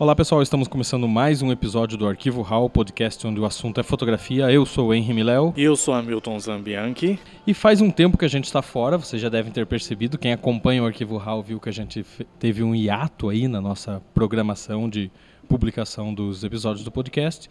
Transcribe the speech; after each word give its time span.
Olá 0.00 0.16
pessoal, 0.16 0.40
estamos 0.40 0.66
começando 0.66 1.06
mais 1.06 1.42
um 1.42 1.52
episódio 1.52 1.98
do 1.98 2.08
Arquivo 2.08 2.42
HAL, 2.42 2.70
podcast 2.70 3.26
onde 3.26 3.38
o 3.38 3.44
assunto 3.44 3.80
é 3.80 3.82
fotografia. 3.82 4.50
Eu 4.50 4.64
sou 4.64 4.88
o 4.88 4.94
Henry 4.94 5.12
Miléo. 5.12 5.52
E 5.54 5.62
eu 5.62 5.76
sou 5.76 5.92
Hamilton 5.92 6.38
Zambianchi. 6.38 7.18
E 7.46 7.52
faz 7.52 7.82
um 7.82 7.90
tempo 7.90 8.16
que 8.16 8.24
a 8.24 8.28
gente 8.28 8.46
está 8.46 8.62
fora, 8.62 8.96
vocês 8.96 9.20
já 9.20 9.28
devem 9.28 9.52
ter 9.52 9.66
percebido. 9.66 10.16
Quem 10.16 10.32
acompanha 10.32 10.82
o 10.82 10.86
Arquivo 10.86 11.18
HAL 11.18 11.42
viu 11.42 11.60
que 11.60 11.68
a 11.68 11.72
gente 11.72 12.02
teve 12.38 12.62
um 12.62 12.74
hiato 12.74 13.28
aí 13.28 13.46
na 13.46 13.60
nossa 13.60 14.00
programação 14.14 14.88
de 14.88 15.10
publicação 15.46 16.14
dos 16.14 16.44
episódios 16.44 16.82
do 16.82 16.90
podcast. 16.90 17.50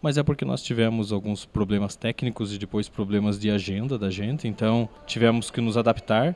Mas 0.00 0.16
é 0.16 0.22
porque 0.22 0.46
nós 0.46 0.62
tivemos 0.62 1.12
alguns 1.12 1.44
problemas 1.44 1.96
técnicos 1.96 2.54
e 2.54 2.58
depois 2.58 2.88
problemas 2.88 3.38
de 3.38 3.50
agenda 3.50 3.98
da 3.98 4.08
gente, 4.08 4.48
então 4.48 4.88
tivemos 5.06 5.50
que 5.50 5.60
nos 5.60 5.76
adaptar. 5.76 6.34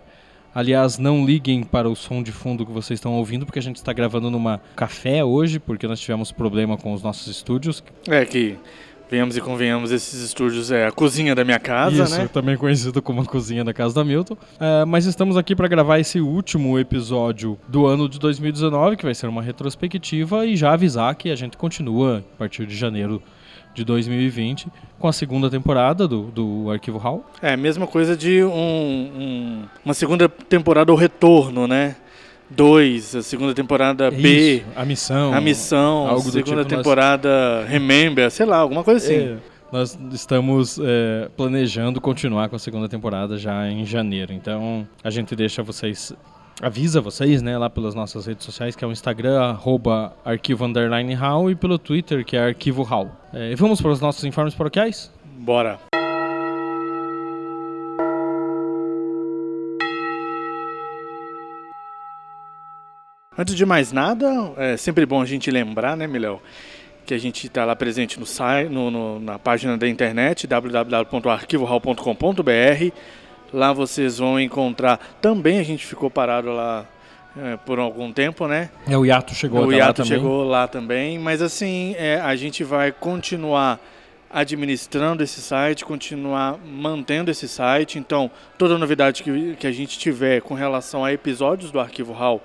Aliás, 0.54 0.98
não 0.98 1.26
liguem 1.26 1.64
para 1.64 1.88
o 1.88 1.96
som 1.96 2.22
de 2.22 2.30
fundo 2.30 2.64
que 2.64 2.70
vocês 2.70 2.98
estão 2.98 3.14
ouvindo, 3.14 3.44
porque 3.44 3.58
a 3.58 3.62
gente 3.62 3.76
está 3.76 3.92
gravando 3.92 4.30
numa 4.30 4.60
café 4.76 5.24
hoje, 5.24 5.58
porque 5.58 5.86
nós 5.86 5.98
tivemos 5.98 6.30
problema 6.30 6.76
com 6.76 6.92
os 6.92 7.02
nossos 7.02 7.26
estúdios. 7.26 7.82
É 8.08 8.24
que 8.24 8.56
venhamos 9.10 9.36
e 9.36 9.40
convenhamos, 9.40 9.92
esses 9.92 10.22
estúdios 10.22 10.70
é 10.70 10.86
a 10.86 10.92
cozinha 10.92 11.34
da 11.34 11.44
minha 11.44 11.58
casa, 11.58 12.04
Isso, 12.04 12.18
né? 12.18 12.28
também 12.28 12.56
conhecido 12.56 13.02
como 13.02 13.20
a 13.20 13.24
cozinha 13.24 13.64
da 13.64 13.72
casa 13.72 13.94
da 13.94 14.04
Milton. 14.04 14.36
É, 14.58 14.84
mas 14.84 15.06
estamos 15.06 15.36
aqui 15.36 15.54
para 15.54 15.68
gravar 15.68 15.98
esse 15.98 16.20
último 16.20 16.78
episódio 16.78 17.58
do 17.68 17.86
ano 17.86 18.08
de 18.08 18.18
2019, 18.18 18.96
que 18.96 19.04
vai 19.04 19.14
ser 19.14 19.26
uma 19.26 19.42
retrospectiva, 19.42 20.46
e 20.46 20.56
já 20.56 20.72
avisar 20.72 21.14
que 21.14 21.30
a 21.30 21.36
gente 21.36 21.56
continua 21.56 22.24
a 22.34 22.38
partir 22.38 22.66
de 22.66 22.76
janeiro 22.76 23.22
de 23.74 23.84
2020 23.84 24.68
com 24.98 25.08
a 25.08 25.12
segunda 25.12 25.50
temporada 25.50 26.06
do, 26.08 26.22
do 26.30 26.70
Arquivo 26.70 26.98
HAL. 26.98 27.24
É, 27.42 27.56
mesma 27.56 27.86
coisa 27.86 28.16
de 28.16 28.42
um, 28.44 28.48
um, 28.48 29.62
uma 29.84 29.94
segunda 29.94 30.28
temporada 30.28 30.92
ou 30.92 30.96
retorno, 30.98 31.66
né? 31.66 31.96
Dois, 32.48 33.16
a 33.16 33.22
segunda 33.22 33.54
temporada 33.54 34.10
B, 34.10 34.62
a 34.76 34.84
missão. 34.84 35.32
a 35.34 35.40
missão, 35.40 36.06
algo 36.06 36.24
do 36.24 36.30
segunda 36.30 36.62
tipo, 36.62 36.74
nós- 36.76 36.84
temporada 36.84 37.64
Remember, 37.66 38.30
sei 38.30 38.46
lá, 38.46 38.58
alguma 38.58 38.84
coisa 38.84 39.04
assim. 39.04 39.14
É, 39.14 39.36
nós 39.72 39.98
estamos 40.12 40.78
é, 40.80 41.28
planejando 41.36 42.00
continuar 42.00 42.48
com 42.48 42.54
a 42.54 42.58
segunda 42.58 42.88
temporada 42.88 43.36
já 43.36 43.68
em 43.68 43.84
janeiro. 43.84 44.32
Então 44.32 44.86
a 45.02 45.10
gente 45.10 45.34
deixa 45.34 45.62
vocês. 45.62 46.12
Avisa 46.62 47.00
vocês, 47.00 47.42
né, 47.42 47.58
lá 47.58 47.68
pelas 47.68 47.96
nossas 47.96 48.26
redes 48.26 48.44
sociais, 48.44 48.76
que 48.76 48.84
é 48.84 48.88
o 48.88 48.92
Instagram, 48.92 49.40
arroba 49.40 50.12
arquivo 50.24 50.64
underline 50.64 51.12
HAL, 51.14 51.50
e 51.50 51.56
pelo 51.56 51.78
Twitter, 51.78 52.24
que 52.24 52.36
é 52.36 52.44
arquivo 52.44 52.86
HAL. 52.88 53.10
É, 53.32 53.50
e 53.50 53.56
vamos 53.56 53.80
para 53.80 53.90
os 53.90 54.00
nossos 54.00 54.22
informes 54.24 54.54
paroquiais? 54.54 55.10
Bora. 55.38 55.80
Antes 63.36 63.56
de 63.56 63.66
mais 63.66 63.90
nada, 63.90 64.52
é 64.56 64.76
sempre 64.76 65.04
bom 65.04 65.20
a 65.20 65.26
gente 65.26 65.50
lembrar, 65.50 65.96
né, 65.96 66.06
Miléo, 66.06 66.40
que 67.04 67.12
a 67.12 67.18
gente 67.18 67.48
está 67.48 67.64
lá 67.64 67.74
presente 67.74 68.20
no 68.20 68.26
no, 68.92 69.18
na 69.18 69.40
página 69.40 69.76
da 69.76 69.88
internet 69.88 70.46
www.arquivohal.com.br. 70.46 72.92
Lá 73.52 73.72
vocês 73.72 74.18
vão 74.18 74.38
encontrar. 74.38 74.98
Também 75.20 75.58
a 75.58 75.62
gente 75.62 75.86
ficou 75.86 76.10
parado 76.10 76.50
lá 76.50 76.84
é, 77.36 77.56
por 77.56 77.78
algum 77.78 78.12
tempo, 78.12 78.46
né? 78.46 78.70
É, 78.86 78.96
o 78.96 79.04
Yato 79.04 79.34
chegou 79.34 79.60
o 79.60 79.64
até 79.64 79.70
lá 79.70 79.76
hiato 79.76 80.02
também. 80.02 80.18
chegou 80.18 80.44
lá 80.44 80.68
também, 80.68 81.18
mas 81.18 81.42
assim, 81.42 81.94
é, 81.98 82.20
a 82.20 82.34
gente 82.36 82.62
vai 82.62 82.92
continuar 82.92 83.80
administrando 84.30 85.22
esse 85.22 85.40
site, 85.40 85.84
continuar 85.84 86.58
mantendo 86.58 87.30
esse 87.30 87.48
site. 87.48 87.98
Então, 87.98 88.30
toda 88.58 88.76
novidade 88.76 89.22
que, 89.22 89.54
que 89.54 89.66
a 89.66 89.72
gente 89.72 89.96
tiver 89.96 90.42
com 90.42 90.54
relação 90.54 91.04
a 91.04 91.12
episódios 91.12 91.70
do 91.70 91.78
Arquivo 91.78 92.12
RAW 92.12 92.42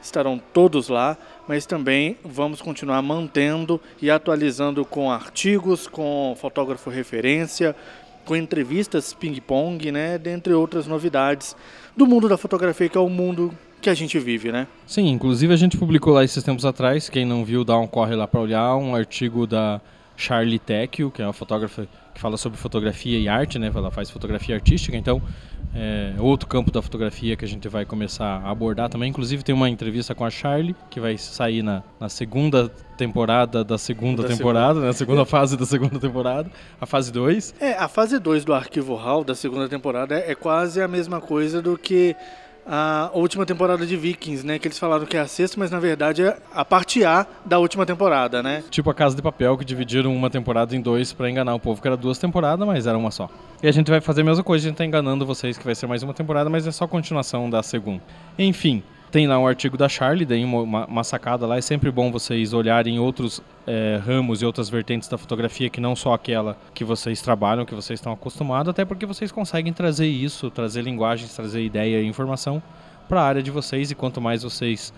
estarão 0.00 0.40
todos 0.52 0.88
lá, 0.88 1.16
mas 1.46 1.66
também 1.66 2.16
vamos 2.24 2.62
continuar 2.62 3.02
mantendo 3.02 3.80
e 4.00 4.10
atualizando 4.10 4.84
com 4.84 5.10
artigos, 5.10 5.86
com 5.86 6.34
fotógrafo 6.38 6.88
referência, 6.88 7.76
com 8.26 8.36
entrevistas 8.36 9.14
ping-pong, 9.14 9.90
né, 9.90 10.18
dentre 10.18 10.52
outras 10.52 10.86
novidades 10.86 11.56
do 11.96 12.06
mundo 12.06 12.28
da 12.28 12.36
fotografia, 12.36 12.88
que 12.88 12.98
é 12.98 13.00
o 13.00 13.08
mundo 13.08 13.54
que 13.80 13.88
a 13.88 13.94
gente 13.94 14.18
vive, 14.18 14.50
né? 14.50 14.66
Sim, 14.86 15.08
inclusive 15.08 15.54
a 15.54 15.56
gente 15.56 15.76
publicou 15.78 16.12
lá 16.12 16.24
esses 16.24 16.42
tempos 16.42 16.64
atrás, 16.64 17.08
quem 17.08 17.24
não 17.24 17.44
viu, 17.44 17.64
dá 17.64 17.78
um 17.78 17.86
corre 17.86 18.14
lá 18.14 18.26
para 18.26 18.40
olhar, 18.40 18.76
um 18.76 18.94
artigo 18.94 19.46
da 19.46 19.80
Charlie 20.16 20.58
Tecchio, 20.58 21.10
que 21.10 21.22
é 21.22 21.26
uma 21.26 21.32
fotógrafa 21.32 21.86
que 22.14 22.20
fala 22.20 22.36
sobre 22.36 22.58
fotografia 22.58 23.18
e 23.18 23.28
arte, 23.28 23.58
né? 23.58 23.70
Ela 23.72 23.90
faz 23.90 24.10
fotografia 24.10 24.54
artística, 24.54 24.96
então 24.96 25.22
é 25.78 26.14
outro 26.18 26.48
campo 26.48 26.70
da 26.70 26.80
fotografia 26.80 27.36
que 27.36 27.44
a 27.44 27.48
gente 27.48 27.68
vai 27.68 27.84
começar 27.84 28.40
a 28.42 28.50
abordar 28.50 28.88
também. 28.88 29.10
Inclusive 29.10 29.42
tem 29.42 29.54
uma 29.54 29.68
entrevista 29.68 30.14
com 30.14 30.24
a 30.24 30.30
Charlie, 30.30 30.74
que 30.88 30.98
vai 30.98 31.18
sair 31.18 31.62
na, 31.62 31.82
na 32.00 32.08
segunda 32.08 32.70
temporada 32.96 33.62
da 33.62 33.76
segunda 33.76 34.22
Da 34.22 34.28
temporada, 34.28 34.80
né? 34.80 34.88
A 34.88 34.92
segunda 34.94 35.26
fase 35.26 35.54
da 35.54 35.66
segunda 35.66 36.00
temporada, 36.00 36.50
a 36.80 36.86
fase 36.86 37.12
2. 37.12 37.56
É, 37.60 37.72
a 37.74 37.88
fase 37.88 38.18
2 38.18 38.44
do 38.44 38.54
Arquivo 38.54 38.94
RAW 38.94 39.22
da 39.22 39.34
segunda 39.34 39.68
temporada 39.68 40.14
é, 40.14 40.30
é 40.30 40.34
quase 40.34 40.80
a 40.80 40.88
mesma 40.88 41.20
coisa 41.20 41.60
do 41.60 41.76
que 41.76 42.16
a 42.66 43.10
última 43.14 43.46
temporada 43.46 43.86
de 43.86 43.96
Vikings, 43.96 44.44
né? 44.44 44.58
Que 44.58 44.68
eles 44.68 44.78
falaram 44.78 45.06
que 45.06 45.16
é 45.16 45.20
a 45.20 45.26
sexta, 45.26 45.58
mas 45.58 45.70
na 45.70 45.78
verdade 45.78 46.22
é 46.22 46.36
a 46.52 46.64
parte 46.64 47.04
A 47.04 47.26
da 47.44 47.58
última 47.58 47.86
temporada, 47.86 48.42
né? 48.42 48.64
Tipo 48.70 48.90
a 48.90 48.94
Casa 48.94 49.14
de 49.14 49.22
Papel, 49.22 49.56
que 49.56 49.64
dividiram 49.64 50.14
uma 50.14 50.28
temporada 50.28 50.74
em 50.74 50.80
dois 50.80 51.12
pra 51.12 51.30
enganar 51.30 51.54
o 51.54 51.60
povo, 51.60 51.80
que 51.80 51.86
era 51.86 51.96
duas 51.96 52.18
temporadas, 52.18 52.66
mas 52.66 52.86
era 52.86 52.98
uma 52.98 53.10
só. 53.10 53.28
E 53.62 53.68
a 53.68 53.72
gente 53.72 53.90
vai 53.90 54.00
fazer 54.00 54.22
a 54.22 54.24
mesma 54.24 54.42
coisa, 54.42 54.66
a 54.66 54.68
gente 54.68 54.78
tá 54.78 54.84
enganando 54.84 55.24
vocês 55.24 55.56
que 55.56 55.64
vai 55.64 55.74
ser 55.74 55.86
mais 55.86 56.02
uma 56.02 56.12
temporada, 56.12 56.50
mas 56.50 56.66
é 56.66 56.72
só 56.72 56.86
continuação 56.86 57.48
da 57.48 57.62
segunda. 57.62 58.02
Enfim, 58.38 58.82
tem 59.10 59.26
lá 59.26 59.38
um 59.38 59.46
artigo 59.46 59.76
da 59.76 59.88
Charlie, 59.88 60.24
daí 60.26 60.44
uma, 60.44 60.84
uma- 60.84 61.04
sacada 61.04 61.46
lá. 61.46 61.56
É 61.56 61.60
sempre 61.60 61.90
bom 61.90 62.10
vocês 62.10 62.52
olharem 62.52 62.98
outros 62.98 63.40
eh, 63.66 64.00
ramos 64.04 64.42
e 64.42 64.44
outras 64.46 64.68
vertentes 64.68 65.08
da 65.08 65.16
fotografia 65.16 65.70
que 65.70 65.80
não 65.80 65.94
só 65.96 66.12
aquela 66.12 66.56
que 66.74 66.84
vocês 66.84 67.22
trabalham, 67.22 67.64
que 67.64 67.74
vocês 67.74 67.98
estão 67.98 68.12
acostumados, 68.12 68.70
até 68.70 68.84
porque 68.84 69.06
vocês 69.06 69.30
conseguem 69.32 69.72
trazer 69.72 70.06
isso, 70.06 70.50
trazer 70.50 70.82
linguagens, 70.82 71.34
trazer 71.34 71.64
ideia 71.64 72.00
e 72.02 72.06
informação 72.06 72.62
para 73.08 73.20
a 73.20 73.24
área 73.24 73.42
de 73.42 73.50
vocês. 73.50 73.90
E 73.90 73.94
quanto 73.94 74.20
mais 74.20 74.42
vocês 74.42 74.92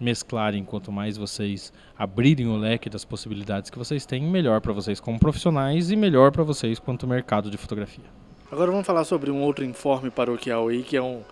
mesclarem, 0.00 0.64
quanto 0.64 0.90
mais 0.90 1.16
vocês 1.16 1.72
abrirem 1.96 2.48
o 2.48 2.56
leque 2.56 2.90
das 2.90 3.04
possibilidades 3.04 3.70
que 3.70 3.78
vocês 3.78 4.04
têm, 4.04 4.22
melhor 4.22 4.60
para 4.60 4.72
vocês 4.72 4.98
como 4.98 5.18
profissionais 5.18 5.90
e 5.90 5.96
melhor 5.96 6.32
para 6.32 6.42
vocês 6.42 6.78
quanto 6.80 7.06
mercado 7.06 7.48
de 7.50 7.56
fotografia. 7.56 8.04
Agora 8.50 8.70
vamos 8.70 8.86
falar 8.86 9.04
sobre 9.04 9.30
um 9.30 9.40
outro 9.40 9.64
informe 9.64 10.10
paroquial 10.10 10.68
aí, 10.68 10.82
que 10.82 10.96
é 10.96 11.02
um, 11.02 11.22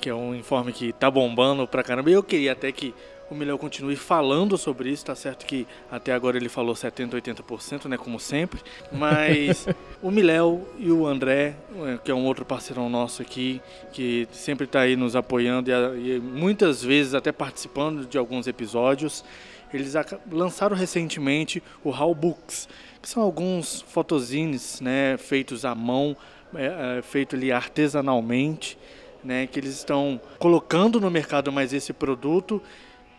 que 0.00 0.08
é 0.08 0.14
um 0.14 0.34
informe 0.34 0.72
que 0.72 0.92
tá 0.92 1.10
bombando 1.10 1.66
pra 1.68 1.82
caramba. 1.82 2.10
E 2.10 2.14
eu 2.14 2.22
queria 2.22 2.52
até 2.52 2.72
que 2.72 2.94
o 3.30 3.34
Milhão 3.34 3.56
continue 3.56 3.94
falando 3.94 4.58
sobre 4.58 4.90
isso, 4.90 5.04
tá 5.04 5.14
certo 5.14 5.46
que 5.46 5.64
até 5.88 6.12
agora 6.12 6.36
ele 6.36 6.48
falou 6.48 6.74
70%, 6.74 7.10
80%, 7.10 7.84
né, 7.88 7.96
como 7.96 8.18
sempre. 8.18 8.60
Mas 8.90 9.68
o 10.02 10.10
Miléo 10.10 10.66
e 10.78 10.90
o 10.90 11.06
André, 11.06 11.54
eh, 11.86 11.98
que 12.02 12.10
é 12.10 12.14
um 12.14 12.24
outro 12.24 12.44
parceirão 12.44 12.90
nosso 12.90 13.22
aqui, 13.22 13.62
que 13.92 14.26
sempre 14.32 14.66
tá 14.66 14.80
aí 14.80 14.96
nos 14.96 15.14
apoiando 15.14 15.70
e, 15.70 16.16
e 16.16 16.20
muitas 16.20 16.82
vezes 16.82 17.14
até 17.14 17.30
participando 17.30 18.04
de 18.04 18.18
alguns 18.18 18.48
episódios, 18.48 19.24
eles 19.72 19.94
lançaram 20.32 20.76
recentemente 20.76 21.62
o 21.84 21.90
How 21.90 22.12
Books, 22.12 22.68
que 23.00 23.08
são 23.08 23.22
alguns 23.22 23.82
fotozines, 23.82 24.80
né, 24.80 25.16
feitos 25.16 25.64
à 25.64 25.72
mão, 25.72 26.16
é, 26.54 26.98
é, 26.98 27.02
feito 27.02 27.36
ali 27.36 27.52
artesanalmente, 27.52 28.76
né, 29.24 29.46
que 29.46 29.58
eles 29.58 29.74
estão 29.74 30.20
colocando 30.38 31.00
no 31.00 31.10
mercado 31.10 31.52
mais 31.52 31.72
esse 31.72 31.92
produto. 31.92 32.62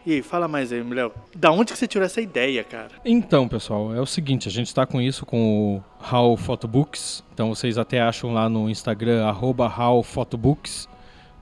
E 0.06 0.14
aí, 0.14 0.22
fala 0.24 0.48
mais 0.48 0.72
aí, 0.72 0.82
Léo. 0.82 1.12
Da 1.36 1.52
onde 1.52 1.72
que 1.72 1.78
você 1.78 1.88
tirou 1.88 2.06
essa 2.06 2.20
ideia, 2.20 2.64
cara? 2.64 2.90
Então, 3.06 3.48
pessoal, 3.48 3.94
é 3.94 4.02
o 4.02 4.06
seguinte, 4.06 4.48
a 4.48 4.52
gente 4.52 4.68
está 4.68 4.86
com 4.86 5.00
isso 5.00 5.26
com 5.26 5.76
o 5.76 6.16
How 6.16 6.36
Photobooks, 6.38 7.24
então 7.34 7.50
vocês 7.54 7.78
até 7.78 8.02
acham 8.02 8.34
lá 8.34 8.50
no 8.50 8.68
Instagram, 8.68 9.24
arroba 9.26 9.68
How 9.68 10.02
Photobooks, 10.02 10.90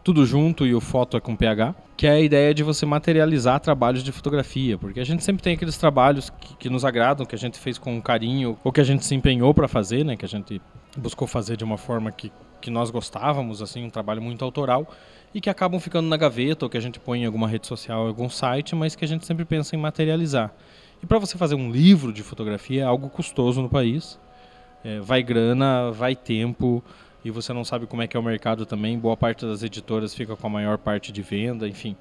tudo 0.03 0.25
junto 0.25 0.65
e 0.65 0.75
o 0.75 0.81
foto 0.81 1.15
é 1.15 1.21
com 1.21 1.37
PH, 1.37 1.73
que 1.95 2.07
é 2.07 2.11
a 2.11 2.19
ideia 2.19 2.53
de 2.53 2.63
você 2.63 2.85
materializar 2.85 3.59
trabalhos 3.59 4.03
de 4.03 4.11
fotografia, 4.11 4.77
porque 4.77 4.99
a 4.99 5.05
gente 5.05 5.23
sempre 5.23 5.43
tem 5.43 5.53
aqueles 5.53 5.77
trabalhos 5.77 6.29
que, 6.29 6.55
que 6.55 6.69
nos 6.69 6.83
agradam, 6.83 7.25
que 7.25 7.35
a 7.35 7.37
gente 7.37 7.59
fez 7.59 7.77
com 7.77 8.01
carinho, 8.01 8.57
ou 8.63 8.71
que 8.71 8.81
a 8.81 8.83
gente 8.83 9.05
se 9.05 9.15
empenhou 9.15 9.53
para 9.53 9.67
fazer, 9.67 10.03
né, 10.03 10.15
que 10.15 10.25
a 10.25 10.27
gente 10.27 10.61
buscou 10.97 11.27
fazer 11.27 11.55
de 11.55 11.63
uma 11.63 11.77
forma 11.77 12.11
que, 12.11 12.31
que 12.59 12.69
nós 12.69 12.89
gostávamos, 12.89 13.61
assim, 13.61 13.83
um 13.83 13.89
trabalho 13.89 14.21
muito 14.21 14.43
autoral, 14.43 14.87
e 15.33 15.39
que 15.39 15.49
acabam 15.49 15.79
ficando 15.79 16.07
na 16.07 16.17
gaveta, 16.17 16.65
ou 16.65 16.69
que 16.69 16.77
a 16.77 16.81
gente 16.81 16.99
põe 16.99 17.21
em 17.21 17.25
alguma 17.25 17.47
rede 17.47 17.67
social, 17.67 18.07
algum 18.07 18.29
site, 18.29 18.75
mas 18.75 18.95
que 18.95 19.05
a 19.05 19.07
gente 19.07 19.25
sempre 19.25 19.45
pensa 19.45 19.75
em 19.75 19.79
materializar. 19.79 20.51
E 21.01 21.05
para 21.05 21.17
você 21.19 21.37
fazer 21.37 21.55
um 21.55 21.71
livro 21.71 22.11
de 22.11 22.23
fotografia 22.23 22.81
é 22.81 22.85
algo 22.85 23.09
custoso 23.09 23.61
no 23.61 23.69
país. 23.69 24.19
É, 24.83 24.99
vai 24.99 25.21
grana, 25.21 25.91
vai 25.91 26.15
tempo, 26.15 26.83
e 27.23 27.29
você 27.29 27.51
não 27.53 27.63
sabe 27.63 27.85
como 27.85 28.01
é 28.01 28.07
que 28.07 28.15
é 28.15 28.19
o 28.19 28.23
mercado 28.23 28.65
também. 28.65 28.97
Boa 28.97 29.15
parte 29.15 29.45
das 29.45 29.61
editoras 29.61 30.13
fica 30.13 30.35
com 30.35 30.47
a 30.47 30.49
maior 30.49 30.77
parte 30.77 31.11
de 31.11 31.21
venda, 31.21 31.67
enfim. 31.67 31.95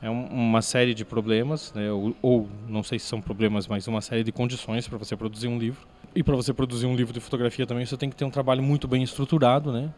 É 0.00 0.08
um- 0.08 0.26
uma 0.26 0.62
série 0.62 0.94
de 0.94 1.04
problemas, 1.04 1.72
né? 1.74 1.90
ou, 1.90 2.14
ou 2.22 2.48
não 2.68 2.82
sei 2.82 2.98
se 2.98 3.06
são 3.06 3.20
problemas, 3.20 3.66
mas 3.66 3.86
uma 3.88 4.00
série 4.00 4.22
de 4.22 4.30
condições 4.32 4.86
para 4.86 4.96
você 4.98 5.16
produzir 5.16 5.48
um 5.48 5.58
livro. 5.58 5.86
E 6.14 6.22
para 6.22 6.34
você 6.36 6.52
produzir 6.52 6.86
um 6.86 6.94
livro 6.94 7.12
de 7.12 7.20
fotografia 7.20 7.66
também, 7.66 7.84
você 7.84 7.96
tem 7.96 8.08
que 8.08 8.16
ter 8.16 8.24
um 8.24 8.30
trabalho 8.30 8.62
muito 8.62 8.86
bem 8.88 9.02
estruturado, 9.02 9.72
né? 9.72 9.90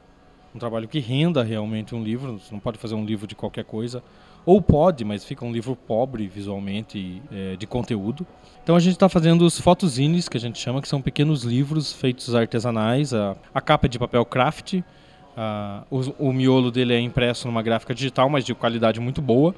Um 0.54 0.58
trabalho 0.58 0.88
que 0.88 0.98
renda 0.98 1.42
realmente 1.44 1.94
um 1.94 2.02
livro. 2.02 2.38
Você 2.38 2.52
não 2.52 2.58
pode 2.60 2.78
fazer 2.78 2.94
um 2.94 3.04
livro 3.04 3.26
de 3.26 3.34
qualquer 3.34 3.64
coisa 3.64 4.02
ou 4.44 4.60
pode, 4.60 5.04
mas 5.04 5.22
fica 5.22 5.44
um 5.44 5.52
livro 5.52 5.76
pobre 5.76 6.26
visualmente 6.26 7.22
é, 7.30 7.56
de 7.56 7.66
conteúdo. 7.66 8.26
Então 8.62 8.74
a 8.74 8.80
gente 8.80 8.94
está 8.94 9.08
fazendo 9.08 9.42
os 9.42 9.60
fotozines, 9.60 10.28
que 10.28 10.36
a 10.36 10.40
gente 10.40 10.58
chama, 10.58 10.80
que 10.80 10.88
são 10.88 11.00
pequenos 11.00 11.44
livros 11.44 11.92
feitos 11.92 12.34
artesanais. 12.34 13.12
A, 13.14 13.36
a 13.54 13.60
capa 13.60 13.86
é 13.86 13.88
de 13.88 13.98
papel 13.98 14.24
craft, 14.24 14.80
a, 15.36 15.84
o, 15.90 16.28
o 16.28 16.32
miolo 16.32 16.70
dele 16.70 16.94
é 16.94 17.00
impresso 17.00 17.46
numa 17.46 17.62
gráfica 17.62 17.94
digital, 17.94 18.28
mas 18.28 18.44
de 18.44 18.54
qualidade 18.54 18.98
muito 18.98 19.20
boa, 19.22 19.54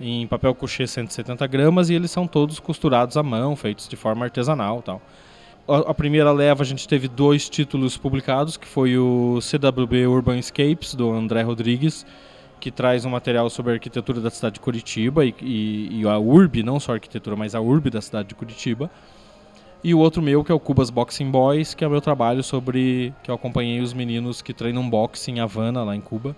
em 0.00 0.26
papel 0.26 0.54
couché 0.54 0.86
170 0.86 1.46
gramas, 1.46 1.90
e 1.90 1.94
eles 1.94 2.10
são 2.10 2.26
todos 2.26 2.58
costurados 2.60 3.16
à 3.16 3.22
mão, 3.22 3.56
feitos 3.56 3.88
de 3.88 3.96
forma 3.96 4.24
artesanal 4.24 4.82
tal. 4.82 5.00
A, 5.68 5.90
a 5.90 5.94
primeira 5.94 6.30
leva 6.30 6.62
a 6.62 6.66
gente 6.66 6.86
teve 6.86 7.08
dois 7.08 7.48
títulos 7.48 7.96
publicados, 7.96 8.56
que 8.56 8.66
foi 8.66 8.96
o 8.96 9.38
CWB 9.40 10.06
Urban 10.06 10.38
Escapes, 10.38 10.94
do 10.94 11.10
André 11.10 11.42
Rodrigues, 11.42 12.06
que 12.60 12.70
traz 12.70 13.04
um 13.04 13.10
material 13.10 13.50
sobre 13.50 13.72
a 13.72 13.74
arquitetura 13.74 14.20
da 14.20 14.30
cidade 14.30 14.54
de 14.54 14.60
Curitiba 14.60 15.24
e, 15.24 15.34
e, 15.40 16.00
e, 16.00 16.08
a 16.08 16.18
URB, 16.18 16.62
não 16.62 16.78
só 16.78 16.92
a 16.92 16.94
arquitetura, 16.94 17.36
mas 17.36 17.54
a 17.54 17.60
URB 17.60 17.90
da 17.90 18.00
cidade 18.00 18.28
de 18.28 18.34
Curitiba. 18.34 18.90
E 19.84 19.94
o 19.94 19.98
outro 19.98 20.22
meu, 20.22 20.42
que 20.42 20.50
é 20.50 20.54
o 20.54 20.58
Cubas 20.58 20.90
Boxing 20.90 21.30
Boys, 21.30 21.74
que 21.74 21.84
é 21.84 21.86
o 21.86 21.90
meu 21.90 22.00
trabalho 22.00 22.42
sobre. 22.42 23.12
que 23.22 23.30
eu 23.30 23.34
acompanhei 23.34 23.80
os 23.80 23.92
meninos 23.92 24.42
que 24.42 24.52
treinam 24.52 24.88
boxe 24.88 25.30
em 25.30 25.38
Havana, 25.38 25.84
lá 25.84 25.94
em 25.94 26.00
Cuba. 26.00 26.34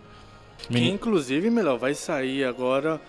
Que 0.68 0.88
inclusive, 0.88 1.48
melhor, 1.48 1.78
vai 1.78 1.94
sair 1.94 2.44
agora 2.44 3.00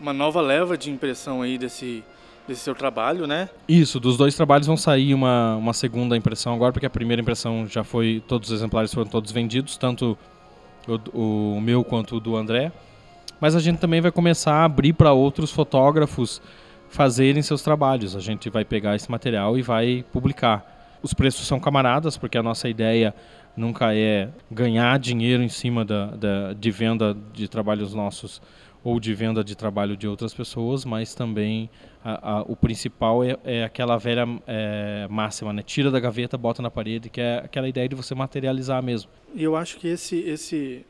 uma 0.00 0.12
nova 0.12 0.40
leva 0.40 0.76
de 0.76 0.90
impressão 0.90 1.42
aí 1.42 1.58
desse, 1.58 2.04
desse 2.46 2.62
seu 2.62 2.74
trabalho, 2.74 3.26
né? 3.26 3.48
Isso, 3.68 4.00
dos 4.00 4.16
dois 4.16 4.34
trabalhos 4.34 4.66
vão 4.66 4.76
sair 4.76 5.14
uma, 5.14 5.56
uma 5.56 5.72
segunda 5.72 6.16
impressão 6.16 6.54
agora, 6.54 6.72
porque 6.72 6.86
a 6.86 6.90
primeira 6.90 7.22
impressão 7.22 7.66
já 7.66 7.84
foi. 7.84 8.22
todos 8.26 8.50
os 8.50 8.56
exemplares 8.56 8.92
foram 8.92 9.10
todos 9.10 9.30
vendidos, 9.30 9.76
tanto 9.76 10.16
o, 11.12 11.56
o 11.56 11.60
meu 11.60 11.84
quanto 11.84 12.16
o 12.16 12.20
do 12.20 12.36
André. 12.36 12.72
Mas 13.40 13.56
a 13.56 13.60
gente 13.60 13.78
também 13.78 14.00
vai 14.00 14.12
começar 14.12 14.54
a 14.54 14.64
abrir 14.64 14.92
para 14.92 15.12
outros 15.12 15.50
fotógrafos 15.50 16.40
fazerem 16.88 17.42
seus 17.42 17.62
trabalhos. 17.62 18.14
A 18.14 18.20
gente 18.20 18.48
vai 18.50 18.64
pegar 18.64 18.94
esse 18.94 19.10
material 19.10 19.58
e 19.58 19.62
vai 19.62 20.04
publicar. 20.12 20.98
Os 21.02 21.12
preços 21.12 21.46
são 21.46 21.58
camaradas, 21.58 22.16
porque 22.16 22.38
a 22.38 22.42
nossa 22.42 22.68
ideia 22.68 23.14
nunca 23.56 23.94
é 23.94 24.28
ganhar 24.50 24.98
dinheiro 24.98 25.42
em 25.42 25.48
cima 25.48 25.84
da, 25.84 26.06
da, 26.06 26.52
de 26.52 26.70
venda 26.70 27.16
de 27.32 27.48
trabalhos 27.48 27.92
nossos 27.92 28.40
ou 28.84 28.98
de 28.98 29.14
venda 29.14 29.44
de 29.44 29.54
trabalho 29.54 29.96
de 29.96 30.08
outras 30.08 30.34
pessoas, 30.34 30.84
mas 30.84 31.14
também 31.14 31.70
a, 32.04 32.38
a, 32.38 32.42
o 32.42 32.56
principal 32.56 33.22
é, 33.22 33.36
é 33.44 33.64
aquela 33.64 33.96
velha 33.96 34.26
é, 34.46 35.06
máxima, 35.08 35.52
né? 35.52 35.62
Tira 35.62 35.90
da 35.90 36.00
gaveta, 36.00 36.36
bota 36.36 36.60
na 36.60 36.70
parede, 36.70 37.08
que 37.08 37.20
é 37.20 37.38
aquela 37.38 37.68
ideia 37.68 37.88
de 37.88 37.94
você 37.94 38.14
materializar 38.14 38.82
mesmo. 38.82 39.10
E 39.34 39.42
eu 39.42 39.54
acho 39.56 39.78
que 39.78 39.86
esse, 39.86 40.18
esse, 40.18 40.84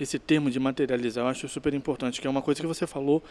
esse 0.00 0.18
termo 0.18 0.50
de 0.50 0.58
materializar 0.58 1.24
eu 1.24 1.28
acho 1.28 1.48
super 1.48 1.74
importante, 1.74 2.20
que 2.20 2.26
é 2.26 2.30
uma 2.30 2.42
coisa 2.42 2.60
que 2.60 2.66
você 2.66 2.86
falou 2.86 3.22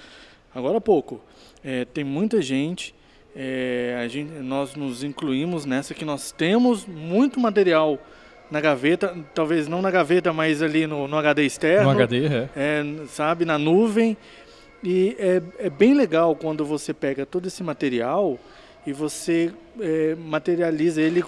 agora 0.54 0.78
há 0.78 0.82
pouco. 0.82 1.20
É, 1.64 1.86
tem 1.86 2.04
muita 2.04 2.42
gente, 2.42 2.94
é, 3.36 4.06
gente, 4.10 4.32
nós 4.34 4.76
nos 4.76 5.04
incluímos 5.04 5.66
nessa 5.66 5.94
que 5.94 6.06
nós 6.06 6.32
temos 6.32 6.86
muito 6.86 7.40
material 7.40 8.00
na 8.54 8.62
gaveta, 8.62 9.18
talvez 9.34 9.68
não 9.68 9.82
na 9.82 9.90
gaveta, 9.90 10.32
mas 10.32 10.62
ali 10.62 10.86
no, 10.86 11.08
no 11.08 11.18
HD 11.18 11.44
externo. 11.44 11.86
No 11.86 11.90
HD, 11.90 12.28
é. 12.28 12.50
é. 12.56 12.84
Sabe, 13.08 13.46
na 13.46 13.58
nuvem. 13.58 14.16
E 14.84 15.16
é, 15.18 15.42
é 15.58 15.70
bem 15.72 15.96
legal 15.96 16.36
quando 16.36 16.64
você 16.64 16.94
pega 16.94 17.26
todo 17.26 17.48
esse 17.48 17.64
material 17.64 18.38
e 18.86 18.94
você 18.94 19.52
é, 19.80 20.14
materializa 20.14 21.02
ele 21.02 21.24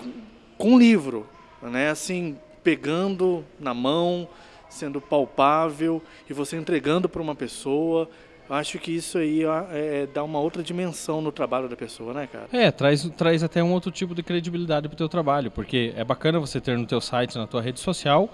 com 0.56 0.78
livro, 0.78 1.26
né? 1.64 1.90
Assim, 1.90 2.38
pegando 2.64 3.44
na 3.60 3.74
mão, 3.74 4.30
sendo 4.70 5.02
palpável 5.02 6.04
e 6.30 6.34
você 6.34 6.56
entregando 6.58 7.10
para 7.10 7.24
uma 7.24 7.34
pessoa. 7.34 8.08
Acho 8.50 8.78
que 8.78 8.92
isso 8.92 9.18
aí 9.18 9.44
é, 9.44 9.48
é, 9.72 10.08
dá 10.12 10.24
uma 10.24 10.40
outra 10.40 10.62
dimensão 10.62 11.22
no 11.22 11.32
trabalho 11.32 11.68
da 11.68 11.76
pessoa, 11.76 12.14
né, 12.14 12.28
cara? 12.32 12.48
É, 12.54 12.70
traz, 12.70 13.04
traz 13.18 13.44
até 13.44 13.64
um 13.64 13.72
outro 13.72 13.90
tipo 13.92 14.14
de 14.14 14.22
credibilidade 14.22 14.88
pro 14.88 14.96
teu 14.96 15.10
trabalho, 15.10 15.50
porque 15.50 15.94
é 15.96 16.04
bacana 16.04 16.40
você 16.40 16.62
ter 16.62 16.78
no 16.78 16.86
teu 16.86 17.02
site, 17.02 17.38
na 17.38 17.48
tua 17.48 17.62
rede 17.62 17.80
social, 17.80 18.30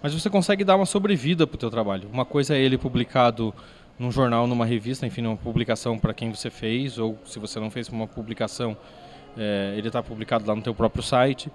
mas 0.00 0.14
você 0.14 0.30
consegue 0.30 0.62
dar 0.62 0.76
uma 0.76 0.86
sobrevida 0.86 1.46
pro 1.46 1.58
teu 1.58 1.70
trabalho. 1.70 2.08
Uma 2.12 2.24
coisa 2.24 2.54
é 2.54 2.60
ele 2.60 2.78
publicado 2.78 3.52
num 3.98 4.12
jornal, 4.12 4.46
numa 4.46 4.64
revista, 4.64 5.06
enfim, 5.06 5.26
uma 5.26 5.36
publicação 5.36 5.98
para 5.98 6.14
quem 6.14 6.30
você 6.30 6.50
fez, 6.50 6.98
ou 6.98 7.18
se 7.24 7.38
você 7.38 7.58
não 7.58 7.70
fez 7.70 7.88
uma 7.88 8.06
publicação, 8.06 8.76
é, 9.36 9.74
ele 9.76 9.88
está 9.88 10.02
publicado 10.02 10.46
lá 10.46 10.54
no 10.54 10.62
teu 10.62 10.74
próprio 10.74 11.02
site 11.02 11.50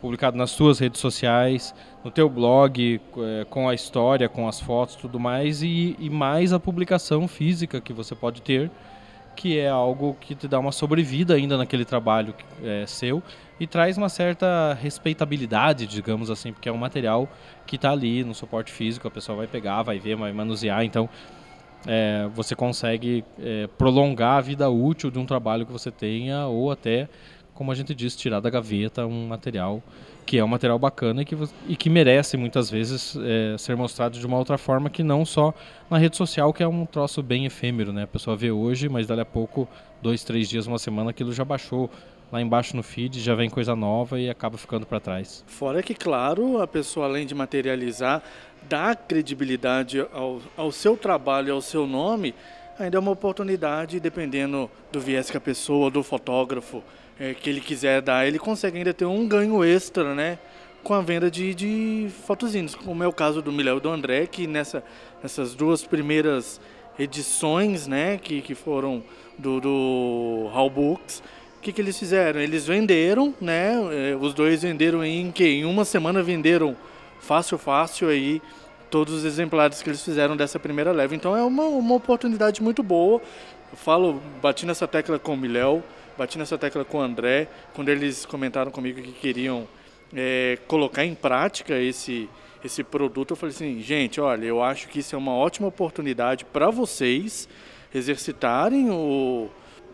publicado 0.00 0.36
nas 0.36 0.50
suas 0.50 0.78
redes 0.78 1.00
sociais, 1.00 1.74
no 2.02 2.10
teu 2.10 2.28
blog, 2.28 3.00
é, 3.18 3.44
com 3.48 3.68
a 3.68 3.74
história, 3.74 4.28
com 4.28 4.48
as 4.48 4.60
fotos, 4.60 4.96
tudo 4.96 5.20
mais, 5.20 5.62
e, 5.62 5.96
e, 5.98 6.08
mais 6.08 6.52
a 6.52 6.58
publicação 6.58 7.28
física 7.28 7.80
que 7.80 7.92
você 7.92 8.14
pode 8.14 8.40
ter, 8.42 8.70
que 9.36 9.58
é 9.58 9.68
algo 9.68 10.16
que 10.20 10.34
te 10.34 10.48
dá 10.48 10.58
uma 10.58 10.72
sobrevida 10.72 11.34
ainda 11.34 11.56
naquele 11.56 11.84
trabalho 11.84 12.34
é, 12.62 12.84
seu 12.86 13.22
e 13.58 13.66
traz 13.66 13.96
uma 13.98 14.08
certa 14.08 14.76
respeitabilidade, 14.80 15.86
digamos 15.86 16.30
assim, 16.30 16.52
porque 16.52 16.68
é 16.68 16.72
um 16.72 16.78
material 16.78 17.28
que 17.66 17.76
está 17.76 17.90
ali 17.90 18.24
no 18.24 18.34
suporte 18.34 18.72
físico, 18.72 19.06
a 19.06 19.10
pessoa 19.10 19.36
vai 19.36 19.46
pegar, 19.46 19.82
vai 19.82 19.98
ver, 19.98 20.16
vai 20.16 20.32
manusear, 20.32 20.82
então 20.82 21.08
é, 21.86 22.28
você 22.34 22.54
consegue 22.54 23.24
é, 23.38 23.66
prolongar 23.78 24.38
a 24.38 24.40
vida 24.40 24.68
útil 24.68 25.10
de 25.10 25.18
um 25.18 25.26
trabalho 25.26 25.64
que 25.64 25.72
você 25.72 25.90
tenha 25.90 26.46
ou 26.46 26.70
até 26.70 27.08
como 27.60 27.70
a 27.70 27.74
gente 27.74 27.94
disse, 27.94 28.16
tirar 28.16 28.40
da 28.40 28.48
gaveta 28.48 29.04
um 29.04 29.28
material 29.28 29.82
que 30.24 30.38
é 30.38 30.42
um 30.42 30.48
material 30.48 30.78
bacana 30.78 31.20
e 31.20 31.26
que, 31.26 31.36
e 31.68 31.76
que 31.76 31.90
merece 31.90 32.38
muitas 32.38 32.70
vezes 32.70 33.14
é, 33.20 33.54
ser 33.58 33.76
mostrado 33.76 34.18
de 34.18 34.26
uma 34.26 34.38
outra 34.38 34.56
forma 34.56 34.88
que 34.88 35.02
não 35.02 35.26
só 35.26 35.52
na 35.90 35.98
rede 35.98 36.16
social, 36.16 36.54
que 36.54 36.62
é 36.62 36.66
um 36.66 36.86
troço 36.86 37.22
bem 37.22 37.44
efêmero, 37.44 37.92
né? 37.92 38.04
A 38.04 38.06
pessoa 38.06 38.34
vê 38.34 38.50
hoje, 38.50 38.88
mas 38.88 39.06
dali 39.06 39.20
a 39.20 39.26
pouco, 39.26 39.68
dois, 40.00 40.24
três 40.24 40.48
dias, 40.48 40.66
uma 40.66 40.78
semana, 40.78 41.10
aquilo 41.10 41.34
já 41.34 41.44
baixou 41.44 41.90
lá 42.32 42.40
embaixo 42.40 42.74
no 42.74 42.82
feed, 42.82 43.20
já 43.20 43.34
vem 43.34 43.50
coisa 43.50 43.76
nova 43.76 44.18
e 44.18 44.30
acaba 44.30 44.56
ficando 44.56 44.86
para 44.86 44.98
trás. 44.98 45.44
Fora 45.46 45.82
que, 45.82 45.94
claro, 45.94 46.62
a 46.62 46.66
pessoa 46.66 47.04
além 47.04 47.26
de 47.26 47.34
materializar, 47.34 48.22
dá 48.70 48.94
credibilidade 48.94 50.00
ao, 50.14 50.40
ao 50.56 50.72
seu 50.72 50.96
trabalho, 50.96 51.52
ao 51.52 51.60
seu 51.60 51.86
nome, 51.86 52.34
ainda 52.78 52.96
é 52.96 53.00
uma 53.00 53.10
oportunidade, 53.10 54.00
dependendo 54.00 54.70
do 54.90 54.98
viés 54.98 55.30
que 55.30 55.36
a 55.36 55.40
pessoa, 55.40 55.90
do 55.90 56.02
fotógrafo, 56.02 56.82
é, 57.20 57.34
que 57.34 57.50
ele 57.50 57.60
quiser 57.60 58.00
dar, 58.00 58.26
ele 58.26 58.38
consegue 58.38 58.78
ainda 58.78 58.94
ter 58.94 59.04
um 59.04 59.28
ganho 59.28 59.62
extra, 59.62 60.14
né? 60.14 60.38
Com 60.82 60.94
a 60.94 61.02
venda 61.02 61.30
de, 61.30 61.54
de 61.54 62.08
fotozinhos, 62.26 62.74
como 62.74 63.04
é 63.04 63.06
o 63.06 63.12
caso 63.12 63.42
do 63.42 63.52
Miléo 63.52 63.76
e 63.76 63.80
do 63.80 63.90
André, 63.90 64.26
que 64.26 64.46
nessa, 64.46 64.82
nessas 65.22 65.54
duas 65.54 65.84
primeiras 65.84 66.58
edições, 66.98 67.86
né, 67.86 68.18
que, 68.18 68.40
que 68.40 68.54
foram 68.54 69.04
do, 69.38 69.60
do 69.60 70.50
Hall 70.52 70.70
Books, 70.70 71.22
o 71.58 71.60
que, 71.60 71.72
que 71.72 71.80
eles 71.82 71.98
fizeram? 71.98 72.40
Eles 72.40 72.66
venderam, 72.66 73.34
né? 73.38 73.74
É, 73.92 74.16
os 74.16 74.32
dois 74.32 74.62
venderam 74.62 75.04
em 75.04 75.30
que? 75.30 75.44
Em 75.46 75.66
uma 75.66 75.84
semana 75.84 76.22
venderam 76.22 76.74
fácil, 77.20 77.58
fácil 77.58 78.08
aí 78.08 78.40
todos 78.90 79.12
os 79.12 79.24
exemplares 79.26 79.82
que 79.82 79.90
eles 79.90 80.02
fizeram 80.02 80.34
dessa 80.34 80.58
primeira 80.58 80.90
leva. 80.90 81.14
Então 81.14 81.36
é 81.36 81.44
uma, 81.44 81.64
uma 81.64 81.94
oportunidade 81.94 82.62
muito 82.62 82.82
boa. 82.82 83.20
Eu 83.70 83.76
falo, 83.76 84.22
bati 84.40 84.64
nessa 84.64 84.88
tecla 84.88 85.18
com 85.18 85.34
o 85.34 85.36
Miléo, 85.36 85.84
bati 86.16 86.38
nessa 86.38 86.58
tecla 86.58 86.84
com 86.84 86.98
o 86.98 87.00
André, 87.00 87.48
quando 87.74 87.88
eles 87.88 88.24
comentaram 88.26 88.70
comigo 88.70 89.00
que 89.00 89.12
queriam 89.12 89.66
é, 90.14 90.58
colocar 90.66 91.04
em 91.04 91.14
prática 91.14 91.78
esse, 91.78 92.28
esse 92.64 92.82
produto, 92.82 93.30
eu 93.30 93.36
falei 93.36 93.54
assim, 93.54 93.80
gente, 93.80 94.20
olha, 94.20 94.44
eu 94.44 94.62
acho 94.62 94.88
que 94.88 94.98
isso 95.00 95.14
é 95.14 95.18
uma 95.18 95.34
ótima 95.34 95.68
oportunidade 95.68 96.44
para 96.44 96.70
vocês 96.70 97.48
exercitarem 97.94 98.90
o, 98.90 99.48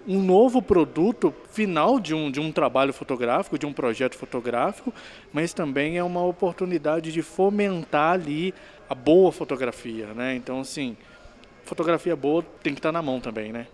um 0.07 0.23
novo 0.23 0.63
produto 0.63 1.35
final 1.51 1.99
de 1.99 2.15
um, 2.15 2.31
de 2.31 2.41
um 2.41 2.53
trabalho 2.53 2.93
fotográfico, 2.93 3.59
de 3.59 3.67
um 3.67 3.73
projeto 3.73 4.17
fotográfico, 4.17 4.93
mas 5.33 5.53
também 5.53 5.99
é 5.99 6.05
uma 6.05 6.25
oportunidade 6.25 7.13
de 7.13 7.23
fomentar 7.23 8.13
ali 8.13 8.55
a 8.89 8.95
boa 8.95 9.33
fotografia, 9.33 10.07
né? 10.15 10.37
Então, 10.37 10.61
assim, 10.61 10.97
fotografia 11.65 12.15
boa 12.15 12.45
tem 12.63 12.73
que 12.73 12.79
estar 12.79 12.93
na 12.93 13.03
mão 13.03 13.21
também, 13.21 13.53
né? 13.53 13.67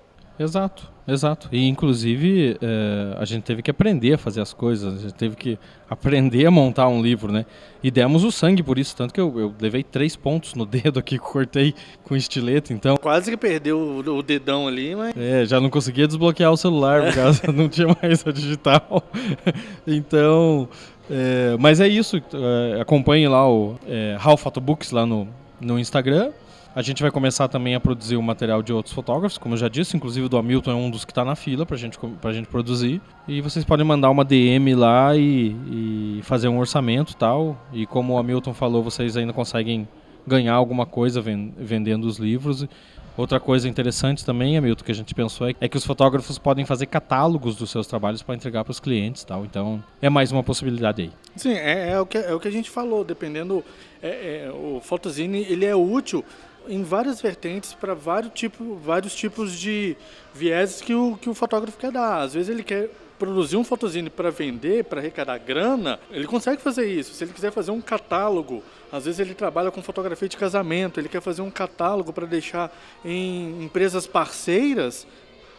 Exato, 0.42 0.90
exato. 1.06 1.48
E 1.52 1.68
inclusive 1.68 2.56
é, 2.60 3.16
a 3.16 3.24
gente 3.24 3.44
teve 3.44 3.62
que 3.62 3.70
aprender 3.70 4.14
a 4.14 4.18
fazer 4.18 4.40
as 4.40 4.52
coisas, 4.52 4.94
a 4.94 4.98
gente 4.98 5.14
teve 5.14 5.36
que 5.36 5.58
aprender 5.88 6.46
a 6.46 6.50
montar 6.50 6.88
um 6.88 7.00
livro, 7.00 7.32
né? 7.32 7.46
E 7.82 7.90
demos 7.90 8.24
o 8.24 8.32
sangue 8.32 8.62
por 8.62 8.78
isso, 8.78 8.96
tanto 8.96 9.14
que 9.14 9.20
eu, 9.20 9.38
eu 9.38 9.54
levei 9.60 9.82
três 9.82 10.16
pontos 10.16 10.54
no 10.54 10.66
dedo 10.66 10.98
aqui, 10.98 11.18
cortei 11.18 11.74
com 12.02 12.16
estilete, 12.16 12.72
então... 12.72 12.96
Quase 12.96 13.30
que 13.30 13.36
perdeu 13.36 13.78
o, 13.78 14.18
o 14.18 14.22
dedão 14.22 14.66
ali, 14.66 14.96
mas... 14.96 15.14
É, 15.16 15.44
já 15.44 15.60
não 15.60 15.70
conseguia 15.70 16.06
desbloquear 16.06 16.50
o 16.50 16.56
celular, 16.56 17.04
por 17.04 17.14
causa 17.14 17.40
não 17.52 17.68
tinha 17.68 17.96
mais 18.02 18.26
a 18.26 18.32
digital. 18.32 19.04
então... 19.86 20.68
É, 21.10 21.56
mas 21.58 21.80
é 21.80 21.88
isso, 21.88 22.16
é, 22.16 22.80
acompanhe 22.80 23.28
lá 23.28 23.46
o 23.46 23.76
é, 23.86 24.16
How 24.24 24.36
Photobooks 24.36 24.92
lá 24.92 25.04
no, 25.04 25.28
no 25.60 25.78
Instagram 25.78 26.30
a 26.74 26.82
gente 26.82 27.02
vai 27.02 27.10
começar 27.10 27.48
também 27.48 27.74
a 27.74 27.80
produzir 27.80 28.16
o 28.16 28.22
material 28.22 28.62
de 28.62 28.72
outros 28.72 28.94
fotógrafos, 28.94 29.36
como 29.36 29.54
eu 29.54 29.58
já 29.58 29.68
disse, 29.68 29.96
inclusive 29.96 30.28
do 30.28 30.38
Hamilton 30.38 30.70
é 30.70 30.74
um 30.74 30.90
dos 30.90 31.04
que 31.04 31.12
está 31.12 31.24
na 31.24 31.36
fila 31.36 31.66
para 31.66 31.76
gente, 31.76 31.98
a 32.22 32.32
gente 32.32 32.48
produzir. 32.48 33.00
E 33.28 33.40
vocês 33.40 33.64
podem 33.64 33.84
mandar 33.84 34.10
uma 34.10 34.24
DM 34.24 34.74
lá 34.74 35.14
e, 35.16 35.54
e 35.70 36.20
fazer 36.22 36.48
um 36.48 36.58
orçamento 36.58 37.14
tal. 37.16 37.60
E 37.72 37.86
como 37.86 38.14
o 38.14 38.18
Hamilton 38.18 38.54
falou, 38.54 38.82
vocês 38.82 39.16
ainda 39.16 39.32
conseguem 39.32 39.86
ganhar 40.26 40.54
alguma 40.54 40.86
coisa 40.86 41.20
vendendo 41.20 42.04
os 42.06 42.18
livros. 42.18 42.66
Outra 43.14 43.38
coisa 43.38 43.68
interessante 43.68 44.24
também, 44.24 44.56
Hamilton, 44.56 44.84
que 44.84 44.90
a 44.90 44.94
gente 44.94 45.14
pensou 45.14 45.46
é, 45.46 45.54
é 45.60 45.68
que 45.68 45.76
os 45.76 45.84
fotógrafos 45.84 46.38
podem 46.38 46.64
fazer 46.64 46.86
catálogos 46.86 47.56
dos 47.56 47.70
seus 47.70 47.86
trabalhos 47.86 48.22
para 48.22 48.34
entregar 48.34 48.64
para 48.64 48.70
os 48.70 48.80
clientes 48.80 49.22
tal. 49.22 49.44
Então, 49.44 49.84
é 50.00 50.08
mais 50.08 50.32
uma 50.32 50.42
possibilidade 50.42 51.02
aí. 51.02 51.12
Sim, 51.36 51.52
é, 51.52 51.90
é, 51.90 52.00
o, 52.00 52.06
que, 52.06 52.16
é 52.16 52.32
o 52.32 52.40
que 52.40 52.48
a 52.48 52.50
gente 52.50 52.70
falou, 52.70 53.04
dependendo. 53.04 53.62
É, 54.02 54.46
é, 54.46 54.50
o 54.50 54.80
Photozine 54.80 55.42
ele 55.42 55.66
é 55.66 55.76
útil 55.76 56.24
em 56.68 56.82
várias 56.82 57.20
vertentes 57.20 57.74
para 57.74 57.94
vários, 57.94 58.32
tipo, 58.32 58.76
vários 58.76 59.14
tipos 59.14 59.58
de 59.58 59.96
vieses 60.34 60.80
que 60.80 60.94
o, 60.94 61.16
que 61.16 61.28
o 61.28 61.34
fotógrafo 61.34 61.78
quer 61.78 61.92
dar. 61.92 62.22
Às 62.22 62.34
vezes 62.34 62.48
ele 62.48 62.62
quer 62.62 62.90
produzir 63.18 63.56
um 63.56 63.62
fotozine 63.62 64.10
para 64.10 64.30
vender, 64.30 64.84
para 64.84 65.00
arrecadar 65.00 65.38
grana, 65.38 66.00
ele 66.10 66.26
consegue 66.26 66.60
fazer 66.60 66.86
isso. 66.86 67.14
Se 67.14 67.22
ele 67.22 67.32
quiser 67.32 67.52
fazer 67.52 67.70
um 67.70 67.80
catálogo, 67.80 68.62
às 68.90 69.04
vezes 69.04 69.20
ele 69.20 69.32
trabalha 69.32 69.70
com 69.70 69.80
fotografia 69.80 70.28
de 70.28 70.36
casamento, 70.36 70.98
ele 70.98 71.08
quer 71.08 71.20
fazer 71.20 71.42
um 71.42 71.50
catálogo 71.50 72.12
para 72.12 72.26
deixar 72.26 72.76
em 73.04 73.62
empresas 73.62 74.08
parceiras, 74.08 75.06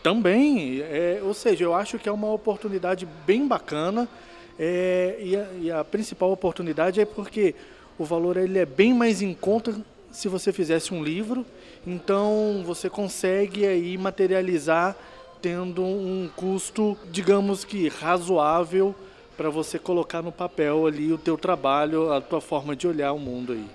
também. 0.03 0.81
É, 0.81 1.21
ou 1.23 1.33
seja, 1.33 1.63
eu 1.63 1.73
acho 1.73 1.97
que 1.97 2.09
é 2.09 2.11
uma 2.11 2.31
oportunidade 2.31 3.07
bem 3.25 3.47
bacana. 3.47 4.07
É, 4.59 5.17
e, 5.19 5.35
a, 5.35 5.47
e, 5.61 5.71
a, 5.71 5.83
principal 5.83 6.31
oportunidade 6.31 7.01
é 7.01 7.05
porque 7.05 7.55
o 7.97 8.05
valor 8.05 8.37
ele 8.37 8.59
é 8.59 8.65
bem 8.65 8.93
mais 8.93 9.19
em 9.21 9.33
conta 9.33 9.75
se 10.13 10.29
você 10.29 10.53
fizesse 10.53 10.93
um 10.93 11.03
livro. 11.03 11.45
Então 11.85 12.63
você 12.65 12.89
consegue 12.89 13.65
aí 13.65 13.97
materializar 13.97 14.95
tendo 15.41 15.83
um 15.83 16.29
custo, 16.33 16.97
digamos 17.11 17.65
que 17.65 17.89
razoável 17.89 18.95
para 19.35 19.49
você 19.49 19.77
colocar 19.77 20.21
no 20.21 20.31
papel 20.31 20.87
ali 20.87 21.11
o 21.11 21.17
teu 21.17 21.37
trabalho, 21.37 22.13
a 22.13 22.21
tua 22.21 22.39
forma 22.39 22.75
de 22.75 22.87
olhar 22.87 23.11
o 23.11 23.19
mundo 23.19 23.51
aí. 23.51 23.65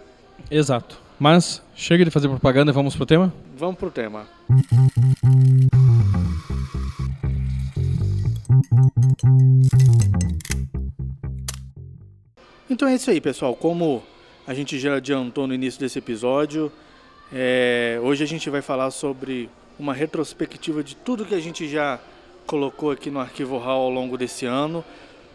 Exato. 0.51 0.99
Mas 1.19 1.61
chega 1.75 2.05
de 2.05 2.11
fazer 2.11 2.29
propaganda, 2.29 2.73
vamos 2.73 2.95
pro 2.95 3.05
tema? 3.05 3.35
Vamos 3.57 3.77
pro 3.77 3.91
tema. 3.91 4.27
Então 12.71 12.87
é 12.87 12.95
isso 12.95 13.11
aí, 13.11 13.21
pessoal. 13.21 13.57
Como 13.57 14.03
a 14.49 14.55
gente 14.55 14.79
já 14.79 14.97
adiantou 14.97 15.47
no 15.47 15.53
início 15.53 15.79
desse 15.79 15.99
episódio, 15.99 16.73
é, 17.31 18.01
hoje 18.03 18.25
a 18.25 18.27
gente 18.27 18.49
vai 18.49 18.63
falar 18.63 18.91
sobre 18.91 19.51
uma 19.79 19.93
retrospectiva 19.93 20.83
de 20.83 20.97
tudo 20.97 21.27
que 21.27 21.35
a 21.35 21.39
gente 21.41 21.69
já 21.69 22.01
colocou 22.47 22.91
aqui 22.91 23.11
no 23.11 23.21
Arquivo 23.21 23.59
Hall 23.59 23.83
ao 23.83 23.91
longo 23.91 24.17
desse 24.17 24.47
ano. 24.47 24.83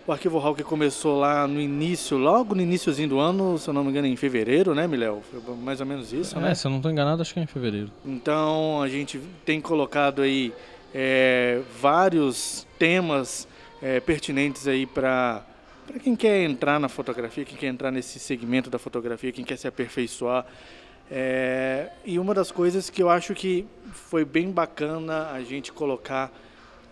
O 0.08 0.12
Arquivo 0.12 0.40
Hall 0.40 0.56
que 0.56 0.64
começou 0.64 1.20
lá 1.20 1.48
no 1.48 1.62
início, 1.62 2.18
logo 2.18 2.56
no 2.56 2.62
iníciozinho 2.64 3.08
do 3.08 3.20
ano, 3.20 3.56
se 3.60 3.70
eu 3.70 3.74
não 3.76 3.84
me 3.84 3.92
engano, 3.92 4.08
em 4.08 4.16
fevereiro, 4.16 4.74
né, 4.74 4.88
Miléo? 4.88 5.22
Foi 5.30 5.56
mais 5.58 5.80
ou 5.80 5.86
menos 5.86 6.12
isso, 6.12 6.36
é, 6.36 6.42
né? 6.42 6.56
se 6.56 6.66
eu 6.66 6.72
não 6.72 6.78
estou 6.78 6.92
enganado, 6.92 7.22
acho 7.22 7.36
que 7.36 7.40
é 7.40 7.44
em 7.44 7.46
fevereiro. 7.46 7.92
Então, 8.04 8.82
a 8.82 8.90
gente 8.90 9.22
tem 9.46 9.62
colocado 9.62 10.24
aí 10.24 10.52
é, 10.92 11.62
vários 11.80 12.66
temas 12.80 13.48
é, 13.80 14.00
pertinentes 14.00 14.68
aí 14.68 14.88
para 14.88 15.46
para 15.86 16.00
quem 16.00 16.16
quer 16.16 16.44
entrar 16.44 16.80
na 16.80 16.90
fotografia, 16.90 17.46
quem 17.46 17.58
quer 17.58 17.68
entrar 17.68 17.92
nesse 17.92 18.20
segmento 18.20 18.70
da 18.70 18.80
fotografia, 18.80 19.32
quem 19.32 19.46
quer 19.46 19.58
se 19.58 19.68
aperfeiçoar. 19.68 20.46
É, 21.12 21.90
e 22.06 22.18
uma 22.18 22.34
das 22.34 22.52
coisas 22.52 22.90
que 22.90 23.04
eu 23.04 23.10
acho 23.10 23.36
que 23.36 23.68
foi 23.92 24.26
bem 24.26 24.50
bacana 24.50 25.32
a 25.32 25.42
gente 25.44 25.72
colocar 25.72 26.32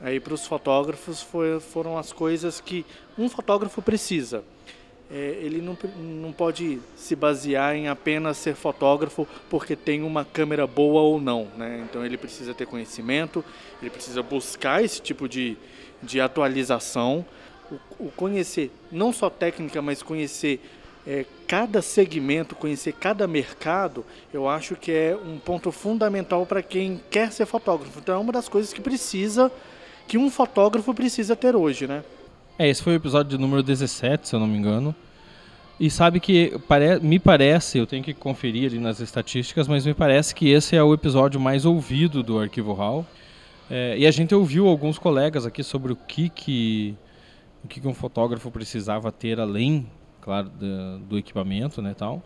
aí 0.02 0.20
para 0.20 0.34
os 0.34 0.46
fotógrafos 0.46 1.22
foi, 1.22 1.60
foram 1.60 1.98
as 1.98 2.12
coisas 2.12 2.60
que 2.60 2.86
um 3.18 3.30
fotógrafo 3.30 3.82
precisa. 3.82 4.44
É, 5.10 5.40
ele 5.42 5.62
não, 5.62 5.78
não 6.00 6.32
pode 6.32 6.80
se 6.96 7.16
basear 7.16 7.76
em 7.76 7.90
apenas 7.90 8.38
ser 8.38 8.56
fotógrafo 8.56 9.28
porque 9.50 9.76
tem 9.76 10.04
uma 10.04 10.24
câmera 10.24 10.66
boa 10.66 11.02
ou 11.02 11.20
não. 11.20 11.48
Né? 11.58 11.86
Então 11.90 12.06
ele 12.06 12.18
precisa 12.18 12.54
ter 12.54 12.66
conhecimento, 12.66 13.44
ele 13.82 13.90
precisa 13.90 14.24
buscar 14.24 14.84
esse 14.84 15.02
tipo 15.02 15.28
de, 15.28 15.58
de 16.02 16.22
atualização, 16.22 17.26
o, 17.72 18.06
o 18.06 18.12
conhecer 18.12 18.72
não 18.92 19.14
só 19.14 19.30
técnica, 19.30 19.82
mas 19.82 20.04
conhecer 20.04 20.60
é, 21.06 21.26
cada 21.48 21.82
segmento, 21.82 22.56
conhecer 22.56 22.94
cada 22.94 23.28
mercado, 23.28 24.06
eu 24.34 24.48
acho 24.48 24.76
que 24.76 24.92
é 24.92 25.16
um 25.16 25.38
ponto 25.38 25.72
fundamental 25.72 26.46
para 26.46 26.62
quem 26.62 27.00
quer 27.10 27.32
ser 27.32 27.46
fotógrafo. 27.46 28.00
Então 28.00 28.16
é 28.16 28.18
uma 28.18 28.32
das 28.32 28.48
coisas 28.48 28.72
que 28.74 28.82
precisa, 28.82 29.52
que 30.08 30.18
um 30.18 30.30
fotógrafo 30.30 30.94
precisa 30.94 31.36
ter 31.36 31.56
hoje, 31.56 31.88
né? 31.88 32.04
É, 32.60 32.70
esse 32.70 32.84
foi 32.84 32.94
o 32.94 32.96
episódio 32.96 33.40
número 33.40 33.64
17, 33.64 34.28
se 34.28 34.36
eu 34.36 34.40
não 34.40 34.48
me 34.48 34.58
engano. 34.58 34.94
E 35.80 35.90
sabe 35.90 36.20
que 36.20 36.60
pare... 36.68 37.00
me 37.00 37.18
parece, 37.18 37.80
eu 37.80 37.88
tenho 37.88 38.04
que 38.04 38.14
conferir 38.14 38.70
ali 38.70 38.78
nas 38.78 39.00
estatísticas, 39.00 39.68
mas 39.68 39.84
me 39.84 39.96
parece 39.96 40.36
que 40.36 40.50
esse 40.50 40.76
é 40.76 40.84
o 40.84 40.94
episódio 40.94 41.40
mais 41.40 41.66
ouvido 41.66 42.22
do 42.22 42.40
Arquivo 42.40 42.74
Hall. 42.74 43.04
É, 43.68 43.98
e 43.98 44.06
a 44.06 44.12
gente 44.12 44.36
ouviu 44.36 44.68
alguns 44.68 45.00
colegas 45.00 45.44
aqui 45.46 45.64
sobre 45.64 45.92
o 45.92 45.96
que, 45.96 46.30
que, 46.30 46.96
o 47.64 47.68
que, 47.68 47.80
que 47.80 47.88
um 47.88 47.94
fotógrafo 47.94 48.50
precisava 48.52 49.12
ter 49.12 49.40
além 49.40 49.88
claro, 50.22 50.50
do, 50.50 51.00
do 51.00 51.18
equipamento, 51.18 51.82
né, 51.82 51.94
tal. 51.94 52.22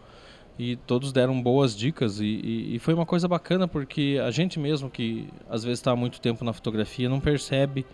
E 0.58 0.75
todos 0.75 1.12
deram 1.12 1.42
boas 1.42 1.75
dicas 1.75 2.20
e, 2.20 2.25
e, 2.25 2.75
e, 2.75 2.80
foi 2.80 2.94
uma 2.94 3.06
coisa 3.06 3.27
bacana 3.27 3.68
porque 3.68 4.22
a 4.24 4.32
gente 4.32 4.58
mesmo 4.58 4.89
que 4.89 5.27
às 5.50 5.63
vezes 5.63 5.80
está 5.80 5.92
há 5.92 5.96
muito 5.98 6.22
tempo 6.22 6.46
na 6.46 6.54
fotografia 6.54 7.10
não 7.10 7.20
percebe 7.20 7.86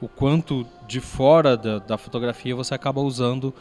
o 0.00 0.08
quanto 0.08 0.66
de 0.86 1.00
fora 1.00 1.54
da, 1.54 1.78
da 1.78 1.98
fotografia 1.98 2.56
você 2.56 2.74
acaba 2.74 3.02
usando 3.02 3.52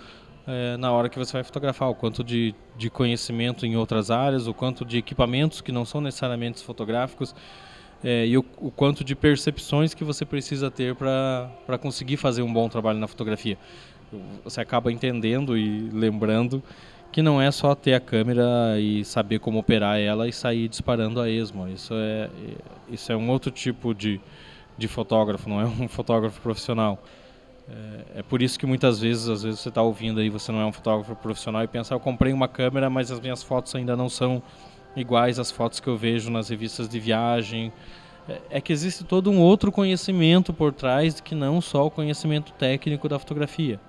é, 0.48 0.77
na 0.77 0.93
hora 0.93 1.10
que 1.10 1.19
você 1.19 1.34
vai 1.34 1.43
fotografar, 1.43 1.89
o 1.89 1.96
quanto 1.96 2.24
de, 2.24 2.55
de 2.77 2.89
conhecimento 2.89 3.65
em 3.65 3.75
outras 3.75 4.10
áreas, 4.10 4.48
o 4.48 4.53
quanto 4.53 4.86
de 4.86 4.98
equipamentos 4.98 5.60
que 5.60 5.74
não 5.74 5.84
são 5.84 6.00
necessariamente 6.00 6.63
fotográficos 6.63 7.36
é, 8.04 8.27
e 8.27 8.38
o, 8.38 8.46
o, 8.58 8.70
quanto 8.70 9.04
de 9.04 9.16
percepções 9.16 9.94
que 9.94 10.04
você 10.04 10.24
precisa 10.25 10.70
ter 10.70 10.96
para 10.96 11.77
conseguir 11.80 12.18
fazer 12.18 12.42
um 12.42 12.54
bom 12.54 12.70
trabalho 12.70 13.00
na 13.00 13.08
fotografia 13.08 13.58
você 14.44 14.62
acaba 14.62 14.92
entendendo 14.92 15.58
e 15.58 15.89
lembrando 15.89 16.63
que 17.12 17.22
não 17.22 17.42
é 17.42 17.50
só 17.51 17.74
ter 17.74 17.94
a 17.94 18.00
câmera 18.00 18.80
e 18.80 19.04
saber 19.04 19.39
como 19.39 19.60
operar 19.60 20.00
ela 20.00 20.27
e 20.27 20.34
sair 20.34 20.68
disparando 20.68 21.20
a 21.20 21.30
esmo. 21.30 21.68
Isso 21.68 21.94
é, 21.94 22.30
isso 22.89 23.12
é 23.12 23.16
um 23.16 23.30
outro 23.30 23.50
tipo 23.50 23.94
de, 23.94 24.20
de 24.77 24.88
fotógrafo, 24.88 25.50
não 25.50 25.62
é 25.62 25.66
um 25.66 25.88
fotógrafo 25.89 26.39
profissional. 26.42 27.01
É, 27.70 28.20
é 28.20 28.24
por 28.24 28.42
isso 28.42 28.60
que 28.60 28.66
muitas 28.66 29.00
vezes, 29.00 29.27
às 29.27 29.44
vezes 29.44 29.60
você 29.60 29.70
está 29.70 29.82
ouvindo 29.82 30.20
aí, 30.20 30.30
você 30.30 30.51
não 30.51 30.62
é 30.62 30.66
um 30.66 30.72
fotógrafo 30.72 31.16
profissional 31.16 31.63
e 31.63 31.68
pensa, 31.68 31.94
eu 31.94 32.00
comprei 32.00 32.32
uma 32.32 32.48
câmera, 32.48 32.89
mas 32.89 33.12
as 33.12 33.20
minhas 33.20 33.42
fotos 33.42 33.74
ainda 33.75 33.96
não 33.96 34.10
são 34.10 34.42
iguais 34.96 35.39
às 35.39 35.51
fotos 35.51 35.79
que 35.79 35.88
eu 35.88 35.98
vejo 35.98 36.32
nas 36.32 36.50
revistas 36.50 36.88
de 36.88 37.00
viagem. 37.00 37.72
É, 38.27 38.41
é 38.51 38.62
que 38.62 38.74
existe 38.74 39.03
todo 39.03 39.29
um 39.29 39.39
outro 39.39 39.72
conhecimento 39.72 40.53
por 40.53 40.74
trás 40.74 41.20
que 41.22 41.36
não 41.36 41.62
só 41.62 41.86
o 41.86 41.91
conhecimento 41.91 42.51
técnico 42.53 43.08
da 43.08 43.20
fotografia. 43.20 43.79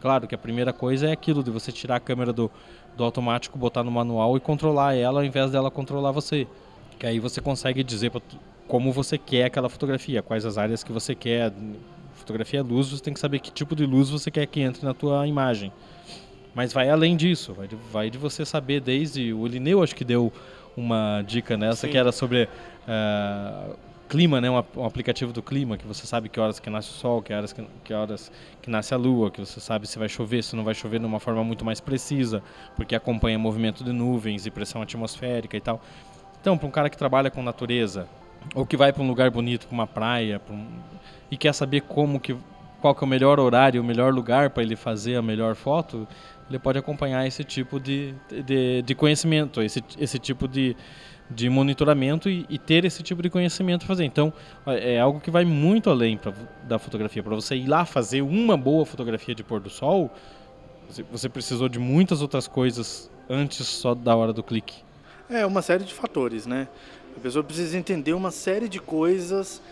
Claro 0.00 0.26
que 0.26 0.34
a 0.34 0.38
primeira 0.38 0.72
coisa 0.72 1.08
é 1.08 1.12
aquilo 1.12 1.44
de 1.44 1.50
você 1.50 1.70
tirar 1.70 1.96
a 1.96 2.00
câmera 2.00 2.32
do, 2.32 2.50
do 2.96 3.04
automático, 3.04 3.56
botar 3.56 3.84
no 3.84 3.90
manual 3.90 4.36
e 4.36 4.40
controlar 4.40 4.94
ela 4.94 5.20
ao 5.20 5.24
invés 5.24 5.50
dela 5.50 5.70
controlar 5.70 6.10
você. 6.10 6.46
Que 6.98 7.06
aí 7.06 7.20
você 7.20 7.40
consegue 7.40 7.84
dizer 7.84 8.10
como 8.66 8.90
você 8.92 9.18
quer 9.18 9.44
aquela 9.44 9.68
fotografia, 9.68 10.22
quais 10.22 10.44
as 10.44 10.58
áreas 10.58 10.82
que 10.82 10.92
você 10.92 11.14
quer. 11.14 11.52
Fotografia 12.14 12.60
é 12.60 12.62
luz, 12.62 12.88
você 12.88 13.02
tem 13.02 13.14
que 13.14 13.20
saber 13.20 13.38
que 13.40 13.50
tipo 13.50 13.74
de 13.76 13.84
luz 13.84 14.10
você 14.10 14.30
quer 14.30 14.46
que 14.46 14.60
entre 14.60 14.84
na 14.84 14.94
tua 14.94 15.26
imagem. 15.26 15.72
Mas 16.54 16.72
vai 16.72 16.90
além 16.90 17.16
disso, 17.16 17.54
vai 17.54 17.66
de, 17.66 17.76
vai 17.92 18.10
de 18.10 18.18
você 18.18 18.44
saber 18.44 18.80
desde... 18.80 19.32
O 19.32 19.46
Lineu 19.46 19.82
acho 19.82 19.94
que 19.94 20.04
deu 20.04 20.32
uma 20.76 21.22
dica 21.26 21.56
nessa, 21.56 21.86
Sim. 21.86 21.92
que 21.92 21.98
era 21.98 22.12
sobre... 22.12 22.48
Uh, 22.86 23.74
clima, 24.12 24.42
né? 24.42 24.50
Um, 24.50 24.62
um, 24.76 24.84
aplicativo 24.84 25.32
do 25.32 25.42
clima, 25.42 25.78
que 25.78 25.86
você 25.86 26.06
sabe 26.06 26.28
que 26.28 26.38
horas 26.38 26.60
que 26.60 26.68
nasce 26.68 26.90
o 26.90 26.92
sol, 26.92 27.22
que 27.22 27.32
horas 27.32 27.50
que, 27.50 27.66
que 27.82 27.94
horas 27.94 28.30
que 28.60 28.68
nasce 28.68 28.92
a 28.92 28.96
lua, 28.98 29.30
que 29.30 29.40
você 29.40 29.58
sabe 29.58 29.86
se 29.86 29.98
vai 29.98 30.06
chover, 30.06 30.44
se 30.44 30.54
não 30.54 30.62
vai 30.62 30.74
chover 30.74 31.00
de 31.00 31.06
uma 31.06 31.18
forma 31.18 31.42
muito 31.42 31.64
mais 31.64 31.80
precisa, 31.80 32.42
porque 32.76 32.94
acompanha 32.94 33.38
movimento 33.38 33.82
de 33.82 33.90
nuvens 33.90 34.44
e 34.44 34.50
pressão 34.50 34.82
atmosférica 34.82 35.56
e 35.56 35.60
tal. 35.62 35.80
Então, 36.38 36.58
para 36.58 36.68
um 36.68 36.70
cara 36.70 36.90
que 36.90 36.98
trabalha 36.98 37.30
com 37.30 37.42
natureza, 37.42 38.06
ou 38.54 38.66
que 38.66 38.76
vai 38.76 38.92
para 38.92 39.02
um 39.02 39.08
lugar 39.08 39.30
bonito, 39.30 39.66
para 39.66 39.74
uma 39.74 39.86
praia, 39.86 40.38
um, 40.50 40.66
e 41.30 41.36
quer 41.38 41.54
saber 41.54 41.80
como 41.80 42.20
que 42.20 42.36
qual 42.82 42.94
que 42.96 43.04
é 43.04 43.06
o 43.06 43.08
melhor 43.08 43.38
horário, 43.38 43.80
o 43.80 43.84
melhor 43.84 44.12
lugar 44.12 44.50
para 44.50 44.62
ele 44.62 44.74
fazer 44.74 45.14
a 45.14 45.22
melhor 45.22 45.54
foto, 45.54 46.06
ele 46.52 46.58
pode 46.58 46.78
acompanhar 46.78 47.26
esse 47.26 47.42
tipo 47.42 47.80
de, 47.80 48.14
de, 48.44 48.82
de 48.82 48.94
conhecimento, 48.94 49.62
esse, 49.62 49.82
esse 49.98 50.18
tipo 50.18 50.46
de, 50.46 50.76
de 51.30 51.48
monitoramento 51.48 52.28
e, 52.28 52.44
e, 52.48 52.58
ter 52.58 52.84
esse 52.84 53.02
tipo 53.02 53.22
de 53.22 53.30
conhecimento 53.30 53.86
fazer. 53.86 54.04
Então, 54.04 54.32
é 54.66 55.00
algo 55.00 55.18
que 55.18 55.30
vai 55.30 55.44
muito 55.44 55.88
além 55.88 56.18
pra, 56.18 56.32
da 56.64 56.78
fotografia. 56.78 57.22
Para 57.22 57.34
você 57.34 57.56
ir 57.56 57.66
lá 57.66 57.84
fazer 57.86 58.20
uma 58.20 58.56
boa 58.56 58.84
fotografia 58.84 59.34
de 59.34 59.42
pôr 59.42 59.60
do 59.60 59.70
sol, 59.70 60.10
você, 60.88 61.02
você, 61.10 61.28
precisou 61.28 61.68
de 61.68 61.78
muitas 61.78 62.20
outras 62.20 62.46
coisas 62.46 63.10
antes 63.30 63.66
só 63.66 63.94
da 63.94 64.14
hora 64.14 64.32
do 64.32 64.42
clique. 64.42 64.82
É, 65.30 65.46
uma 65.46 65.62
série 65.62 65.84
de 65.84 65.94
fatores, 65.94 66.44
né? 66.44 66.68
A 67.16 67.20
pessoa 67.20 67.42
precisa 67.42 67.78
entender 67.78 68.12
uma 68.12 68.30
série 68.30 68.68
de 68.68 68.78
coisas 68.78 69.62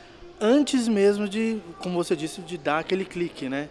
antes 0.40 0.88
mesmo 0.88 1.28
de, 1.28 1.58
como 1.78 2.02
você 2.02 2.16
disse, 2.16 2.40
de 2.40 2.56
dar 2.56 2.78
aquele 2.78 3.04
clique, 3.04 3.48
né? 3.48 3.68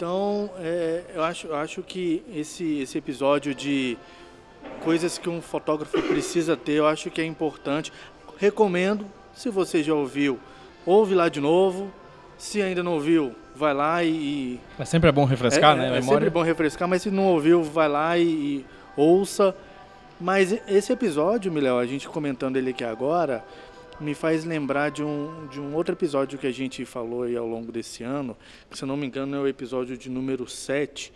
Então, 0.00 0.48
é, 0.58 1.02
eu 1.14 1.22
acho, 1.22 1.46
eu 1.48 1.56
acho 1.56 1.82
que 1.82 2.24
esse, 2.34 2.80
esse 2.80 2.96
episódio 2.96 3.54
de 3.54 3.98
coisas 4.82 5.18
que 5.18 5.28
um 5.28 5.42
fotógrafo 5.42 6.00
precisa 6.00 6.56
ter, 6.56 6.72
eu 6.72 6.86
acho 6.86 7.10
que 7.10 7.20
é 7.20 7.24
importante. 7.26 7.92
recomendo. 8.38 9.04
Se 9.34 9.50
você 9.50 9.82
já 9.82 9.92
ouviu, 9.92 10.40
ouve 10.86 11.14
lá 11.14 11.28
de 11.28 11.38
novo. 11.38 11.90
Se 12.38 12.62
ainda 12.62 12.82
não 12.82 12.94
ouviu, 12.94 13.34
vai 13.54 13.74
lá 13.74 14.02
e. 14.02 14.58
É 14.78 14.86
sempre 14.86 15.10
é 15.10 15.12
bom 15.12 15.26
refrescar, 15.26 15.76
é, 15.76 15.90
né? 15.90 15.98
É 15.98 16.00
sempre 16.00 16.30
bom 16.30 16.42
refrescar, 16.42 16.88
mas 16.88 17.02
se 17.02 17.10
não 17.10 17.26
ouviu, 17.26 17.62
vai 17.62 17.86
lá 17.86 18.16
e, 18.16 18.22
e 18.22 18.66
ouça. 18.96 19.54
Mas 20.18 20.58
esse 20.66 20.94
episódio, 20.94 21.52
Miléo, 21.52 21.76
a 21.76 21.84
gente 21.84 22.08
comentando 22.08 22.56
ele 22.56 22.70
aqui 22.70 22.84
agora, 22.84 23.44
me 24.00 24.14
faz 24.14 24.44
lembrar 24.44 24.90
de 24.90 25.04
um, 25.04 25.46
de 25.48 25.60
um 25.60 25.74
outro 25.74 25.94
episódio 25.94 26.38
que 26.38 26.46
a 26.46 26.52
gente 26.52 26.84
falou 26.84 27.24
aí 27.24 27.36
ao 27.36 27.46
longo 27.46 27.70
desse 27.70 28.02
ano, 28.02 28.36
que 28.70 28.78
se 28.78 28.86
não 28.86 28.96
me 28.96 29.06
engano 29.06 29.36
é 29.36 29.40
o 29.40 29.46
episódio 29.46 29.96
de 29.96 30.08
número 30.08 30.48
7. 30.48 31.12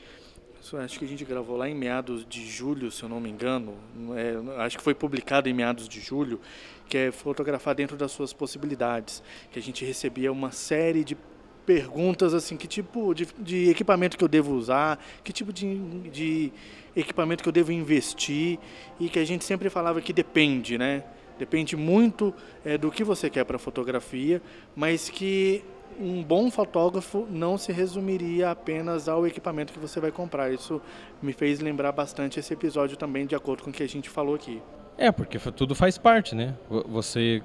Acho 0.83 0.99
que 0.99 1.05
a 1.05 1.09
gente 1.09 1.25
gravou 1.27 1.59
lá 1.59 1.69
em 1.69 1.75
meados 1.75 2.25
de 2.27 2.47
julho, 2.47 2.91
se 2.91 3.03
eu 3.03 3.09
não 3.09 3.21
me 3.21 3.29
engano. 3.29 3.75
É, 4.17 4.63
acho 4.63 4.79
que 4.79 4.83
foi 4.83 4.95
publicado 4.95 5.47
em 5.47 5.53
meados 5.53 5.87
de 5.87 6.01
julho, 6.01 6.41
que 6.89 6.97
é 6.97 7.13
fotografar 7.13 7.75
dentro 7.75 7.99
das 7.99 8.13
suas 8.13 8.33
possibilidades. 8.33 9.23
Que 9.51 9.59
a 9.59 9.63
gente 9.63 9.85
recebia 9.85 10.33
uma 10.33 10.51
série 10.53 11.05
de 11.05 11.19
perguntas 11.67 12.33
assim, 12.33 12.57
que 12.57 12.67
tipo 12.67 13.15
de, 13.15 13.27
de 13.39 13.69
equipamento 13.69 14.17
que 14.17 14.25
eu 14.25 14.29
devo 14.29 14.55
usar, 14.55 15.03
que 15.23 15.33
tipo 15.35 15.53
de, 15.53 15.77
de 16.11 16.53
equipamento 16.97 17.43
que 17.43 17.49
eu 17.49 17.53
devo 17.53 17.71
investir, 17.71 18.59
e 18.99 19.11
que 19.11 19.19
a 19.19 19.25
gente 19.25 19.45
sempre 19.45 19.69
falava 19.69 20.01
que 20.01 20.15
depende, 20.15 20.79
né? 20.79 21.05
Depende 21.39 21.77
muito 21.77 22.33
é, 22.65 22.79
do 22.79 22.91
que 22.91 23.03
você 23.03 23.29
quer 23.29 23.45
para 23.45 23.59
fotografia, 23.59 24.41
mas 24.77 25.09
que 25.09 25.65
um 25.99 26.23
bom 26.23 26.51
fotógrafo 26.51 27.27
não 27.31 27.57
se 27.57 27.73
resumiria 27.73 28.51
apenas 28.51 29.09
ao 29.09 29.27
equipamento 29.27 29.73
que 29.73 29.79
você 29.79 30.01
vai 30.01 30.11
comprar. 30.11 30.53
Isso 30.53 30.81
me 31.23 31.33
fez 31.33 31.61
lembrar 31.61 31.93
bastante 31.93 32.39
esse 32.39 32.53
episódio 32.53 32.97
também, 32.97 33.27
de 33.27 33.35
acordo 33.35 33.63
com 33.63 33.71
o 33.71 33.73
que 33.73 33.83
a 33.83 33.89
gente 33.89 34.09
falou 34.09 34.35
aqui. 34.35 34.61
É, 34.97 35.11
porque 35.11 35.39
tudo 35.39 35.75
faz 35.75 35.99
parte, 35.99 36.35
né? 36.35 36.55
Você 36.89 37.43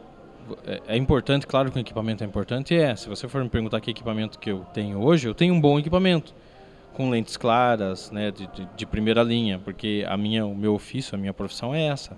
é, 0.66 0.82
é 0.88 0.98
importante, 0.98 1.48
claro 1.48 1.72
que 1.72 1.78
o 1.78 1.82
equipamento 1.82 2.24
é 2.24 2.28
importante, 2.28 2.76
é. 2.76 2.96
Se 2.96 3.08
você 3.08 3.28
for 3.28 3.44
me 3.44 3.50
perguntar 3.50 3.80
que 3.82 3.92
equipamento 3.92 4.40
que 4.40 4.52
eu 4.52 4.66
tenho 4.74 5.02
hoje, 5.02 5.28
eu 5.28 5.34
tenho 5.34 5.54
um 5.54 5.62
bom 5.62 5.80
equipamento 5.80 6.34
com 6.94 7.10
lentes 7.10 7.38
claras, 7.38 8.12
né, 8.12 8.32
de, 8.32 8.48
de, 8.48 8.68
de 8.76 8.86
primeira 8.86 9.24
linha, 9.24 9.60
porque 9.64 10.06
a 10.08 10.18
minha, 10.18 10.46
o 10.46 10.56
meu 10.56 10.74
ofício, 10.74 11.16
a 11.16 11.18
minha 11.18 11.34
profissão 11.34 11.74
é 11.74 11.86
essa. 11.88 12.18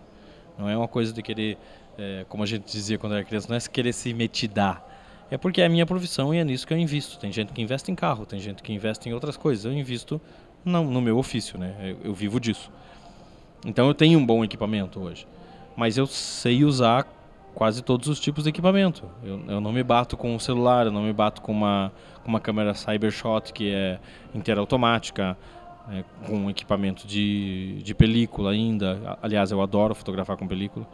Não 0.61 0.69
é 0.69 0.77
uma 0.77 0.87
coisa 0.87 1.11
de 1.11 1.23
querer, 1.23 1.57
é, 1.97 2.23
como 2.29 2.43
a 2.43 2.45
gente 2.45 2.71
dizia 2.71 2.99
quando 2.99 3.15
era 3.15 3.23
criança, 3.23 3.47
não 3.49 3.55
é 3.55 3.59
querer 3.59 3.93
se 3.93 4.13
metidar. 4.13 4.85
É 5.31 5.37
porque 5.37 5.59
é 5.59 5.65
a 5.65 5.69
minha 5.69 5.85
profissão 5.85 6.33
e 6.33 6.37
é 6.37 6.43
nisso 6.43 6.67
que 6.67 6.73
eu 6.73 6.77
invisto. 6.77 7.17
Tem 7.17 7.31
gente 7.31 7.51
que 7.51 7.61
investe 7.61 7.91
em 7.91 7.95
carro, 7.95 8.25
tem 8.25 8.39
gente 8.39 8.61
que 8.61 8.71
investe 8.71 9.09
em 9.09 9.13
outras 9.13 9.35
coisas. 9.35 9.65
Eu 9.65 9.73
invisto 9.73 10.21
no, 10.63 10.83
no 10.83 11.01
meu 11.01 11.17
ofício, 11.17 11.57
né? 11.57 11.75
Eu, 11.81 11.97
eu 12.09 12.13
vivo 12.13 12.39
disso. 12.39 12.71
Então 13.65 13.87
eu 13.87 13.93
tenho 13.95 14.19
um 14.19 14.25
bom 14.25 14.43
equipamento 14.43 14.99
hoje. 14.99 15.25
Mas 15.75 15.97
eu 15.97 16.05
sei 16.05 16.63
usar 16.63 17.07
quase 17.55 17.81
todos 17.81 18.07
os 18.07 18.19
tipos 18.19 18.43
de 18.43 18.49
equipamento. 18.49 19.03
Eu, 19.23 19.41
eu 19.47 19.61
não 19.61 19.71
me 19.71 19.83
bato 19.83 20.15
com 20.15 20.35
um 20.35 20.39
celular, 20.39 20.85
eu 20.85 20.91
não 20.91 21.03
me 21.03 21.13
bato 21.13 21.41
com 21.41 21.51
uma, 21.51 21.91
com 22.23 22.29
uma 22.29 22.39
câmera 22.39 22.73
Cybershot 22.75 23.51
que 23.51 23.73
é 23.73 23.99
inteira 24.35 24.59
automática 24.59 25.37
é, 25.91 26.03
com 26.25 26.49
equipamento 26.49 27.05
de, 27.05 27.81
de 27.83 27.93
película 27.93 28.51
ainda. 28.51 29.17
Aliás, 29.21 29.51
eu 29.51 29.61
adoro 29.61 29.93
fotografar 29.93 30.37
com 30.37 30.47
película. 30.47 30.87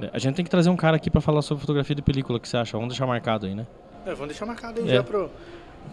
É, 0.00 0.10
a 0.12 0.18
gente 0.18 0.34
tem 0.34 0.44
que 0.44 0.50
trazer 0.50 0.70
um 0.70 0.76
cara 0.76 0.96
aqui 0.96 1.10
para 1.10 1.20
falar 1.20 1.42
sobre 1.42 1.60
fotografia 1.62 1.96
de 1.96 2.02
película, 2.02 2.38
o 2.38 2.40
que 2.40 2.48
você 2.48 2.56
acha? 2.56 2.76
Vamos 2.76 2.90
deixar 2.90 3.06
marcado 3.06 3.46
aí, 3.46 3.54
né? 3.54 3.66
É, 4.04 4.10
vamos 4.10 4.28
deixar 4.28 4.44
marcado 4.44 4.80
aí 4.80 4.90
é. 4.90 4.94
já 4.96 5.02
pro, 5.02 5.30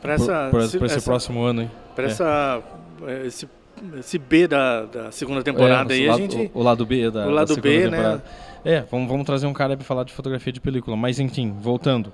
pra 0.01 0.13
essa... 0.13 0.49
Por, 0.51 0.59
por 0.59 0.65
esse 0.65 0.83
essa, 0.83 1.01
próximo 1.01 1.41
ano, 1.43 1.61
hein? 1.63 1.71
Pra 1.95 2.05
é. 2.05 2.07
essa... 2.07 2.61
É, 3.07 3.25
esse, 3.27 3.49
esse 3.97 4.19
B 4.19 4.47
da, 4.47 4.85
da 4.85 5.11
segunda 5.11 5.41
temporada 5.41 5.93
aí, 5.93 6.07
lado, 6.07 6.17
a 6.17 6.21
gente... 6.21 6.51
O, 6.53 6.59
o, 6.59 6.63
lado 6.63 6.85
B 6.85 7.09
da, 7.09 7.25
o 7.25 7.31
lado 7.31 7.55
da 7.55 7.61
B, 7.61 7.83
temporada. 7.83 8.15
né? 8.17 8.21
É, 8.63 8.81
vamos, 8.81 9.07
vamos 9.07 9.25
trazer 9.25 9.47
um 9.47 9.53
cara 9.53 9.75
para 9.75 9.85
falar 9.85 10.03
de 10.03 10.13
fotografia 10.13 10.51
de 10.51 10.59
película. 10.59 10.95
Mas, 10.97 11.19
enfim, 11.19 11.55
voltando 11.59 12.11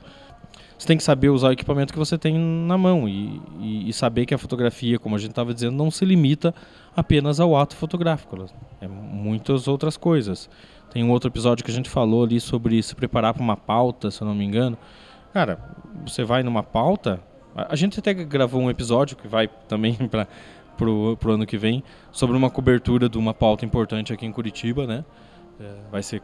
você 0.78 0.88
tem 0.88 0.98
que 0.98 1.04
saber 1.04 1.30
usar 1.30 1.50
o 1.50 1.52
equipamento 1.52 1.92
que 1.92 1.98
você 1.98 2.18
tem 2.18 2.38
na 2.38 2.78
mão 2.78 3.10
e, 3.10 3.42
e, 3.60 3.90
e 3.90 3.94
saber 3.94 4.26
que 4.26 4.34
a 4.34 4.38
fotografia, 4.38 5.00
como 5.00 5.16
a 5.16 5.18
gente 5.18 5.32
estava 5.32 5.54
dizendo, 5.54 5.76
não 5.76 5.90
se 5.90 6.06
limita 6.06 6.54
apenas 6.96 7.40
ao 7.40 7.58
ato 7.58 7.76
fotográfico. 7.76 8.46
É 8.80 8.88
muitas 8.88 9.68
outras 9.68 9.98
coisas. 9.98 10.50
Tem 10.92 11.04
um 11.04 11.10
outro 11.10 11.30
episódio 11.30 11.66
que 11.66 11.72
a 11.72 11.74
gente 11.74 11.90
falou 11.90 12.24
ali 12.24 12.40
sobre 12.40 12.82
se 12.84 12.96
preparar 12.96 13.34
para 13.34 13.42
uma 13.42 13.58
pauta, 13.58 14.12
se 14.12 14.22
eu 14.22 14.28
não 14.28 14.36
me 14.36 14.46
engano. 14.46 14.78
Cara, 15.34 15.60
você 16.06 16.24
vai 16.24 16.44
numa 16.44 16.62
pauta. 16.62 17.20
A 17.56 17.76
gente 17.76 18.00
até 18.00 18.14
gravou 18.14 18.62
um 18.62 18.70
episódio 18.70 19.18
que 19.18 19.28
vai 19.28 19.48
também 19.68 19.96
para 20.08 20.28
pro, 20.78 21.18
ano 21.26 21.46
que 21.46 21.58
vem 21.58 21.84
sobre 22.12 22.38
uma 22.38 22.52
cobertura 22.52 23.10
de 23.10 23.18
uma 23.18 23.34
pauta 23.34 23.66
importante 23.66 24.14
aqui 24.14 24.26
em 24.26 24.32
Curitiba, 24.32 24.86
né? 24.86 25.04
É, 25.60 25.74
vai 25.92 26.04
ser 26.04 26.22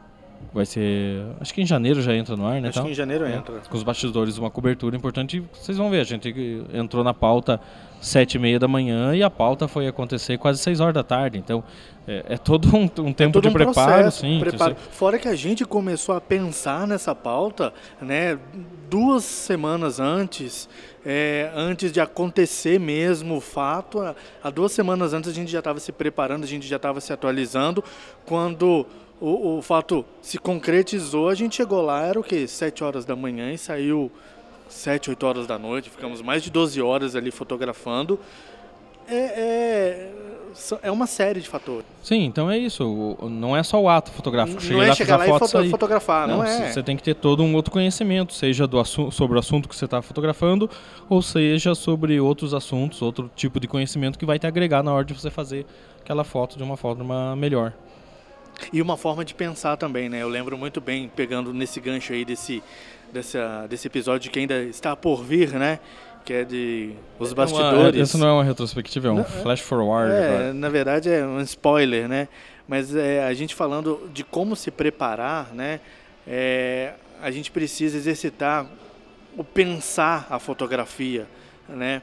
vai 0.54 0.66
ser. 0.66 1.26
Acho 1.40 1.54
que 1.54 1.62
em 1.62 1.66
janeiro 1.66 2.02
já 2.02 2.16
entra 2.16 2.36
no 2.36 2.46
ar, 2.46 2.62
né? 2.62 2.70
Acho 2.70 2.80
então, 2.80 2.86
que 2.86 2.92
em 2.92 2.96
janeiro 2.96 3.26
é, 3.26 3.36
entra. 3.36 3.60
Com 3.70 3.78
os 3.78 3.84
bastidores, 3.84 4.38
uma 4.38 4.50
cobertura 4.50 4.96
importante. 4.96 5.44
Vocês 5.54 5.78
vão 5.78 5.90
ver, 5.90 6.00
a 6.00 6.04
gente 6.04 6.34
entrou 6.74 7.04
na 7.04 7.14
pauta 7.14 7.60
sete 8.02 8.36
e 8.36 8.40
meia 8.40 8.60
da 8.60 8.68
manhã 8.68 9.16
e 9.16 9.24
a 9.24 9.30
pauta 9.30 9.68
foi 9.68 9.88
acontecer 9.88 10.38
quase 10.38 10.60
seis 10.60 10.80
horas 10.80 10.94
da 10.94 11.04
tarde. 11.04 11.38
Então, 11.38 11.64
é, 12.06 12.26
é 12.30 12.38
todo 12.38 12.68
um, 12.76 12.90
um 13.02 13.10
é 13.10 13.14
tempo 13.14 13.40
é 13.40 13.42
todo 13.42 13.44
de 13.44 13.48
um 13.50 13.54
preparo, 13.54 13.74
processo, 13.74 14.22
sim. 14.22 14.40
Preparo. 14.40 14.76
Fora 14.76 15.18
que 15.18 15.28
a 15.28 15.36
gente 15.36 15.64
começou 15.66 16.14
a 16.14 16.20
pensar 16.22 16.86
nessa 16.86 17.16
pauta, 17.16 17.74
né? 18.02 18.38
Duas 18.90 19.24
semanas 19.24 20.00
antes. 20.00 20.68
É, 21.06 21.52
antes 21.54 21.92
de 21.92 22.00
acontecer 22.00 22.80
mesmo 22.80 23.36
o 23.36 23.42
fato, 23.42 24.00
há 24.42 24.50
duas 24.50 24.72
semanas 24.72 25.14
antes 25.14 25.30
a 25.30 25.34
gente 25.34 25.52
já 25.52 25.60
estava 25.60 25.78
se 25.78 25.92
preparando, 25.92 26.46
a 26.46 26.48
gente 26.48 26.66
já 26.66 26.78
estava 26.78 27.02
se 27.02 27.12
atualizando, 27.12 27.84
quando 28.26 28.86
o, 29.20 29.58
o 29.58 29.62
fato 29.62 30.06
se 30.22 30.38
concretizou, 30.38 31.30
a 31.30 31.36
gente 31.36 31.56
chegou 31.56 31.82
lá, 31.82 32.02
era 32.04 32.20
o 32.20 32.24
quê? 32.24 32.48
7 32.48 32.84
horas 32.84 33.06
da 33.06 33.16
manhã 33.16 33.52
e 33.52 33.58
saiu 33.58 34.12
7, 34.68 35.12
8 35.12 35.26
horas 35.26 35.48
da 35.48 35.58
noite, 35.58 35.90
ficamos 35.90 36.22
mais 36.22 36.44
de 36.44 36.52
12 36.52 36.82
horas 36.82 37.16
ali 37.16 37.32
fotografando. 37.32 38.20
É, 39.08 39.16
é, 39.16 40.12
é 40.84 40.92
uma 40.92 41.06
série 41.06 41.42
de 41.42 41.50
fatores. 41.50 41.86
Sim, 42.02 42.24
então 42.24 42.50
é 42.50 42.58
isso. 42.58 43.18
Não 43.30 43.56
é 43.56 43.62
só 43.62 43.82
o 43.82 43.90
ato 43.90 44.12
fotográfico. 44.12 44.62
Cheguei 44.62 44.78
não 44.78 44.84
é 44.84 44.90
lá, 44.90 44.96
chegar 44.96 45.18
lá 45.18 45.28
e 45.28 45.30
foto, 45.30 45.70
fotografar, 45.70 46.28
não, 46.28 46.38
não, 46.38 46.44
é. 46.44 46.72
Você 46.72 46.82
tem 46.82 46.96
que 46.96 47.04
ter 47.04 47.16
todo 47.16 47.44
um 47.44 47.54
outro 47.56 47.72
conhecimento, 47.72 48.34
seja 48.34 48.66
do 48.66 48.84
sobre 48.84 49.36
o 49.36 49.40
assunto 49.40 49.68
que 49.68 49.76
você 49.76 49.86
está 49.86 50.02
fotografando, 50.02 50.70
ou 51.10 51.22
seja 51.22 51.76
sobre 51.76 52.20
outros 52.20 52.54
assuntos, 52.54 53.02
outro 53.02 53.30
tipo 53.36 53.60
de 53.60 53.68
conhecimento 53.68 54.18
que 54.18 54.26
vai 54.26 54.40
te 54.40 54.48
agregar 54.48 54.84
na 54.84 54.94
hora 54.94 55.04
de 55.04 55.14
você 55.14 55.30
fazer 55.30 55.66
aquela 56.00 56.24
foto 56.24 56.58
de 56.58 56.64
uma 56.64 56.78
forma 56.78 57.36
melhor. 57.36 57.74
E 58.72 58.82
uma 58.82 58.98
forma 58.98 59.26
de 59.26 59.34
pensar 59.34 59.78
também, 59.78 60.10
né? 60.10 60.22
Eu 60.22 60.30
lembro 60.30 60.58
muito 60.58 60.80
bem, 60.80 61.12
pegando 61.14 61.54
nesse 61.54 61.80
gancho 61.80 62.14
aí 62.14 62.24
desse, 62.24 62.64
dessa, 63.12 63.68
desse 63.68 63.88
episódio 63.88 64.32
que 64.32 64.40
ainda 64.40 64.62
está 64.64 64.96
por 64.96 65.24
vir, 65.24 65.54
né? 65.54 65.80
Que 66.26 66.34
é 66.34 66.44
de 66.44 66.94
Os 67.20 67.32
é 67.32 67.36
Bastidores. 67.36 67.96
Uma, 67.96 68.04
isso 68.04 68.18
não 68.18 68.28
é 68.28 68.32
uma 68.32 68.44
retrospectiva, 68.44 69.10
é 69.10 69.12
um 69.12 69.16
não, 69.18 69.24
flash 69.26 69.60
forward. 69.60 70.14
É, 70.14 70.54
na 70.54 70.70
verdade 70.70 71.10
é 71.10 71.26
um 71.26 71.42
spoiler, 71.42 72.08
né? 72.08 72.28
Mas 72.68 72.96
é, 72.96 73.26
a 73.26 73.34
gente 73.34 73.54
falando 73.54 74.10
de 74.14 74.24
como 74.24 74.56
se 74.56 74.72
preparar, 74.72 75.54
né? 75.54 75.80
É, 76.26 76.94
a 77.22 77.30
gente 77.30 77.52
precisa 77.52 77.98
exercitar 77.98 78.66
o 79.38 79.44
pensar 79.44 80.28
a 80.30 80.40
fotografia, 80.40 81.28
né? 81.68 82.02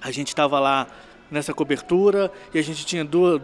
A 0.00 0.10
gente 0.10 0.28
estava 0.28 0.60
lá 0.60 0.86
nessa 1.30 1.52
cobertura 1.52 2.30
e 2.52 2.58
a 2.58 2.62
gente 2.62 2.84
tinha 2.84 3.04
duas, 3.04 3.40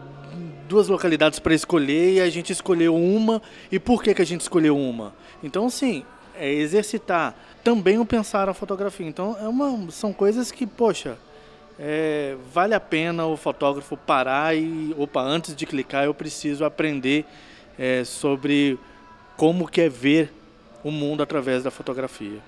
duas 0.69 0.89
localidades 0.89 1.39
para 1.39 1.55
escolher 1.55 2.15
e 2.15 2.21
a 2.21 2.29
gente 2.29 2.53
escolheu 2.53 2.95
uma. 2.95 3.41
E 3.71 3.79
por 3.79 4.03
que, 4.03 4.15
que 4.15 4.23
a 4.23 4.27
gente 4.27 4.41
escolheu 4.41 4.77
uma? 4.77 5.15
Então, 5.43 5.69
sim, 5.71 6.05
é 6.37 6.53
exercitar 6.53 7.35
também 7.63 7.99
o 7.99 8.05
pensar 8.05 8.49
a 8.49 8.55
fotografia. 8.55 9.07
Então, 9.07 9.37
é 9.41 9.49
uma, 9.49 9.91
são 9.91 10.13
coisas 10.13 10.51
que, 10.51 10.67
poxa, 10.67 11.17
é, 11.79 12.37
vale 12.53 12.75
a 12.75 12.81
pena 12.81 13.27
o 13.27 13.37
fotógrafo 13.37 13.97
parar 13.97 14.57
e, 14.57 14.95
opa, 14.99 15.23
antes 15.23 15.57
de 15.57 15.67
clicar, 15.67 16.05
eu 16.05 16.15
preciso 16.15 16.65
aprender 16.65 17.25
é, 17.79 18.05
sobre 18.05 18.79
como 19.37 19.67
que 19.67 19.81
é 19.81 19.89
ver 19.89 20.33
o 20.83 20.91
mundo 20.91 21.23
através 21.23 21.65
da 21.65 21.71
fotografia. 21.71 22.39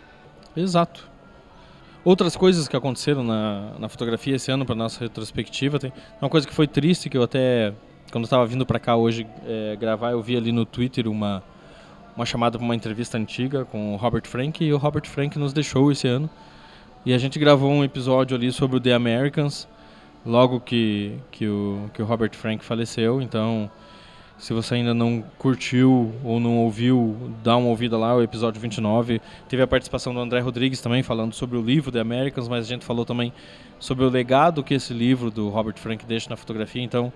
Exato. 0.57 1.09
Outras 2.05 2.37
coisas 2.37 2.69
que 2.69 2.77
aconteceram 2.77 3.25
na, 3.25 3.73
na 3.79 3.89
fotografia 3.89 4.37
esse 4.37 4.51
ano 4.51 4.65
para 4.65 4.77
nossa 4.77 5.01
retrospectiva, 5.01 5.79
tem 5.79 5.93
uma 6.21 6.31
coisa 6.31 6.47
que 6.47 6.55
foi 6.55 6.69
triste 6.69 7.11
que 7.11 7.19
eu 7.19 7.23
até 7.23 7.73
quando 8.11 8.25
eu 8.25 8.27
estava 8.27 8.47
vindo 8.47 8.65
para 8.65 8.79
cá 8.79 8.97
hoje 8.97 9.27
é, 9.47 9.77
gravar, 9.77 10.13
eu 10.13 10.23
vi 10.23 10.37
ali 10.37 10.53
no 10.53 10.65
Twitter 10.65 11.09
uma 11.09 11.43
uma 12.17 12.25
chamada 12.25 12.57
para 12.57 12.65
uma 12.65 12.75
entrevista 12.75 13.19
antiga 13.19 13.67
com 13.67 13.93
o 13.93 13.97
Robert 13.97 14.23
Frank 14.25 14.65
e 14.65 14.73
o 14.73 14.79
Robert 14.79 15.07
Frank 15.07 15.39
nos 15.39 15.53
deixou 15.53 15.93
esse 15.93 16.09
ano. 16.09 16.31
E 17.05 17.13
a 17.13 17.19
gente 17.19 17.39
gravou 17.39 17.71
um 17.71 17.85
episódio 17.85 18.37
ali 18.37 18.51
sobre 18.51 18.79
o 18.79 18.81
The 18.81 18.95
Americans, 18.95 19.69
logo 20.25 20.59
que, 20.59 21.13
que, 21.31 21.47
o, 21.47 21.91
que 21.93 22.03
o 22.03 22.07
Robert 22.07 22.35
Frank 22.35 22.65
faleceu. 22.65 23.21
Então, 23.21 23.71
se 24.39 24.53
você 24.53 24.77
ainda 24.77 24.95
não 24.95 25.23
curtiu 25.39 26.13
ou 26.25 26.41
não 26.41 26.57
ouviu, 26.59 27.17
dá 27.45 27.57
uma 27.57 27.69
ouvida 27.69 27.97
lá, 27.99 28.17
o 28.17 28.23
episódio 28.23 28.61
29. 28.61 29.21
Teve 29.49 29.63
a 29.63 29.67
participação 29.67 30.13
do 30.13 30.19
André 30.19 30.41
Rodrigues 30.41 30.81
também, 30.81 31.03
falando 31.03 31.35
sobre 31.35 31.57
o 31.59 31.63
livro 31.63 31.93
The 31.93 32.01
Americans, 32.01 32.49
mas 32.49 32.65
a 32.65 32.69
gente 32.69 32.85
falou 32.85 33.05
também 33.05 33.33
sobre 33.79 34.05
o 34.05 34.09
legado 34.09 34.65
que 34.65 34.75
esse 34.75 34.95
livro 34.95 35.31
do 35.31 35.51
Robert 35.51 35.77
Frank 35.77 36.05
deixa 36.07 36.31
na 36.31 36.37
fotografia. 36.37 36.83
Então, 36.83 37.13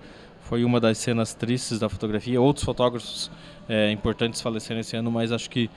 foi 0.51 0.65
uma 0.65 0.81
das 0.81 0.97
cenas 0.97 1.33
tristes 1.33 1.79
da 1.79 1.87
fotografia. 1.87 2.41
Outros 2.41 2.65
fotógrafos 2.65 3.31
é, 3.69 3.89
importantes 3.89 4.41
faleceram 4.41 4.81
esse 4.81 4.97
ano, 4.97 5.09
mas 5.09 5.31
acho 5.31 5.49
que 5.49 5.69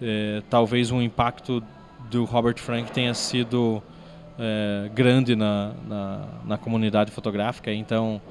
é, 0.00 0.40
talvez 0.48 0.92
um 0.92 1.02
impacto 1.02 1.60
do 2.08 2.24
Robert 2.24 2.58
Frank 2.58 2.92
tenha 2.92 3.12
sido 3.12 3.82
é, 4.38 4.88
grande 4.94 5.34
na, 5.34 5.72
na, 5.84 6.28
na, 6.44 6.56
comunidade 6.56 7.10
fotográfica. 7.10 7.72
Então, 7.72 8.22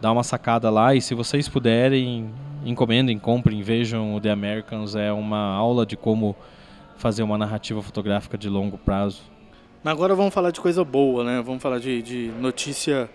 dá 0.00 0.10
uma 0.10 0.24
sacada 0.24 0.70
lá 0.70 0.92
e 0.96 1.00
se 1.00 1.14
vocês 1.14 1.48
puderem, 1.48 2.28
encomendem, 2.64 3.16
comprem, 3.16 3.62
vejam 3.62 4.16
o 4.16 4.20
The 4.20 4.32
Americans. 4.32 4.96
É 4.96 5.12
uma 5.12 5.54
aula 5.54 5.86
de 5.86 5.96
como 5.96 6.34
fazer 6.96 7.22
uma 7.22 7.38
narrativa 7.38 7.80
fotográfica 7.80 8.36
de 8.36 8.48
longo 8.48 8.76
prazo. 8.76 9.22
Agora 9.84 10.16
vamos 10.16 10.34
falar 10.34 10.50
de 10.50 10.60
coisa 10.60 10.82
boa, 10.82 11.22
né? 11.22 11.40
Vamos 11.46 11.62
falar 11.62 11.78
de, 11.78 12.02
de 12.02 12.32
notícia 12.40 13.08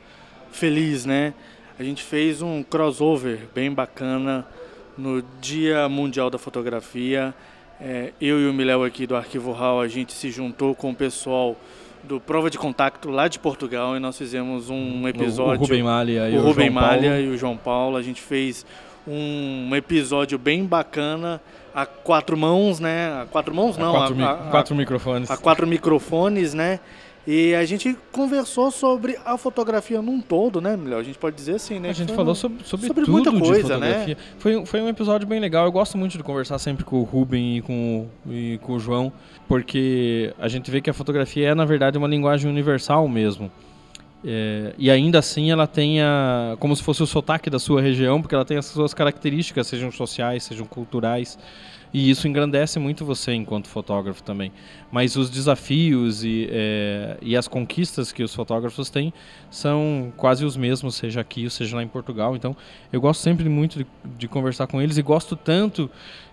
feliz, 0.53 1.05
né? 1.05 1.33
A 1.77 1.83
gente 1.83 2.03
fez 2.03 2.41
um 2.41 2.61
crossover 2.61 3.47
bem 3.53 3.71
bacana 3.71 4.45
no 4.95 5.23
Dia 5.41 5.89
Mundial 5.89 6.29
da 6.29 6.37
Fotografia. 6.37 7.33
É, 7.81 8.11
eu 8.21 8.39
e 8.39 8.47
o 8.47 8.53
Miléo 8.53 8.83
aqui 8.83 9.07
do 9.07 9.15
Arquivo 9.15 9.51
RAW, 9.51 9.81
a 9.81 9.87
gente 9.87 10.13
se 10.13 10.29
juntou 10.29 10.75
com 10.75 10.91
o 10.91 10.95
pessoal 10.95 11.55
do 12.03 12.19
Prova 12.19 12.49
de 12.51 12.59
Contacto 12.59 13.09
lá 13.09 13.27
de 13.27 13.39
Portugal 13.39 13.97
e 13.97 13.99
nós 13.99 14.15
fizemos 14.15 14.69
um 14.69 15.07
episódio. 15.07 15.61
O 15.61 15.65
Rubem 15.65 15.81
Malha 15.81 16.29
e 16.29 16.37
o, 16.37 16.41
o 16.41 16.43
Rubem 16.43 16.69
João 16.69 16.83
Malha 16.83 17.09
Paulo. 17.09 17.23
e 17.23 17.29
o 17.29 17.37
João 17.37 17.57
Paulo. 17.57 17.97
A 17.97 18.03
gente 18.03 18.21
fez 18.21 18.65
um 19.07 19.75
episódio 19.75 20.37
bem 20.37 20.65
bacana 20.65 21.41
a 21.73 21.87
quatro 21.87 22.37
mãos, 22.37 22.79
né? 22.79 23.21
A 23.23 23.25
quatro 23.25 23.53
mãos 23.53 23.77
não, 23.77 23.95
a 23.95 23.99
quatro, 23.99 24.23
a, 24.23 24.31
a, 24.31 24.51
quatro 24.51 24.75
microfones. 24.75 25.31
A 25.31 25.37
quatro 25.37 25.65
microfones, 25.65 26.53
né? 26.53 26.79
E 27.25 27.55
a 27.55 27.63
gente 27.63 27.97
conversou 28.11 28.69
sobre 28.69 29.17
a 29.23 29.37
fotografia 29.37 30.01
num 30.01 30.19
todo, 30.19 30.59
né, 30.59 30.75
melhor? 30.75 30.99
A 30.99 31.03
gente 31.03 31.17
pode 31.17 31.35
dizer 31.35 31.55
assim, 31.55 31.79
né? 31.79 31.89
A 31.89 31.93
gente 31.93 32.13
falou 32.13 32.35
sobre, 32.35 32.65
sobre, 32.65 32.87
sobre 32.87 33.05
tudo 33.05 33.13
muita 33.13 33.31
coisa, 33.31 33.77
né? 33.77 34.15
Foi, 34.37 34.65
foi 34.65 34.81
um 34.81 34.89
episódio 34.89 35.25
bem 35.25 35.39
legal. 35.39 35.65
Eu 35.65 35.71
gosto 35.71 35.97
muito 35.97 36.17
de 36.17 36.23
conversar 36.23 36.59
sempre 36.59 36.83
com 36.83 36.97
o 36.99 37.03
Ruben 37.03 37.57
e 37.57 37.61
com, 37.61 38.07
e 38.29 38.59
com 38.61 38.73
o 38.73 38.79
João, 38.79 39.11
porque 39.47 40.33
a 40.37 40.49
gente 40.49 40.69
vê 40.69 40.81
que 40.81 40.89
a 40.89 40.93
fotografia 40.93 41.47
é, 41.47 41.55
na 41.55 41.63
verdade, 41.63 41.97
uma 41.97 42.09
linguagem 42.09 42.49
universal 42.49 43.07
mesmo. 43.07 43.49
É, 44.25 44.73
e 44.77 44.89
ainda 44.89 45.19
assim 45.19 45.51
ela 45.51 45.67
tem 45.67 46.01
a, 46.01 46.55
como 46.59 46.73
se 46.75 46.81
fosse 46.81 47.03
o 47.03 47.07
sotaque 47.07 47.49
da 47.49 47.59
sua 47.59 47.81
região, 47.81 48.21
porque 48.21 48.33
ela 48.33 48.45
tem 48.45 48.57
as 48.57 48.65
suas 48.65 48.93
características, 48.93 49.67
sejam 49.67 49.91
sociais, 49.91 50.43
sejam 50.43 50.65
culturais. 50.65 51.37
E 51.93 52.09
isso 52.09 52.27
engrandece 52.27 52.79
muito 52.79 53.05
você 53.05 53.33
enquanto 53.33 53.67
fotógrafo 53.67 54.23
também. 54.23 54.51
Mas 54.91 55.15
os 55.15 55.29
desafios 55.29 56.23
e, 56.23 56.49
é, 56.51 57.17
e 57.21 57.37
as 57.37 57.47
conquistas 57.47 58.11
que 58.11 58.23
os 58.23 58.33
fotógrafos 58.33 58.89
têm 58.89 59.13
são 59.51 60.11
quase 60.17 60.43
os 60.43 60.57
mesmos, 60.57 60.95
seja 60.95 61.21
aqui 61.21 61.43
ou 61.43 61.51
seja 61.51 61.75
lá 61.75 61.83
em 61.83 61.87
Portugal. 61.87 62.35
Então 62.35 62.55
eu 62.91 62.99
gosto 62.99 63.21
sempre 63.21 63.47
muito 63.47 63.77
de, 63.77 63.87
de 64.17 64.27
conversar 64.27 64.65
com 64.65 64.81
eles 64.81 64.97
e 64.97 65.03
gosto 65.03 65.35
tanto 65.35 65.89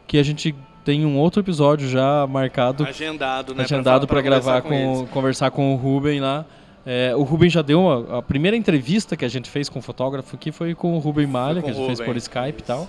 que 0.06 0.16
a 0.16 0.22
gente 0.22 0.54
tem 0.82 1.04
um 1.04 1.18
outro 1.18 1.42
episódio 1.42 1.88
já 1.88 2.26
marcado. 2.26 2.84
Agendado, 2.84 3.54
né? 3.54 3.64
Agendado 3.64 4.06
para 4.06 4.22
gravar 4.22 4.62
com, 4.62 4.68
com 4.68 5.06
conversar 5.08 5.50
com 5.50 5.74
o 5.74 5.76
Ruben 5.76 6.20
lá. 6.20 6.46
É, 6.86 7.14
o 7.14 7.22
Ruben 7.22 7.50
já 7.50 7.60
deu 7.60 7.82
uma, 7.82 8.18
a 8.18 8.22
primeira 8.22 8.56
entrevista 8.56 9.14
que 9.14 9.24
a 9.24 9.28
gente 9.28 9.50
fez 9.50 9.68
com 9.68 9.78
o 9.78 9.82
fotógrafo 9.82 10.34
aqui 10.34 10.50
foi 10.50 10.74
com 10.74 10.96
o 10.96 10.98
Ruben 10.98 11.26
Malha, 11.26 11.60
que 11.60 11.68
a 11.68 11.72
gente 11.72 11.82
Ruben. 11.82 11.96
fez 11.96 12.08
por 12.08 12.16
Skype 12.16 12.60
e 12.60 12.62
tal. 12.62 12.88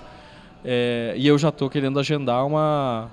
É, 0.64 1.14
e 1.16 1.26
eu 1.26 1.36
já 1.38 1.48
estou 1.48 1.68
querendo 1.68 1.98
agendar 1.98 2.46
uma, 2.46 3.10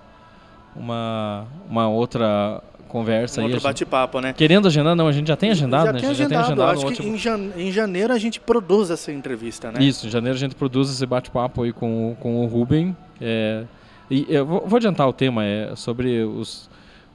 uma, 0.75 1.47
uma 1.69 1.89
outra 1.89 2.61
conversa 2.87 3.41
um 3.41 3.45
aí. 3.45 3.51
Outro 3.51 3.63
bate-papo, 3.63 4.19
né? 4.19 4.33
Querendo 4.33 4.67
agendar, 4.67 4.95
não, 4.95 5.07
a 5.07 5.11
gente 5.11 5.27
já 5.27 5.35
tem 5.35 5.51
agendado, 5.51 5.85
já 5.85 5.93
né? 5.93 5.99
Tem 5.99 6.09
agendado, 6.09 6.31
já 6.31 6.55
tem 6.55 6.65
agendado. 6.65 6.87
Acho 6.87 7.01
que 7.01 7.07
em, 7.07 7.67
em 7.67 7.71
janeiro 7.71 8.13
a 8.13 8.17
gente 8.17 8.39
produz 8.39 8.89
essa 8.89 9.11
entrevista, 9.11 9.71
né? 9.71 9.81
Isso, 9.81 10.07
em 10.07 10.09
janeiro 10.09 10.35
a 10.35 10.39
gente 10.39 10.55
produz 10.55 10.89
esse 10.89 11.05
bate-papo 11.05 11.63
aí 11.63 11.71
com, 11.71 12.15
com 12.19 12.43
o 12.43 12.47
Ruben. 12.47 12.95
É, 13.21 13.63
e 14.09 14.25
eu 14.27 14.45
vou, 14.45 14.63
vou 14.65 14.77
adiantar 14.77 15.07
o 15.07 15.13
tema, 15.13 15.45
é 15.45 15.75
sobre 15.75 16.23
os, 16.23 16.69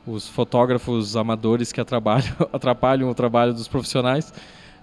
os 0.06 0.28
fotógrafos 0.28 1.16
amadores 1.16 1.72
que 1.72 1.80
atrapalham, 1.80 2.34
atrapalham 2.52 3.10
o 3.10 3.14
trabalho 3.14 3.52
dos 3.52 3.68
profissionais. 3.68 4.32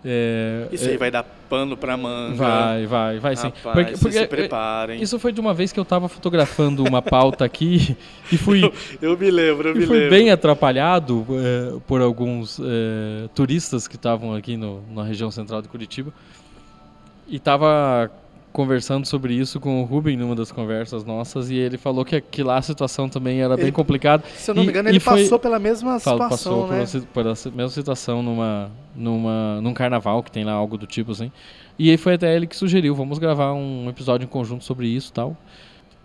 É, 0.03 0.67
isso 0.71 0.87
aí 0.87 0.95
é, 0.95 0.97
vai 0.97 1.11
dar 1.11 1.23
pano 1.47 1.77
para 1.77 1.95
manga. 1.95 2.35
Vai, 2.35 2.85
vai, 2.87 3.19
vai 3.19 3.35
sim. 3.35 3.47
Rapaz, 3.47 3.73
porque, 3.73 3.91
porque, 3.97 4.17
se 4.17 4.27
preparem. 4.27 5.01
Isso 5.01 5.19
foi 5.19 5.31
de 5.31 5.39
uma 5.39 5.53
vez 5.53 5.71
que 5.71 5.79
eu 5.79 5.83
estava 5.83 6.09
fotografando 6.09 6.83
uma 6.83 7.01
pauta 7.01 7.45
aqui 7.45 7.95
e 8.31 8.37
fui. 8.37 8.63
Eu, 8.63 8.73
eu 9.01 9.17
me 9.17 9.29
lembro, 9.29 9.69
eu 9.69 9.75
me 9.75 9.85
fui 9.85 9.97
lembro. 9.97 10.09
bem 10.09 10.31
atrapalhado 10.31 11.25
é, 11.29 11.79
por 11.85 12.01
alguns 12.01 12.59
é, 12.59 13.29
turistas 13.35 13.87
que 13.87 13.95
estavam 13.95 14.33
aqui 14.33 14.57
no, 14.57 14.81
na 14.91 15.03
região 15.03 15.29
central 15.29 15.61
de 15.61 15.67
Curitiba. 15.67 16.11
E 17.27 17.35
estava 17.35 18.11
conversando 18.51 19.05
sobre 19.05 19.33
isso 19.33 19.59
com 19.59 19.81
o 19.81 19.85
Ruben 19.85 20.17
numa 20.17 20.35
das 20.35 20.51
conversas 20.51 21.03
nossas 21.03 21.49
e 21.49 21.55
ele 21.55 21.77
falou 21.77 22.03
que, 22.03 22.19
que 22.19 22.43
lá 22.43 22.57
a 22.57 22.61
situação 22.61 23.07
também 23.07 23.41
era 23.41 23.53
ele, 23.53 23.63
bem 23.63 23.71
complicada. 23.71 24.23
Se 24.35 24.51
eu 24.51 24.55
não 24.55 24.63
me 24.63 24.69
engano, 24.69 24.89
ele 24.89 24.99
foi, 24.99 25.23
passou 25.23 25.39
pela 25.39 25.59
mesma 25.59 25.97
situação, 25.99 26.29
passou 26.29 26.67
né? 26.67 26.85
Pela, 27.13 27.35
pela 27.35 27.55
mesma 27.55 27.69
situação 27.69 28.21
numa, 28.21 28.71
numa, 28.95 29.61
num 29.61 29.73
carnaval 29.73 30.21
que 30.21 30.31
tem 30.31 30.43
lá 30.43 30.53
algo 30.53 30.77
do 30.77 30.85
tipo 30.85 31.11
assim. 31.11 31.31
E 31.79 31.89
aí 31.89 31.97
foi 31.97 32.15
até 32.15 32.35
ele 32.35 32.45
que 32.45 32.55
sugeriu, 32.55 32.93
vamos 32.93 33.17
gravar 33.17 33.53
um 33.53 33.89
episódio 33.89 34.25
em 34.25 34.29
conjunto 34.29 34.63
sobre 34.63 34.87
isso 34.87 35.11
tal. 35.13 35.35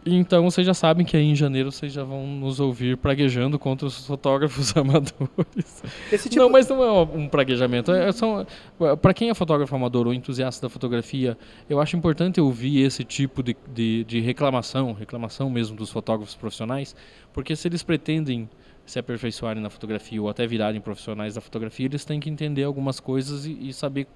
Então 0.08 0.44
vocês 0.48 0.64
já 0.64 0.72
sabem 0.72 1.04
que 1.04 1.16
aí 1.16 1.24
em 1.24 1.34
janeiro 1.34 1.72
vocês 1.72 1.92
já 1.92 2.04
vão 2.04 2.24
nos 2.24 2.60
ouvir 2.60 2.96
praguejando 2.96 3.58
contra 3.58 3.88
os 3.88 4.06
fotógrafos 4.06 4.74
amadores. 4.78 5.82
Tipo... 6.22 6.36
Não, 6.36 6.48
mas 6.48 6.68
não 6.68 6.80
é 6.80 7.02
um 7.02 7.28
praguejamento. 7.28 7.90
É, 7.90 8.12
são, 8.12 8.46
para 9.02 9.12
quem 9.12 9.30
é 9.30 9.34
fotógrafo 9.34 9.74
amador 9.74 10.06
ou 10.06 10.14
entusiasta 10.14 10.66
da 10.66 10.70
fotografia, 10.70 11.36
eu 11.68 11.80
acho 11.80 11.96
importante 11.96 12.40
ouvir 12.40 12.82
esse 12.82 13.02
tipo 13.02 13.42
de, 13.42 13.56
de, 13.74 14.04
de 14.04 14.20
reclamação, 14.20 14.92
reclamação 14.92 15.50
mesmo 15.50 15.76
dos 15.76 15.90
fotógrafos 15.90 16.36
profissionais, 16.36 16.94
porque 17.32 17.56
se 17.56 17.66
eles 17.66 17.82
pretendem 17.82 18.48
se 18.84 19.00
aperfeiçoarem 19.00 19.60
na 19.60 19.68
fotografia 19.68 20.22
ou 20.22 20.28
até 20.28 20.46
virarem 20.46 20.80
profissionais 20.80 21.34
da 21.34 21.40
fotografia, 21.40 21.86
eles 21.86 22.04
têm 22.04 22.20
que 22.20 22.30
entender 22.30 22.62
algumas 22.62 23.00
coisas 23.00 23.44
e, 23.44 23.68
e 23.68 23.72
saber 23.72 24.06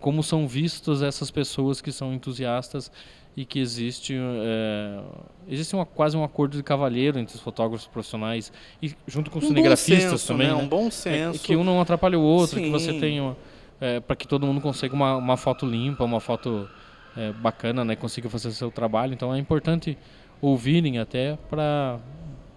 como 0.00 0.22
são 0.22 0.48
vistas 0.48 1.02
essas 1.02 1.30
pessoas 1.30 1.82
que 1.82 1.92
são 1.92 2.14
entusiastas 2.14 2.90
e 3.36 3.44
que 3.44 3.58
existe 3.60 4.16
é, 4.16 5.00
existe 5.46 5.74
uma, 5.74 5.84
quase 5.84 6.16
um 6.16 6.24
acordo 6.24 6.56
de 6.56 6.62
cavalheiro 6.62 7.18
entre 7.18 7.34
os 7.34 7.40
fotógrafos 7.40 7.86
profissionais 7.86 8.50
e 8.82 8.94
junto 9.06 9.30
com 9.30 9.38
os 9.38 9.44
um 9.44 9.48
cinegrafistas 9.48 10.20
senso, 10.20 10.28
também, 10.28 10.48
né? 10.48 10.54
né? 10.54 10.62
um 10.62 10.66
bom 10.66 10.90
senso, 10.90 11.36
é, 11.36 11.46
que 11.46 11.54
um 11.54 11.62
não 11.62 11.80
atrapalha 11.80 12.18
o 12.18 12.22
outro, 12.22 12.58
Sim. 12.58 12.64
que 12.64 12.70
você 12.70 12.94
tenha 12.94 13.36
é, 13.80 14.00
para 14.00 14.16
que 14.16 14.26
todo 14.26 14.46
mundo 14.46 14.60
consiga 14.60 14.94
uma, 14.94 15.16
uma 15.16 15.36
foto 15.36 15.66
limpa, 15.66 16.04
uma 16.04 16.20
foto 16.20 16.68
é, 17.16 17.32
bacana, 17.32 17.84
né? 17.84 17.96
Consiga 17.96 18.28
fazer 18.28 18.50
seu 18.52 18.70
trabalho. 18.70 19.12
Então 19.12 19.34
é 19.34 19.38
importante 19.38 19.96
ouvirem 20.40 20.98
até 20.98 21.38
para 21.48 21.98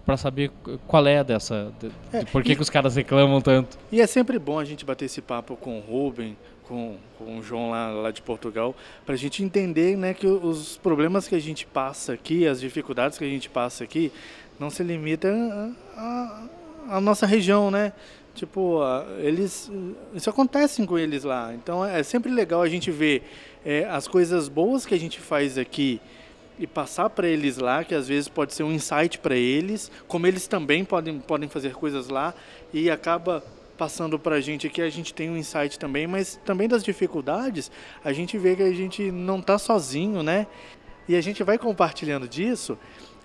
para 0.04 0.16
saber 0.16 0.50
qual 0.88 1.06
é 1.06 1.22
dessa, 1.22 1.72
de, 1.78 1.88
é, 2.12 2.24
de 2.24 2.30
por 2.32 2.42
que, 2.42 2.52
e, 2.52 2.56
que 2.56 2.62
os 2.62 2.70
caras 2.70 2.96
reclamam 2.96 3.40
tanto. 3.40 3.78
E 3.92 4.00
é 4.00 4.06
sempre 4.08 4.40
bom 4.40 4.58
a 4.58 4.64
gente 4.64 4.84
bater 4.84 5.04
esse 5.04 5.20
papo 5.20 5.54
com 5.56 5.78
o 5.78 5.80
Ruben, 5.80 6.36
com, 6.70 6.96
com 7.18 7.38
o 7.38 7.42
João 7.42 7.70
lá, 7.70 7.88
lá 7.88 8.10
de 8.12 8.22
Portugal, 8.22 8.76
para 9.04 9.16
a 9.16 9.18
gente 9.18 9.42
entender 9.42 9.96
né, 9.96 10.14
que 10.14 10.24
os 10.24 10.76
problemas 10.76 11.26
que 11.26 11.34
a 11.34 11.40
gente 11.40 11.66
passa 11.66 12.12
aqui, 12.12 12.46
as 12.46 12.60
dificuldades 12.60 13.18
que 13.18 13.24
a 13.24 13.28
gente 13.28 13.50
passa 13.50 13.82
aqui, 13.82 14.12
não 14.56 14.70
se 14.70 14.84
limitam 14.84 15.74
à 16.88 17.00
nossa 17.00 17.26
região, 17.26 17.72
né? 17.72 17.92
Tipo, 18.36 18.78
eles, 19.18 19.68
isso 20.14 20.30
acontece 20.30 20.86
com 20.86 20.96
eles 20.96 21.24
lá. 21.24 21.52
Então 21.52 21.84
é 21.84 22.04
sempre 22.04 22.30
legal 22.30 22.62
a 22.62 22.68
gente 22.68 22.88
ver 22.92 23.24
é, 23.64 23.84
as 23.86 24.06
coisas 24.06 24.48
boas 24.48 24.86
que 24.86 24.94
a 24.94 24.98
gente 24.98 25.18
faz 25.18 25.58
aqui 25.58 26.00
e 26.56 26.68
passar 26.68 27.10
para 27.10 27.26
eles 27.26 27.58
lá, 27.58 27.82
que 27.82 27.94
às 27.96 28.06
vezes 28.06 28.28
pode 28.28 28.54
ser 28.54 28.62
um 28.62 28.70
insight 28.70 29.18
para 29.18 29.34
eles, 29.34 29.90
como 30.06 30.26
eles 30.26 30.46
também 30.46 30.84
podem, 30.84 31.18
podem 31.18 31.48
fazer 31.48 31.74
coisas 31.74 32.08
lá 32.08 32.32
e 32.72 32.88
acaba 32.88 33.42
passando 33.80 34.18
para 34.18 34.36
a 34.36 34.40
gente 34.42 34.66
aqui, 34.66 34.82
a 34.82 34.90
gente 34.90 35.14
tem 35.14 35.30
um 35.30 35.38
insight 35.38 35.78
também, 35.78 36.06
mas 36.06 36.38
também 36.44 36.68
das 36.68 36.84
dificuldades, 36.84 37.70
a 38.04 38.12
gente 38.12 38.36
vê 38.36 38.54
que 38.54 38.62
a 38.62 38.74
gente 38.74 39.10
não 39.10 39.38
está 39.38 39.56
sozinho, 39.56 40.22
né? 40.22 40.46
E 41.08 41.16
a 41.16 41.20
gente 41.22 41.42
vai 41.42 41.56
compartilhando 41.56 42.28
disso, 42.28 42.76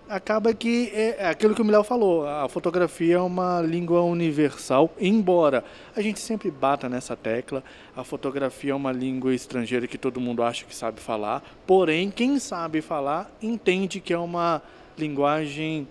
acaba 0.07 0.53
que 0.53 0.89
é, 0.93 1.23
é 1.23 1.27
aquilo 1.27 1.53
que 1.53 1.61
o 1.61 1.65
Miléo 1.65 1.83
falou, 1.83 2.25
a 2.25 2.47
fotografia 2.47 3.15
é 3.15 3.19
uma 3.19 3.61
língua 3.61 3.99
universal, 4.03 4.89
embora 4.97 5.61
a 5.93 5.99
gente 5.99 6.21
sempre 6.21 6.49
bata 6.49 6.87
nessa 6.87 7.17
tecla, 7.17 7.61
a 7.93 8.05
fotografia 8.05 8.71
é 8.71 8.75
uma 8.75 8.93
língua 8.93 9.35
estrangeira 9.35 9.85
que 9.87 9.97
todo 9.97 10.21
mundo 10.21 10.41
acha 10.41 10.63
que 10.63 10.73
sabe 10.73 11.01
falar, 11.01 11.43
porém, 11.67 12.09
quem 12.09 12.39
sabe 12.39 12.79
falar 12.79 13.29
entende 13.41 13.99
que 13.99 14.13
é 14.13 14.17
uma 14.17 14.61
linguagem 14.97 15.85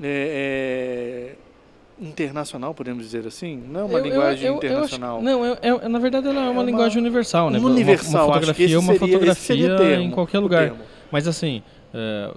é, 0.00 1.34
é, 1.36 1.53
internacional, 2.00 2.74
podemos 2.74 3.04
dizer 3.04 3.26
assim? 3.26 3.56
Não 3.68 3.80
é 3.80 3.84
uma 3.84 3.98
eu, 3.98 4.04
linguagem 4.04 4.46
eu, 4.46 4.52
eu, 4.52 4.56
internacional. 4.58 5.16
Acho, 5.16 5.24
não, 5.24 5.44
é, 5.44 5.88
na 5.88 5.98
verdade 5.98 6.28
ela 6.28 6.36
é 6.36 6.42
uma, 6.42 6.48
é 6.48 6.50
uma 6.50 6.62
linguagem 6.62 6.98
universal, 6.98 7.50
né? 7.50 7.58
Universal, 7.58 8.26
uma, 8.26 8.26
uma 8.26 8.34
fotografia 8.34 8.74
é 8.74 8.78
uma 8.78 8.92
seria, 8.92 8.98
fotografia 8.98 9.76
termo, 9.76 10.04
em 10.04 10.10
qualquer 10.10 10.38
lugar. 10.38 10.74
Mas 11.10 11.28
assim, 11.28 11.62
é, 11.92 12.30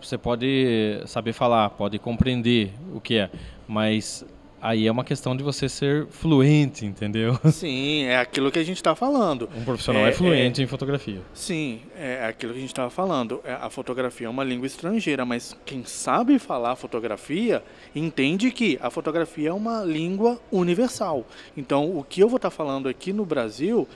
você 0.00 0.18
pode 0.18 1.02
saber 1.06 1.32
falar, 1.32 1.70
pode 1.70 1.98
compreender 1.98 2.72
o 2.94 3.00
que 3.00 3.16
é, 3.16 3.30
mas 3.66 4.24
Aí 4.60 4.86
é 4.86 4.90
uma 4.90 5.04
questão 5.04 5.36
de 5.36 5.42
você 5.42 5.68
ser 5.68 6.06
fluente, 6.06 6.86
entendeu? 6.86 7.38
Sim, 7.52 8.04
é 8.04 8.18
aquilo 8.18 8.50
que 8.50 8.58
a 8.58 8.64
gente 8.64 8.78
está 8.78 8.94
falando. 8.94 9.48
Um 9.54 9.64
profissional 9.64 10.06
é, 10.06 10.08
é 10.08 10.12
fluente 10.12 10.60
é, 10.60 10.64
em 10.64 10.66
fotografia. 10.66 11.20
Sim, 11.34 11.82
é 11.96 12.26
aquilo 12.26 12.52
que 12.52 12.58
a 12.58 12.60
gente 12.62 12.70
estava 12.70 12.90
falando. 12.90 13.40
É, 13.44 13.52
a 13.52 13.68
fotografia 13.68 14.26
é 14.26 14.30
uma 14.30 14.42
língua 14.42 14.66
estrangeira, 14.66 15.26
mas 15.26 15.56
quem 15.64 15.84
sabe 15.84 16.38
falar 16.38 16.74
fotografia 16.74 17.62
entende 17.94 18.50
que 18.50 18.78
a 18.80 18.90
fotografia 18.90 19.50
é 19.50 19.52
uma 19.52 19.84
língua 19.84 20.40
universal. 20.50 21.26
Então, 21.56 21.96
o 21.96 22.02
que 22.02 22.20
eu 22.20 22.28
vou 22.28 22.36
estar 22.36 22.50
tá 22.50 22.56
falando 22.56 22.88
aqui 22.88 23.12
no 23.12 23.26
Brasil 23.26 23.86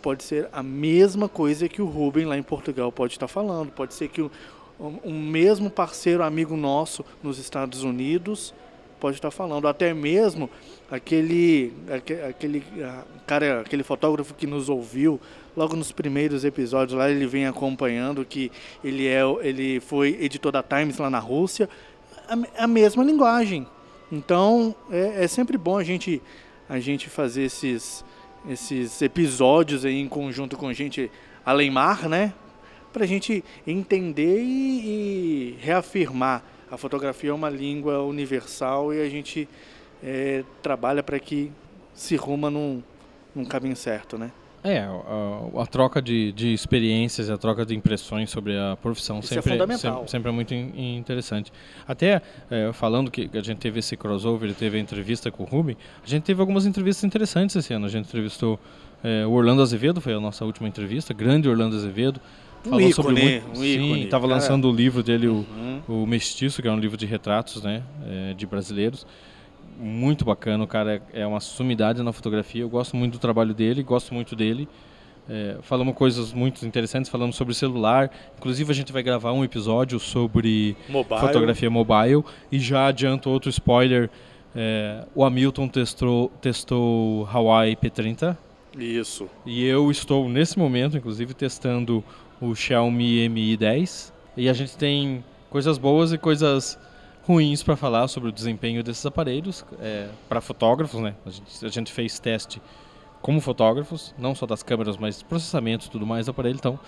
pode 0.00 0.22
ser 0.22 0.48
a 0.52 0.62
mesma 0.62 1.28
coisa 1.28 1.68
que 1.68 1.82
o 1.82 1.86
Ruben 1.86 2.24
lá 2.24 2.38
em 2.38 2.42
Portugal 2.42 2.90
pode 2.90 3.14
estar 3.14 3.26
tá 3.26 3.32
falando. 3.32 3.70
Pode 3.72 3.92
ser 3.92 4.08
que 4.08 4.22
o, 4.22 4.30
um 5.04 5.20
mesmo 5.20 5.70
parceiro 5.70 6.22
amigo 6.22 6.56
nosso 6.56 7.04
nos 7.22 7.38
Estados 7.38 7.82
Unidos 7.82 8.54
pode 9.00 9.16
estar 9.16 9.30
falando, 9.30 9.68
até 9.68 9.92
mesmo 9.94 10.50
aquele, 10.90 11.72
aquele 12.28 12.64
cara, 13.26 13.60
aquele 13.60 13.82
fotógrafo 13.82 14.34
que 14.34 14.46
nos 14.46 14.68
ouviu 14.68 15.20
logo 15.56 15.74
nos 15.74 15.90
primeiros 15.90 16.44
episódios 16.44 16.98
lá, 16.98 17.10
ele 17.10 17.26
vem 17.26 17.46
acompanhando 17.46 18.24
que 18.24 18.52
ele 18.84 19.06
é, 19.06 19.22
ele 19.40 19.80
foi 19.80 20.18
editor 20.20 20.52
da 20.52 20.62
Times 20.62 20.98
lá 20.98 21.08
na 21.08 21.18
Rússia, 21.18 21.68
a, 22.28 22.64
a 22.64 22.66
mesma 22.66 23.02
linguagem. 23.02 23.66
Então 24.12 24.74
é, 24.90 25.24
é, 25.24 25.28
sempre 25.28 25.56
bom 25.56 25.78
a 25.78 25.84
gente 25.84 26.22
a 26.68 26.78
gente 26.78 27.08
fazer 27.08 27.44
esses 27.44 28.04
esses 28.48 29.02
episódios 29.02 29.84
aí 29.84 29.98
em 30.00 30.08
conjunto 30.08 30.56
com 30.56 30.72
gente 30.72 31.10
além 31.44 31.70
mar, 31.70 32.08
né? 32.08 32.32
Para 32.92 33.04
a 33.04 33.06
gente 33.06 33.44
entender 33.66 34.40
e, 34.40 35.56
e 35.56 35.58
reafirmar 35.60 36.42
a 36.70 36.76
fotografia 36.76 37.30
é 37.30 37.32
uma 37.32 37.50
língua 37.50 38.02
universal 38.02 38.92
e 38.92 39.00
a 39.00 39.08
gente 39.08 39.48
é, 40.02 40.44
trabalha 40.62 41.02
para 41.02 41.18
que 41.18 41.52
se 41.94 42.16
ruma 42.16 42.50
num, 42.50 42.82
num 43.34 43.44
caminho 43.44 43.76
certo, 43.76 44.18
né? 44.18 44.30
É, 44.64 44.80
a, 44.80 45.62
a 45.62 45.66
troca 45.66 46.02
de, 46.02 46.32
de 46.32 46.52
experiências, 46.52 47.30
a 47.30 47.38
troca 47.38 47.64
de 47.64 47.72
impressões 47.72 48.30
sobre 48.30 48.58
a 48.58 48.76
profissão 48.76 49.20
Isso 49.20 49.28
sempre, 49.28 49.54
é 49.54 49.76
sempre, 49.76 50.08
sempre, 50.08 50.28
é 50.28 50.32
muito 50.32 50.52
in, 50.54 50.96
interessante. 50.96 51.52
Até 51.86 52.20
é, 52.50 52.72
falando 52.72 53.08
que 53.08 53.30
a 53.32 53.40
gente 53.40 53.58
teve 53.58 53.78
esse 53.78 53.96
crossover, 53.96 54.52
teve 54.54 54.76
a 54.76 54.80
entrevista 54.80 55.30
com 55.30 55.44
o 55.44 55.46
Ruben, 55.46 55.76
a 56.04 56.08
gente 56.08 56.24
teve 56.24 56.40
algumas 56.40 56.66
entrevistas 56.66 57.04
interessantes 57.04 57.54
esse 57.54 57.72
ano. 57.72 57.86
A 57.86 57.88
gente 57.88 58.08
entrevistou 58.08 58.58
é, 59.04 59.24
o 59.24 59.30
Orlando 59.30 59.62
Azevedo, 59.62 60.00
foi 60.00 60.14
a 60.14 60.20
nossa 60.20 60.44
última 60.44 60.66
entrevista, 60.66 61.14
grande 61.14 61.48
Orlando 61.48 61.76
Azevedo. 61.76 62.20
Um 62.66 62.70
falou 62.70 62.80
ícone, 62.80 62.92
sobre 62.92 63.12
muito, 63.22 63.46
um 63.58 63.64
ícone. 63.64 63.94
Sim, 63.94 64.04
estava 64.04 64.26
lançando 64.26 64.68
o 64.68 64.72
livro 64.72 65.02
dele, 65.02 65.28
uhum. 65.28 65.80
o, 65.88 66.02
o 66.02 66.06
Mestiço, 66.06 66.60
que 66.60 66.68
é 66.68 66.72
um 66.72 66.78
livro 66.78 66.96
de 66.96 67.06
retratos 67.06 67.62
né, 67.62 67.82
é, 68.06 68.34
de 68.34 68.46
brasileiros. 68.46 69.06
Muito 69.78 70.24
bacana, 70.24 70.64
o 70.64 70.66
cara 70.66 71.02
é, 71.12 71.22
é 71.22 71.26
uma 71.26 71.40
sumidade 71.40 72.02
na 72.02 72.12
fotografia. 72.12 72.62
Eu 72.62 72.68
gosto 72.68 72.96
muito 72.96 73.12
do 73.12 73.18
trabalho 73.18 73.54
dele, 73.54 73.82
gosto 73.82 74.12
muito 74.12 74.34
dele. 74.34 74.68
É, 75.28 75.56
falamos 75.60 75.94
coisas 75.94 76.32
muito 76.32 76.64
interessantes, 76.64 77.10
falamos 77.10 77.36
sobre 77.36 77.52
celular. 77.52 78.10
Inclusive, 78.38 78.70
a 78.70 78.74
gente 78.74 78.92
vai 78.92 79.02
gravar 79.02 79.32
um 79.32 79.44
episódio 79.44 79.98
sobre 79.98 80.76
mobile. 80.88 81.20
fotografia 81.20 81.68
mobile. 81.68 82.24
E 82.50 82.58
já 82.58 82.86
adianto 82.86 83.28
outro 83.28 83.50
spoiler: 83.50 84.08
é, 84.54 85.04
o 85.14 85.24
Hamilton 85.24 85.68
testou, 85.68 86.30
testou 86.40 87.28
Hawaii 87.30 87.76
P30. 87.76 88.36
Isso. 88.78 89.28
E 89.44 89.64
eu 89.64 89.90
estou, 89.90 90.28
nesse 90.28 90.58
momento, 90.58 90.96
inclusive, 90.96 91.34
testando 91.34 92.04
o 92.40 92.54
Xiaomi 92.54 93.28
Mi 93.28 93.56
10 93.56 94.12
e 94.36 94.48
a 94.48 94.52
gente 94.52 94.76
tem 94.76 95.24
coisas 95.50 95.78
boas 95.78 96.12
e 96.12 96.18
coisas 96.18 96.78
ruins 97.26 97.62
para 97.62 97.76
falar 97.76 98.06
sobre 98.08 98.28
o 98.28 98.32
desempenho 98.32 98.84
desses 98.84 99.04
aparelhos 99.04 99.64
é, 99.80 100.08
para 100.28 100.40
fotógrafos, 100.40 101.00
né? 101.00 101.14
A 101.24 101.30
gente, 101.30 101.66
a 101.66 101.68
gente, 101.68 101.92
fez 101.92 102.18
teste 102.18 102.62
como 103.20 103.40
fotógrafos, 103.40 104.14
não 104.16 104.34
só 104.34 104.46
das 104.46 104.62
câmeras, 104.62 104.96
mas 104.96 105.22
processamento 105.22 105.90
tudo 105.90 106.06
mais 106.06 106.26
do 106.26 106.30
aparelho, 106.30 106.56
então 106.56 106.78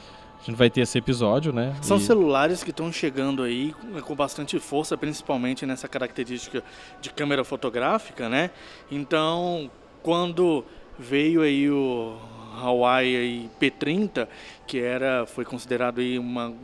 a 0.40 0.44
gente 0.44 0.56
vai 0.56 0.70
ter 0.70 0.82
esse 0.82 0.96
episódio, 0.96 1.52
né? 1.52 1.74
São 1.82 1.96
e... 1.96 2.00
celulares 2.00 2.62
que 2.62 2.70
estão 2.70 2.92
chegando 2.92 3.42
aí 3.42 3.74
com 4.04 4.14
bastante 4.14 4.58
força, 4.60 4.96
principalmente 4.96 5.66
nessa 5.66 5.88
característica 5.88 6.62
de 7.00 7.10
câmera 7.10 7.42
fotográfica, 7.42 8.28
né? 8.28 8.50
Então, 8.90 9.68
quando 10.02 10.64
veio 10.96 11.42
aí 11.42 11.68
o 11.68 12.16
Hawaii 12.58 13.48
P30, 13.60 14.28
que 14.66 14.80
era, 14.80 15.26
foi 15.26 15.44
considerado 15.44 16.00
aí 16.00 16.18
uma, 16.18 16.54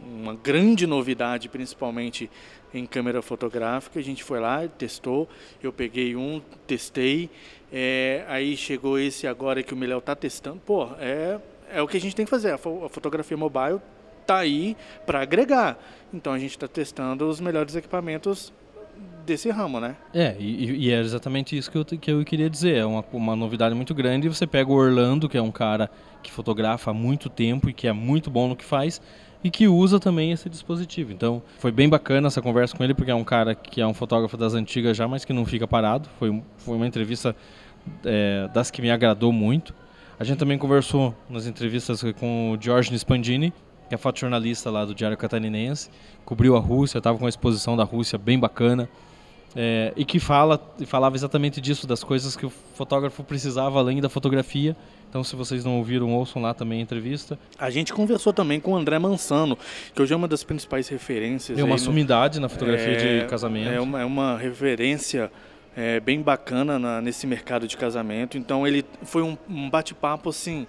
uma 0.00 0.34
grande 0.34 0.86
novidade, 0.86 1.48
principalmente 1.48 2.30
em 2.72 2.86
câmera 2.86 3.20
fotográfica. 3.20 3.98
A 3.98 4.02
gente 4.02 4.22
foi 4.24 4.40
lá, 4.40 4.66
testou, 4.66 5.28
eu 5.62 5.72
peguei 5.72 6.16
um, 6.16 6.40
testei, 6.66 7.28
é, 7.72 8.24
aí 8.28 8.56
chegou 8.56 8.98
esse 8.98 9.26
agora 9.26 9.62
que 9.62 9.74
o 9.74 9.76
Miléo 9.76 9.98
está 9.98 10.14
testando. 10.14 10.60
Pô, 10.64 10.88
é, 10.98 11.38
é 11.72 11.82
o 11.82 11.88
que 11.88 11.96
a 11.96 12.00
gente 12.00 12.14
tem 12.14 12.24
que 12.24 12.30
fazer, 12.30 12.52
a, 12.52 12.58
fo 12.58 12.84
a 12.84 12.88
fotografia 12.88 13.36
mobile 13.36 13.80
está 14.20 14.38
aí 14.38 14.76
para 15.04 15.20
agregar. 15.20 15.78
Então 16.12 16.32
a 16.32 16.38
gente 16.38 16.52
está 16.52 16.68
testando 16.68 17.28
os 17.28 17.40
melhores 17.40 17.74
equipamentos 17.74 18.52
desse 19.24 19.50
ramo, 19.50 19.80
né? 19.80 19.96
É, 20.12 20.36
e, 20.38 20.86
e, 20.86 20.92
é 20.92 21.00
exatamente 21.00 21.56
isso 21.56 21.70
que 21.70 21.78
eu, 21.78 21.84
que 21.84 22.10
eu 22.10 22.24
queria 22.24 22.48
dizer. 22.48 22.76
É 22.76 22.84
uma, 22.84 23.04
uma 23.12 23.36
novidade 23.36 23.74
muito 23.74 23.94
grande. 23.94 24.28
Você 24.28 24.46
pega 24.46 24.70
o 24.70 24.74
Orlando, 24.74 25.28
que 25.28 25.36
é 25.36 25.42
um 25.42 25.50
cara 25.50 25.90
que 26.22 26.30
fotografa 26.30 26.90
há 26.90 26.94
muito 26.94 27.28
tempo 27.28 27.68
e 27.68 27.72
que 27.72 27.86
é 27.86 27.92
muito 27.92 28.30
bom 28.30 28.48
no 28.48 28.56
que 28.56 28.64
faz, 28.64 29.00
e 29.42 29.50
que 29.50 29.66
usa 29.66 29.98
também 29.98 30.32
esse 30.32 30.48
dispositivo. 30.48 31.12
Então, 31.12 31.42
foi 31.58 31.72
bem 31.72 31.88
bacana 31.88 32.26
essa 32.26 32.42
conversa 32.42 32.76
com 32.76 32.84
ele, 32.84 32.94
porque 32.94 33.10
é 33.10 33.14
um 33.14 33.24
cara 33.24 33.54
que 33.54 33.80
é 33.80 33.86
um 33.86 33.94
fotógrafo 33.94 34.36
das 34.36 34.54
antigas 34.54 34.96
já, 34.96 35.08
mas 35.08 35.24
que 35.24 35.32
não 35.32 35.46
fica 35.46 35.66
parado. 35.66 36.08
Foi, 36.18 36.42
foi 36.58 36.76
uma 36.76 36.86
entrevista 36.86 37.34
é, 38.04 38.48
das 38.52 38.70
que 38.70 38.82
me 38.82 38.90
agradou 38.90 39.32
muito. 39.32 39.74
A 40.18 40.24
gente 40.24 40.38
também 40.38 40.58
conversou 40.58 41.14
nas 41.30 41.46
entrevistas 41.46 42.02
com 42.18 42.52
o 42.52 42.62
George 42.62 42.94
Spandini, 42.94 43.54
que 43.88 43.94
é 43.94 43.98
fotojornalista 43.98 44.70
lá 44.70 44.84
do 44.84 44.94
Diário 44.94 45.16
Catarinense, 45.16 45.90
cobriu 46.24 46.56
a 46.56 46.60
Rússia, 46.60 46.98
estava 46.98 47.18
com 47.18 47.26
a 47.26 47.28
exposição 47.28 47.76
da 47.76 47.82
Rússia 47.82 48.16
bem 48.18 48.38
bacana. 48.38 48.88
É, 49.54 49.92
e 49.96 50.04
que 50.04 50.20
fala 50.20 50.60
falava 50.86 51.16
exatamente 51.16 51.60
disso, 51.60 51.86
das 51.86 52.04
coisas 52.04 52.36
que 52.36 52.46
o 52.46 52.50
fotógrafo 52.50 53.24
precisava 53.24 53.78
além 53.78 54.00
da 54.00 54.08
fotografia. 54.08 54.76
Então, 55.08 55.24
se 55.24 55.34
vocês 55.34 55.64
não 55.64 55.78
ouviram, 55.78 56.12
ouçam 56.14 56.40
lá 56.40 56.54
também 56.54 56.78
a 56.78 56.82
entrevista. 56.82 57.36
A 57.58 57.68
gente 57.68 57.92
conversou 57.92 58.32
também 58.32 58.60
com 58.60 58.72
o 58.72 58.76
André 58.76 58.96
Mansano, 58.96 59.58
que 59.92 60.00
hoje 60.00 60.14
é 60.14 60.16
uma 60.16 60.28
das 60.28 60.44
principais 60.44 60.88
referências. 60.88 61.58
É 61.58 61.64
uma 61.64 61.78
sumidade 61.78 62.36
no... 62.36 62.42
na 62.42 62.48
fotografia 62.48 62.92
é, 62.92 63.20
de 63.20 63.26
casamento. 63.26 63.70
É 63.70 63.80
uma, 63.80 64.00
é 64.00 64.04
uma 64.04 64.38
referência 64.38 65.30
é, 65.76 65.98
bem 65.98 66.22
bacana 66.22 66.78
na, 66.78 67.00
nesse 67.00 67.26
mercado 67.26 67.66
de 67.66 67.76
casamento. 67.76 68.38
Então, 68.38 68.64
ele 68.64 68.84
foi 69.02 69.22
um, 69.22 69.36
um 69.48 69.68
bate-papo 69.68 70.28
assim 70.28 70.64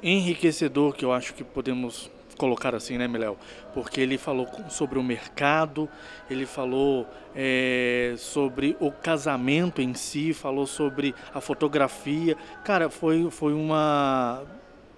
enriquecedor 0.00 0.94
que 0.94 1.04
eu 1.04 1.12
acho 1.12 1.34
que 1.34 1.42
podemos 1.42 2.08
colocar 2.40 2.74
assim, 2.74 2.96
né, 2.96 3.06
Miléo? 3.06 3.36
Porque 3.74 4.00
ele 4.00 4.16
falou 4.16 4.48
sobre 4.70 4.98
o 4.98 5.02
mercado, 5.02 5.86
ele 6.30 6.46
falou 6.46 7.06
é, 7.36 8.14
sobre 8.16 8.74
o 8.80 8.90
casamento 8.90 9.82
em 9.82 9.92
si, 9.92 10.32
falou 10.32 10.66
sobre 10.66 11.14
a 11.34 11.40
fotografia. 11.42 12.38
Cara, 12.64 12.88
foi, 12.88 13.30
foi 13.30 13.52
uma. 13.52 14.42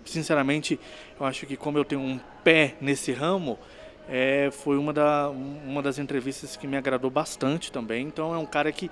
Sinceramente, 0.05 0.79
eu 1.19 1.27
acho 1.27 1.45
que 1.45 1.57
como 1.57 1.79
eu 1.79 1.85
tenho 1.85 2.01
um 2.01 2.21
pé 2.45 2.77
nesse 2.81 3.11
ramo, 3.13 3.59
é, 4.09 4.49
foi 4.53 4.79
uma, 4.79 4.93
da, 4.93 5.29
uma 5.29 5.83
das 5.83 5.99
entrevistas 5.99 6.57
que 6.57 6.69
me 6.69 6.77
agradou 6.77 7.11
bastante 7.11 7.73
também. 7.73 8.07
Então 8.07 8.33
é 8.33 8.39
um 8.39 8.47
cara 8.47 8.71
que, 8.71 8.89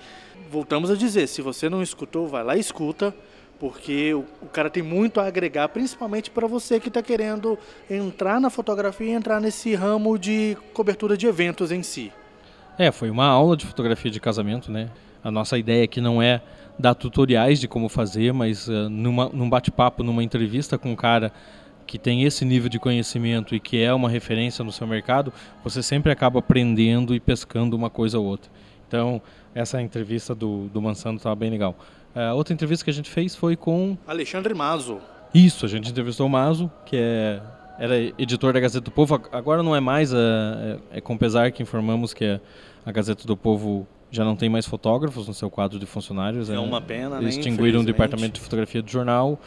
voltamos 0.51 0.91
a 0.91 0.97
dizer, 0.97 1.29
se 1.29 1.41
você 1.41 1.69
não 1.69 1.83
escutou, 1.83 2.27
vai 2.27 2.43
lá 2.43 2.57
e 2.57 2.61
escuta 2.61 3.15
porque 3.61 4.15
o, 4.15 4.25
cara 4.51 4.71
tem 4.71 4.83
muito 4.83 5.21
a 5.21 5.27
agregar, 5.27 5.69
principalmente 5.69 6.31
para 6.31 6.47
você 6.49 6.81
que 6.81 6.89
está 6.89 7.03
querendo 7.03 7.59
entrar 7.91 8.41
na 8.41 8.49
fotografia 8.49 9.09
e 9.09 9.11
entrar 9.11 9.39
nesse 9.39 9.75
ramo 9.75 10.19
de 10.19 10.57
cobertura 10.73 11.15
de 11.15 11.27
eventos 11.27 11.71
em 11.71 11.83
si. 11.83 12.11
É, 12.79 12.91
foi 12.91 13.11
uma 13.11 13.27
aula 13.27 13.59
de 13.59 13.67
fotografia 13.67 14.11
de 14.11 14.19
casamento, 14.19 14.73
né? 14.73 14.89
A 15.23 15.31
nossa 15.31 15.59
ideia 15.59 15.85
aqui 15.85 16.01
não 16.01 16.23
é 16.23 16.41
dar 16.79 16.95
tutoriais 16.95 17.61
de 17.61 17.69
como 17.69 17.91
fazer, 17.91 18.33
mas 18.33 18.67
uh, 18.67 18.89
numa, 18.89 19.29
num 19.29 19.51
bate-papo, 19.51 20.03
numa 20.03 20.25
entrevista 20.25 20.79
com 20.79 20.93
um 20.93 20.97
cara 20.97 21.31
que 21.87 21.99
tem 21.99 22.25
esse 22.25 22.47
nível 22.47 22.71
de 22.71 22.79
conhecimento 22.79 23.55
e 23.55 23.61
que 23.61 23.83
é 23.83 23.93
uma 23.93 24.09
referência 24.09 24.65
no 24.65 24.73
seu 24.73 24.87
mercado, 24.87 25.31
você 25.63 25.83
sempre 25.83 26.11
acaba 26.11 26.39
aprendendo 26.39 27.15
e 27.15 27.21
pescando 27.21 27.77
uma 27.77 27.91
coisa 27.91 28.19
ou 28.19 28.25
outra. 28.25 28.51
Então, 28.89 29.21
essa 29.55 29.83
entrevista 29.83 30.35
do, 30.35 30.69
do 30.69 30.81
Mansano 30.81 31.19
estava 31.19 31.37
bem 31.37 31.51
legal. 31.51 31.77
A 32.15 32.21
é, 32.21 32.33
outra 32.33 32.53
entrevista 32.53 32.85
que 32.85 32.91
a 32.91 32.95
gente 32.95 33.11
fez 33.11 33.35
foi 33.35 33.57
com. 33.57 33.97
Alexandre 34.07 34.55
Mazo. 34.55 34.99
Isso, 35.33 35.65
a 35.65 35.69
gente 35.69 35.91
entrevistou 35.91 36.27
o 36.27 36.31
Mazo, 36.31 36.71
que 36.85 36.97
é, 36.97 37.41
era 37.79 37.97
editor 38.19 38.53
da 38.53 38.61
Gazeta 38.61 38.85
do 38.85 38.91
Povo. 38.91 39.21
Agora 39.33 39.63
não 39.63 39.75
é 39.75 39.81
mais, 39.81 40.13
é, 40.13 40.17
é, 40.17 40.99
é 40.99 41.01
com 41.01 41.17
pesar 41.17 41.53
que 41.53 41.63
informamos 41.63 42.13
que 42.13 42.41
a 42.85 42.93
Gazeta 42.93 43.27
do 43.27 43.37
Povo 43.37 43.87
já 44.11 44.25
não 44.25 44.35
tem 44.35 44.49
mais 44.49 44.67
fotógrafos 44.67 45.29
no 45.29 45.35
seu 45.35 45.49
quadro 45.49 45.79
de 45.79 45.87
funcionários. 45.87 46.51
É, 46.51 46.55
é 46.55 46.59
uma 46.59 46.81
pena, 46.81 47.17
Eles 47.19 47.37
né? 47.37 47.41
extinguiram 47.41 47.81
o 47.81 47.85
departamento 47.85 48.35
de 48.35 48.41
fotografia 48.41 48.83
do 48.83 48.91
jornal. 48.91 49.39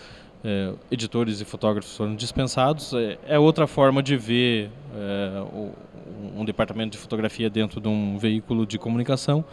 É, 0.46 0.74
editores 0.92 1.40
e 1.42 1.46
fotógrafos 1.46 1.96
foram 1.96 2.16
dispensados. 2.16 2.94
É, 2.94 3.18
é 3.28 3.40
outra 3.40 3.68
forma 3.68 4.02
de 4.02 4.16
ver 4.16 4.70
é, 4.96 5.40
o, 5.54 5.72
um 6.36 6.46
departamento 6.46 6.92
de 6.92 6.98
fotografia 6.98 7.50
dentro 7.50 7.82
de 7.82 7.88
um 7.88 8.18
veículo 8.18 8.66
de 8.66 8.78
comunicação 8.78 9.44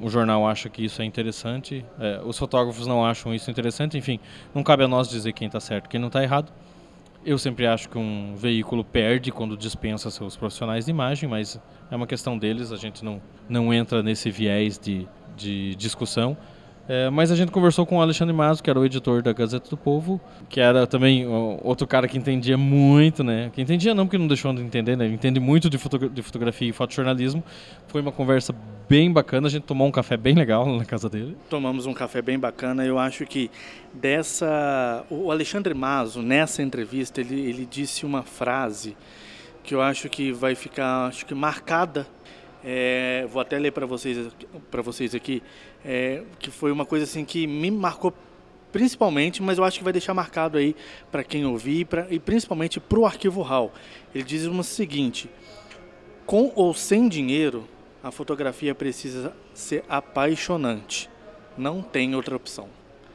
o 0.00 0.08
jornal 0.08 0.46
acha 0.46 0.68
que 0.68 0.84
isso 0.84 1.00
é 1.00 1.04
interessante, 1.04 1.84
é, 1.98 2.20
os 2.24 2.38
fotógrafos 2.38 2.86
não 2.86 3.04
acham 3.04 3.34
isso 3.34 3.50
interessante, 3.50 3.96
enfim, 3.96 4.20
não 4.54 4.62
cabe 4.62 4.84
a 4.84 4.88
nós 4.88 5.08
dizer 5.08 5.32
quem 5.32 5.46
está 5.46 5.60
certo, 5.60 5.88
quem 5.88 6.00
não 6.00 6.08
está 6.08 6.22
errado. 6.22 6.52
Eu 7.24 7.38
sempre 7.38 7.66
acho 7.66 7.88
que 7.88 7.98
um 7.98 8.34
veículo 8.36 8.84
perde 8.84 9.32
quando 9.32 9.56
dispensa 9.56 10.10
seus 10.10 10.36
profissionais 10.36 10.84
de 10.84 10.92
imagem, 10.92 11.28
mas 11.28 11.60
é 11.90 11.96
uma 11.96 12.06
questão 12.06 12.38
deles, 12.38 12.70
a 12.70 12.76
gente 12.76 13.04
não, 13.04 13.20
não 13.48 13.74
entra 13.74 14.02
nesse 14.02 14.30
viés 14.30 14.78
de, 14.78 15.08
de 15.36 15.74
discussão. 15.74 16.36
É, 16.88 17.10
mas 17.10 17.32
a 17.32 17.36
gente 17.36 17.50
conversou 17.50 17.84
com 17.84 17.96
o 17.96 18.00
Alexandre 18.00 18.32
Mazo, 18.32 18.62
que 18.62 18.70
era 18.70 18.78
o 18.78 18.84
editor 18.84 19.20
da 19.20 19.32
Gazeta 19.32 19.68
do 19.68 19.76
Povo, 19.76 20.20
que 20.48 20.60
era 20.60 20.86
também 20.86 21.26
outro 21.26 21.86
cara 21.86 22.06
que 22.06 22.16
entendia 22.16 22.56
muito, 22.56 23.24
né? 23.24 23.50
Que 23.52 23.60
entendia 23.60 23.92
não, 23.92 24.06
porque 24.06 24.16
não 24.16 24.28
deixou 24.28 24.54
de 24.54 24.62
entender, 24.62 24.96
né? 24.96 25.04
Ele 25.04 25.14
entende 25.14 25.40
muito 25.40 25.68
de, 25.68 25.78
fotogra 25.78 26.08
de 26.08 26.22
fotografia 26.22 26.68
e 26.68 26.72
fotojornalismo. 26.72 27.42
Foi 27.88 28.00
uma 28.00 28.12
conversa 28.12 28.54
bem 28.88 29.12
bacana, 29.12 29.48
a 29.48 29.50
gente 29.50 29.64
tomou 29.64 29.88
um 29.88 29.90
café 29.90 30.16
bem 30.16 30.34
legal 30.34 30.64
na 30.76 30.84
casa 30.84 31.08
dele. 31.08 31.36
Tomamos 31.50 31.86
um 31.86 31.92
café 31.92 32.22
bem 32.22 32.38
bacana, 32.38 32.84
eu 32.84 32.98
acho 32.98 33.26
que 33.26 33.50
dessa... 33.92 35.04
O 35.10 35.32
Alexandre 35.32 35.74
Mazo, 35.74 36.22
nessa 36.22 36.62
entrevista, 36.62 37.20
ele, 37.20 37.40
ele 37.40 37.66
disse 37.68 38.06
uma 38.06 38.22
frase 38.22 38.96
que 39.64 39.74
eu 39.74 39.82
acho 39.82 40.08
que 40.08 40.30
vai 40.30 40.54
ficar 40.54 41.06
acho 41.06 41.26
que 41.26 41.34
marcada 41.34 42.06
é, 42.68 43.24
vou 43.30 43.40
até 43.40 43.56
ler 43.60 43.70
para 43.70 43.86
vocês 43.86 44.28
vocês 44.82 45.14
aqui 45.14 45.40
é, 45.86 46.24
que 46.40 46.50
foi 46.50 46.72
uma 46.72 46.84
coisa 46.84 47.04
assim 47.04 47.24
que 47.24 47.46
me 47.46 47.70
marcou 47.70 48.12
principalmente, 48.72 49.40
mas 49.42 49.56
eu 49.56 49.64
acho 49.64 49.78
que 49.78 49.84
vai 49.84 49.92
deixar 49.92 50.12
marcado 50.12 50.58
aí 50.58 50.74
para 51.10 51.22
quem 51.22 51.46
ouvir 51.46 51.86
pra, 51.86 52.06
e 52.10 52.18
principalmente 52.18 52.80
para 52.80 52.98
o 52.98 53.06
arquivo 53.06 53.40
RAW. 53.40 53.72
Ele 54.12 54.24
diz 54.24 54.44
o 54.44 54.62
seguinte: 54.64 55.30
com 56.26 56.52
ou 56.56 56.74
sem 56.74 57.08
dinheiro, 57.08 57.68
a 58.02 58.10
fotografia 58.10 58.74
precisa 58.74 59.32
ser 59.54 59.84
apaixonante. 59.88 61.08
Não 61.56 61.80
tem 61.80 62.14
outra 62.14 62.34
opção. 62.36 62.68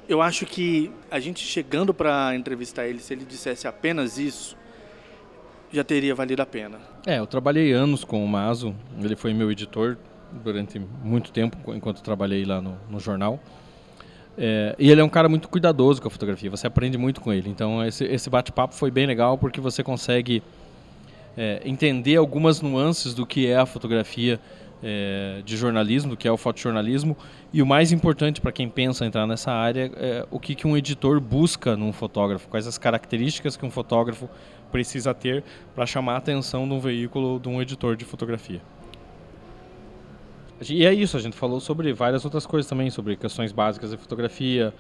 Eu 0.08 0.22
acho 0.22 0.46
que 0.46 0.90
a 1.12 1.20
gente 1.20 1.46
chegando 1.46 1.94
para 1.94 2.36
entrevistar 2.36 2.88
ele, 2.88 3.00
se 3.00 3.14
ele 3.14 3.24
dissesse 3.24 3.68
apenas 3.68 4.18
isso, 4.18 4.58
já 5.72 5.84
teria 5.84 6.16
valido 6.16 6.42
a 6.42 6.46
pena. 6.46 6.80
É, 7.06 7.20
eu 7.20 7.28
trabalhei 7.28 7.72
anos 7.72 8.04
com 8.04 8.24
o 8.24 8.28
Mazo, 8.28 8.76
ele 9.00 9.16
foi 9.16 9.34
meu 9.34 9.52
editor 9.52 9.98
durante 10.44 10.80
muito 11.04 11.32
tempo, 11.32 11.74
enquanto 11.74 12.02
trabalhei 12.02 12.46
lá 12.46 12.62
no, 12.62 12.78
no 12.90 13.00
jornal. 13.00 13.40
É, 14.38 14.76
e 14.80 14.90
ele 14.90 15.02
é 15.02 15.04
um 15.04 15.10
cara 15.10 15.28
muito 15.28 15.50
cuidadoso 15.50 16.02
com 16.02 16.08
a 16.08 16.12
fotografia, 16.12 16.50
você 16.50 16.66
aprende 16.66 16.98
muito 16.98 17.22
com 17.22 17.34
ele. 17.34 17.50
Então, 17.50 17.86
esse, 17.86 18.06
esse 18.06 18.30
bate-papo 18.30 18.74
foi 18.74 18.90
bem 18.90 19.06
legal 19.06 19.38
porque 19.38 19.60
você 19.60 19.84
consegue 19.84 20.42
é, 21.38 21.62
entender 21.66 22.16
algumas 22.16 22.62
nuances 22.62 23.14
do 23.14 23.26
que 23.26 23.48
é 23.48 23.58
a 23.58 23.66
fotografia 23.66 24.40
é, 24.84 25.42
de 25.46 25.56
jornalismo, 25.56 26.12
do 26.12 26.18
que 26.18 26.28
é 26.28 26.32
o 26.32 26.38
fotojornalismo. 26.38 27.16
E 27.54 27.62
o 27.62 27.66
mais 27.66 27.92
importante 27.92 28.42
para 28.42 28.52
quem 28.52 28.70
pensa 28.70 29.06
entrar 29.06 29.28
nessa 29.28 29.52
área 29.52 29.92
é 29.96 30.26
o 30.32 30.40
que, 30.40 30.56
que 30.56 30.66
um 30.66 30.76
editor 30.76 31.20
busca 31.20 31.76
num 31.76 31.94
fotógrafo, 31.94 32.48
quais 32.48 32.68
as 32.68 32.78
características 32.78 33.56
que 33.56 33.66
um 33.66 33.72
fotógrafo 33.72 34.30
precisa 34.72 35.14
ter 35.14 35.44
para 35.76 35.86
chamar 35.86 36.14
a 36.14 36.18
atenção 36.18 36.68
de 36.68 36.74
um 36.74 36.80
veículo, 36.80 37.40
de 37.40 37.50
um 37.50 37.62
editor 37.62 37.96
de 37.96 38.06
fotografia. 38.06 38.62
E 40.70 40.86
é 40.86 40.94
isso, 40.94 41.18
a 41.18 41.20
gente 41.20 41.36
falou 41.36 41.60
sobre 41.60 41.92
várias 41.92 42.24
outras 42.24 42.46
coisas 42.46 42.70
também, 42.70 42.90
sobre 42.92 43.16
questões 43.16 43.52
básicas 43.52 43.90
de 43.90 43.98
fotografia, 43.98 44.74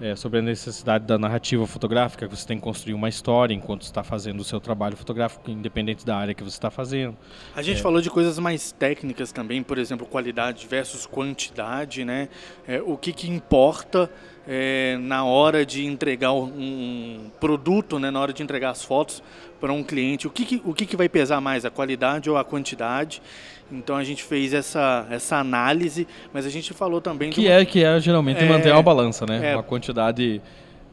é, 0.00 0.14
sobre 0.16 0.40
a 0.40 0.42
necessidade 0.42 1.06
da 1.06 1.18
narrativa 1.18 1.66
fotográfica, 1.66 2.28
que 2.28 2.36
você 2.36 2.46
tem 2.46 2.58
que 2.58 2.62
construir 2.62 2.92
uma 2.92 3.08
história 3.08 3.54
enquanto 3.54 3.82
está 3.82 4.02
fazendo 4.02 4.40
o 4.40 4.44
seu 4.44 4.60
trabalho 4.60 4.96
fotográfico, 4.96 5.50
independente 5.50 6.04
da 6.04 6.16
área 6.16 6.34
que 6.34 6.42
você 6.42 6.56
está 6.56 6.70
fazendo. 6.70 7.16
A 7.54 7.62
gente 7.62 7.78
é. 7.78 7.82
falou 7.82 8.00
de 8.00 8.10
coisas 8.10 8.38
mais 8.38 8.72
técnicas 8.72 9.32
também, 9.32 9.62
por 9.62 9.78
exemplo, 9.78 10.06
qualidade 10.06 10.66
versus 10.66 11.06
quantidade, 11.06 12.04
né? 12.04 12.28
É, 12.66 12.82
o 12.82 12.96
que, 12.96 13.12
que 13.12 13.30
importa 13.30 14.10
é, 14.46 14.98
na 15.00 15.24
hora 15.24 15.64
de 15.64 15.86
entregar 15.86 16.32
um 16.32 17.30
produto, 17.38 17.98
né, 17.98 18.10
na 18.10 18.20
hora 18.20 18.32
de 18.32 18.42
entregar 18.42 18.70
as 18.70 18.82
fotos 18.82 19.22
para 19.60 19.72
um 19.72 19.84
cliente, 19.84 20.26
o 20.26 20.30
que, 20.30 20.44
que 20.44 20.62
o 20.64 20.74
que, 20.74 20.84
que 20.84 20.96
vai 20.96 21.08
pesar 21.08 21.40
mais, 21.40 21.64
a 21.64 21.70
qualidade 21.70 22.28
ou 22.28 22.36
a 22.36 22.44
quantidade? 22.44 23.22
Então 23.72 23.96
a 23.96 24.04
gente 24.04 24.22
fez 24.22 24.52
essa, 24.52 25.06
essa 25.10 25.36
análise, 25.36 26.06
mas 26.32 26.44
a 26.44 26.50
gente 26.50 26.72
falou 26.74 27.00
também 27.00 27.30
que 27.30 27.46
uma... 27.46 27.50
é 27.50 27.64
que 27.64 27.82
é 27.82 27.98
geralmente 27.98 28.42
é, 28.42 28.48
manter 28.48 28.72
uma 28.72 28.82
balança, 28.82 29.24
né, 29.26 29.52
é, 29.52 29.56
uma 29.56 29.62
quantidade 29.62 30.40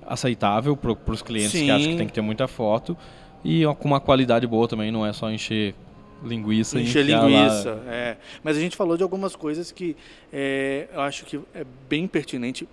aceitável 0.07 0.75
para 0.75 1.13
os 1.13 1.21
clientes 1.21 1.51
sim. 1.51 1.65
que 1.65 1.71
acham 1.71 1.91
que 1.91 1.97
tem 1.97 2.07
que 2.07 2.13
ter 2.13 2.21
muita 2.21 2.47
foto 2.47 2.97
e 3.43 3.63
com 3.79 3.87
uma 3.87 3.99
qualidade 3.99 4.47
boa 4.47 4.67
também, 4.67 4.91
não 4.91 5.05
é 5.05 5.13
só 5.13 5.29
encher 5.29 5.75
linguiça 6.23 6.79
encher 6.81 7.05
linguiça 7.05 7.75
lá. 7.85 7.93
é 7.93 8.17
mas 8.43 8.57
a 8.57 8.59
gente 8.59 8.75
falou 8.75 8.97
de 8.97 9.03
algumas 9.03 9.35
coisas 9.35 9.71
que 9.71 9.95
é, 10.33 10.87
eu 10.93 11.01
acho 11.01 11.25
que 11.25 11.39
é 11.53 11.65
bem 11.87 12.07
pertinente 12.07 12.67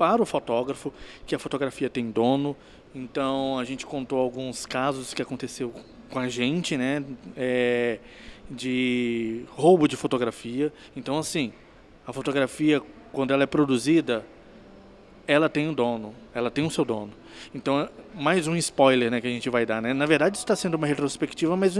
para 0.00 0.22
o 0.22 0.24
fotógrafo, 0.24 0.90
que 1.26 1.34
a 1.34 1.38
fotografia 1.38 1.90
tem 1.90 2.10
dono. 2.10 2.56
Então 2.94 3.58
a 3.58 3.64
gente 3.66 3.84
contou 3.84 4.18
alguns 4.18 4.64
casos 4.64 5.12
que 5.12 5.20
aconteceu 5.20 5.74
com 6.08 6.18
a 6.18 6.26
gente, 6.26 6.74
né, 6.74 7.04
é, 7.36 7.98
de 8.50 9.44
roubo 9.50 9.86
de 9.86 9.96
fotografia. 9.96 10.72
Então 10.96 11.18
assim, 11.18 11.52
a 12.06 12.12
fotografia 12.12 12.82
quando 13.12 13.32
ela 13.32 13.42
é 13.42 13.46
produzida, 13.46 14.24
ela 15.26 15.48
tem 15.48 15.68
um 15.68 15.74
dono, 15.74 16.14
ela 16.34 16.50
tem 16.50 16.64
o 16.64 16.70
seu 16.70 16.84
dono. 16.84 17.10
Então, 17.54 17.88
mais 18.14 18.46
um 18.48 18.56
spoiler 18.56 19.10
né, 19.10 19.20
que 19.20 19.26
a 19.26 19.30
gente 19.30 19.48
vai 19.48 19.64
dar. 19.64 19.80
Né? 19.80 19.94
Na 19.94 20.04
verdade, 20.04 20.36
isso 20.36 20.44
está 20.44 20.56
sendo 20.56 20.74
uma 20.74 20.86
retrospectiva, 20.86 21.56
mas 21.56 21.76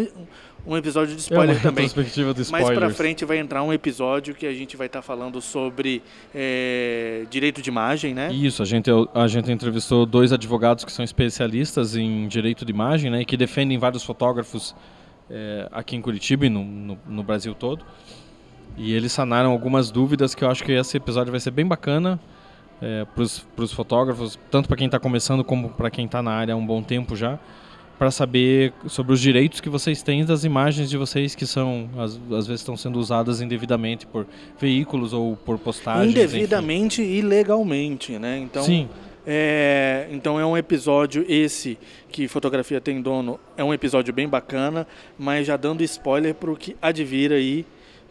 um 0.64 0.76
episódio 0.76 1.14
de 1.14 1.20
spoiler 1.20 1.56
é 1.56 1.58
uma 1.58 1.62
também. 1.62 1.86
Retrospectiva 1.86 2.32
de 2.32 2.50
Mais 2.50 2.70
para 2.70 2.90
frente 2.90 3.24
vai 3.24 3.38
entrar 3.38 3.62
um 3.62 3.72
episódio 3.72 4.34
que 4.34 4.46
a 4.46 4.52
gente 4.52 4.76
vai 4.76 4.86
estar 4.86 5.00
tá 5.00 5.02
falando 5.02 5.40
sobre 5.40 6.02
é, 6.34 7.24
direito 7.28 7.60
de 7.60 7.68
imagem, 7.68 8.14
né? 8.14 8.32
Isso, 8.32 8.62
a 8.62 8.66
gente, 8.66 8.88
a 9.14 9.26
gente 9.26 9.50
entrevistou 9.50 10.06
dois 10.06 10.32
advogados 10.32 10.84
que 10.84 10.92
são 10.92 11.04
especialistas 11.04 11.96
em 11.96 12.28
direito 12.28 12.64
de 12.64 12.72
imagem, 12.72 13.10
né? 13.10 13.22
E 13.22 13.24
que 13.24 13.36
defendem 13.36 13.78
vários 13.78 14.04
fotógrafos 14.04 14.74
é, 15.30 15.68
aqui 15.70 15.96
em 15.96 16.00
Curitiba 16.00 16.46
e 16.46 16.48
no, 16.48 16.64
no, 16.64 16.98
no 17.06 17.22
Brasil 17.22 17.54
todo. 17.54 17.84
E 18.76 18.92
eles 18.92 19.12
sanaram 19.12 19.50
algumas 19.50 19.90
dúvidas 19.90 20.34
que 20.34 20.44
eu 20.44 20.50
acho 20.50 20.64
que 20.64 20.72
esse 20.72 20.96
episódio 20.96 21.30
vai 21.30 21.40
ser 21.40 21.50
bem 21.50 21.66
bacana 21.66 22.18
é, 22.80 23.04
para 23.04 23.64
os 23.64 23.72
fotógrafos, 23.72 24.38
tanto 24.50 24.68
para 24.68 24.76
quem 24.76 24.86
está 24.86 24.98
começando 24.98 25.44
como 25.44 25.70
para 25.70 25.90
quem 25.90 26.06
está 26.06 26.22
na 26.22 26.32
área 26.32 26.54
há 26.54 26.56
um 26.56 26.66
bom 26.66 26.82
tempo 26.82 27.14
já, 27.14 27.38
para 27.98 28.10
saber 28.10 28.72
sobre 28.86 29.12
os 29.12 29.20
direitos 29.20 29.60
que 29.60 29.68
vocês 29.68 30.02
têm 30.02 30.24
das 30.24 30.44
imagens 30.44 30.88
de 30.88 30.96
vocês 30.96 31.34
que 31.34 31.46
são 31.46 31.90
às, 31.98 32.18
às 32.32 32.46
vezes 32.46 32.62
estão 32.62 32.74
sendo 32.74 32.98
usadas 32.98 33.42
indevidamente 33.42 34.06
por 34.06 34.26
veículos 34.58 35.12
ou 35.12 35.36
por 35.36 35.58
postagens. 35.58 36.10
Indevidamente 36.10 37.02
enfim. 37.02 37.12
e 37.12 37.20
legalmente, 37.20 38.18
né? 38.18 38.38
Então, 38.38 38.62
Sim. 38.62 38.88
É, 39.26 40.08
então 40.10 40.40
é 40.40 40.46
um 40.46 40.56
episódio 40.56 41.24
esse 41.28 41.78
que 42.10 42.26
fotografia 42.26 42.80
tem 42.80 43.02
dono 43.02 43.38
é 43.56 43.62
um 43.62 43.72
episódio 43.72 44.14
bem 44.14 44.26
bacana, 44.26 44.86
mas 45.18 45.46
já 45.46 45.56
dando 45.56 45.82
spoiler 45.82 46.34
para 46.34 46.50
o 46.50 46.56
que 46.56 46.74
advira 46.80 47.34
aí 47.34 47.66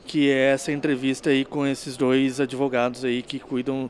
que 0.06 0.30
é 0.30 0.52
essa 0.52 0.72
entrevista 0.72 1.30
aí 1.30 1.46
com 1.46 1.66
esses 1.66 1.98
dois 1.98 2.40
advogados 2.40 3.04
aí 3.04 3.22
que 3.22 3.40
cuidam 3.40 3.90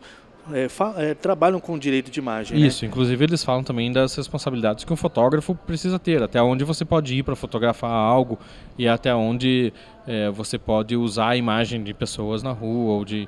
é, 0.52 0.68
é, 0.98 1.14
trabalham 1.14 1.60
com 1.60 1.78
direito 1.78 2.10
de 2.10 2.20
imagem. 2.20 2.60
Né? 2.60 2.68
Isso, 2.68 2.84
né? 2.84 2.90
inclusive 2.90 3.24
eles 3.24 3.44
falam 3.44 3.64
também 3.64 3.92
das 3.92 4.16
responsabilidades 4.16 4.84
que 4.84 4.92
um 4.92 4.96
fotógrafo 4.96 5.54
precisa 5.54 6.00
ter, 6.00 6.24
até 6.24 6.42
onde 6.42 6.64
você 6.64 6.84
pode 6.84 7.16
ir 7.16 7.24
para 7.24 7.36
fotografar 7.36 7.92
algo 7.92 8.40
e 8.78 8.88
até 8.88 9.14
onde 9.14 9.72
é, 10.08 10.30
você 10.30 10.58
pode 10.58 10.96
usar 10.96 11.30
a 11.30 11.38
imagem 11.38 11.84
de 11.84 11.94
pessoas 11.94 12.42
na 12.42 12.52
rua 12.52 12.94
ou 12.94 13.06
de 13.06 13.28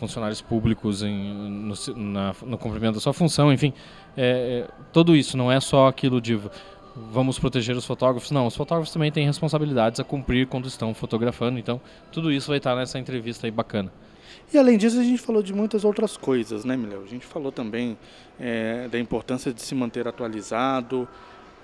funcionários 0.00 0.40
públicos 0.40 1.02
em, 1.02 1.34
no, 1.34 1.74
na, 1.94 2.34
no 2.42 2.56
cumprimento 2.56 2.94
da 2.94 3.00
sua 3.00 3.12
função, 3.12 3.52
enfim, 3.52 3.72
é, 4.16 4.66
é, 4.66 4.70
tudo 4.92 5.14
isso 5.14 5.36
não 5.36 5.52
é 5.52 5.60
só 5.60 5.86
aquilo 5.86 6.20
de 6.20 6.40
vamos 7.12 7.38
proteger 7.38 7.76
os 7.76 7.84
fotógrafos. 7.84 8.30
Não, 8.30 8.46
os 8.46 8.56
fotógrafos 8.56 8.92
também 8.92 9.12
têm 9.12 9.26
responsabilidades 9.26 10.00
a 10.00 10.04
cumprir 10.04 10.46
quando 10.46 10.66
estão 10.66 10.92
fotografando. 10.94 11.58
Então, 11.58 11.80
tudo 12.10 12.32
isso 12.32 12.48
vai 12.48 12.56
estar 12.56 12.74
nessa 12.74 12.98
entrevista 12.98 13.46
aí 13.46 13.50
bacana. 13.50 13.92
E 14.52 14.58
além 14.58 14.76
disso, 14.76 14.98
a 14.98 15.04
gente 15.04 15.20
falou 15.20 15.42
de 15.42 15.52
muitas 15.52 15.84
outras 15.84 16.16
coisas, 16.16 16.64
né, 16.64 16.76
Miléo? 16.76 17.02
A 17.04 17.06
gente 17.06 17.24
falou 17.24 17.52
também 17.52 17.96
é, 18.38 18.88
da 18.88 18.98
importância 18.98 19.52
de 19.52 19.62
se 19.62 19.74
manter 19.74 20.08
atualizado. 20.08 21.06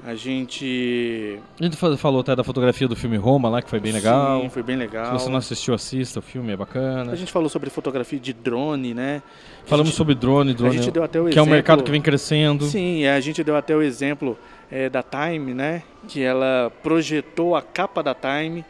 A 0.05 0.15
gente. 0.15 1.41
A 1.59 1.65
gente 1.65 1.77
falou 1.77 2.21
até 2.21 2.37
da 2.37 2.45
fotografia 2.45 2.87
do 2.87 2.95
filme 2.95 3.17
Roma 3.17 3.49
lá, 3.49 3.63
que 3.63 3.69
foi 3.69 3.81
bem 3.81 3.93
legal. 3.93 4.43
Sim, 4.43 4.49
foi 4.51 4.63
bem 4.63 4.77
legal. 4.77 5.07
Se 5.07 5.25
você 5.25 5.31
não 5.31 5.39
assistiu, 5.39 5.75
assista, 5.75 6.19
o 6.21 6.23
filme 6.23 6.53
é 6.53 6.57
bacana. 6.57 7.13
A 7.13 7.17
gente 7.17 7.33
falou 7.33 7.49
sobre 7.49 7.71
fotografia 7.71 8.21
de 8.21 8.33
drone, 8.33 8.95
né? 8.95 9.23
Falamos 9.65 9.89
gente... 9.89 9.97
sobre 9.97 10.15
drone, 10.15 10.55
drone. 10.55 10.79
A 10.79 10.83
gente 10.83 10.93
deu 10.93 11.03
até 11.03 11.19
o 11.19 11.25
que 11.25 11.31
exemplo... 11.31 11.41
é 11.41 11.43
um 11.49 11.51
mercado 11.51 11.83
que 11.83 11.91
vem 11.91 12.01
crescendo. 12.01 12.67
Sim, 12.67 13.07
a 13.07 13.19
gente 13.21 13.43
deu 13.43 13.57
até 13.57 13.75
o 13.75 13.83
exemplo 13.83 14.39
é, 14.71 14.89
da 14.89 15.03
Time, 15.03 15.55
né? 15.55 15.83
Que 16.07 16.23
ela 16.23 16.71
projetou 16.83 17.57
a 17.57 17.63
capa 17.63 18.03
da 18.03 18.15
Time 18.15 18.65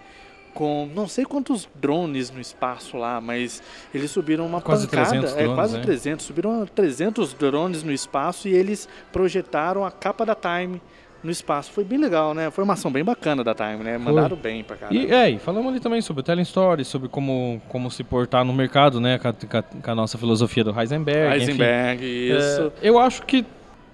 com 0.55 0.89
não 0.95 1.07
sei 1.07 1.27
quantos 1.27 1.69
drones 1.75 2.31
no 2.31 2.41
espaço 2.41 2.97
lá, 2.97 3.21
mas 3.21 3.63
eles 3.93 4.11
subiram 4.11 4.47
uma 4.47 4.63
quase 4.63 4.87
pancada, 4.87 5.11
300 5.11 5.35
drones, 5.35 5.51
é 5.51 5.55
quase 5.55 5.81
300, 5.83 6.25
subiram 6.25 6.67
300 6.67 7.35
drones 7.35 7.83
no 7.83 7.93
espaço 7.93 8.49
e 8.49 8.55
eles 8.55 8.89
projetaram 9.13 9.85
a 9.85 9.91
capa 9.91 10.25
da 10.25 10.35
Time 10.35 10.81
no 11.23 11.31
espaço. 11.31 11.73
Foi 11.73 11.83
bem 11.85 11.99
legal, 11.99 12.35
né? 12.35 12.51
Foi 12.51 12.63
uma 12.63 12.75
ação 12.75 12.91
bem 12.91 13.03
bacana 13.05 13.43
da 13.43 13.55
Time, 13.55 13.83
né? 13.83 13.99
Mandaram 13.99 14.37
bem 14.37 14.63
pra 14.63 14.77
caramba. 14.77 14.99
E, 15.01 15.11
é, 15.13 15.31
e 15.31 15.39
falamos 15.39 15.71
ali 15.73 15.81
também 15.81 16.01
sobre 16.01 16.21
o 16.21 16.23
Telling 16.23 16.43
Story, 16.43 16.85
sobre 16.85 17.09
como, 17.09 17.61
como 17.69 17.91
se 17.91 18.05
portar 18.05 18.45
no 18.45 18.53
mercado, 18.53 19.01
né? 19.01 19.19
Com 19.19 19.29
a, 19.29 19.33
com 19.33 19.91
a- 19.91 19.95
nossa 19.95 20.17
filosofia 20.19 20.63
do 20.63 20.79
Heisenberg. 20.79 21.37
enfim. 21.37 21.51
Heisenberg, 21.51 22.05
isso. 22.05 22.73
É, 22.83 22.89
eu 22.89 22.99
acho 22.99 23.23
que, 23.25 23.45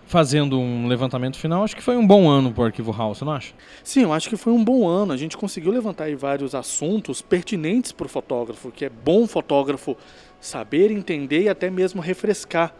fazendo 0.06 0.58
um 0.58 0.86
levantamento 0.88 1.38
final, 1.38 1.64
acho 1.64 1.74
que 1.74 1.82
foi 1.82 1.96
um 1.96 2.06
bom 2.06 2.28
ano 2.28 2.52
pro 2.52 2.64
Arquivo 2.64 2.92
House, 2.92 3.18
você 3.18 3.24
não 3.24 3.32
acha? 3.32 3.54
Sim, 3.82 4.02
eu 4.02 4.12
acho 4.12 4.28
que 4.28 4.36
foi 4.36 4.52
um 4.52 4.62
bom 4.62 4.86
ano. 4.86 5.12
A 5.12 5.16
gente 5.16 5.36
conseguiu 5.38 5.72
levantar 5.72 6.04
aí 6.04 6.14
vários 6.14 6.54
assuntos 6.54 7.22
pertinentes 7.22 7.92
para 7.92 8.04
o 8.04 8.08
fotógrafo, 8.08 8.70
que 8.70 8.84
é 8.84 8.90
bom 8.90 9.22
o 9.22 9.26
fotógrafo 9.26 9.96
saber, 10.40 10.90
entender 10.90 11.42
e 11.44 11.48
até 11.48 11.70
mesmo 11.70 12.02
refrescar 12.02 12.74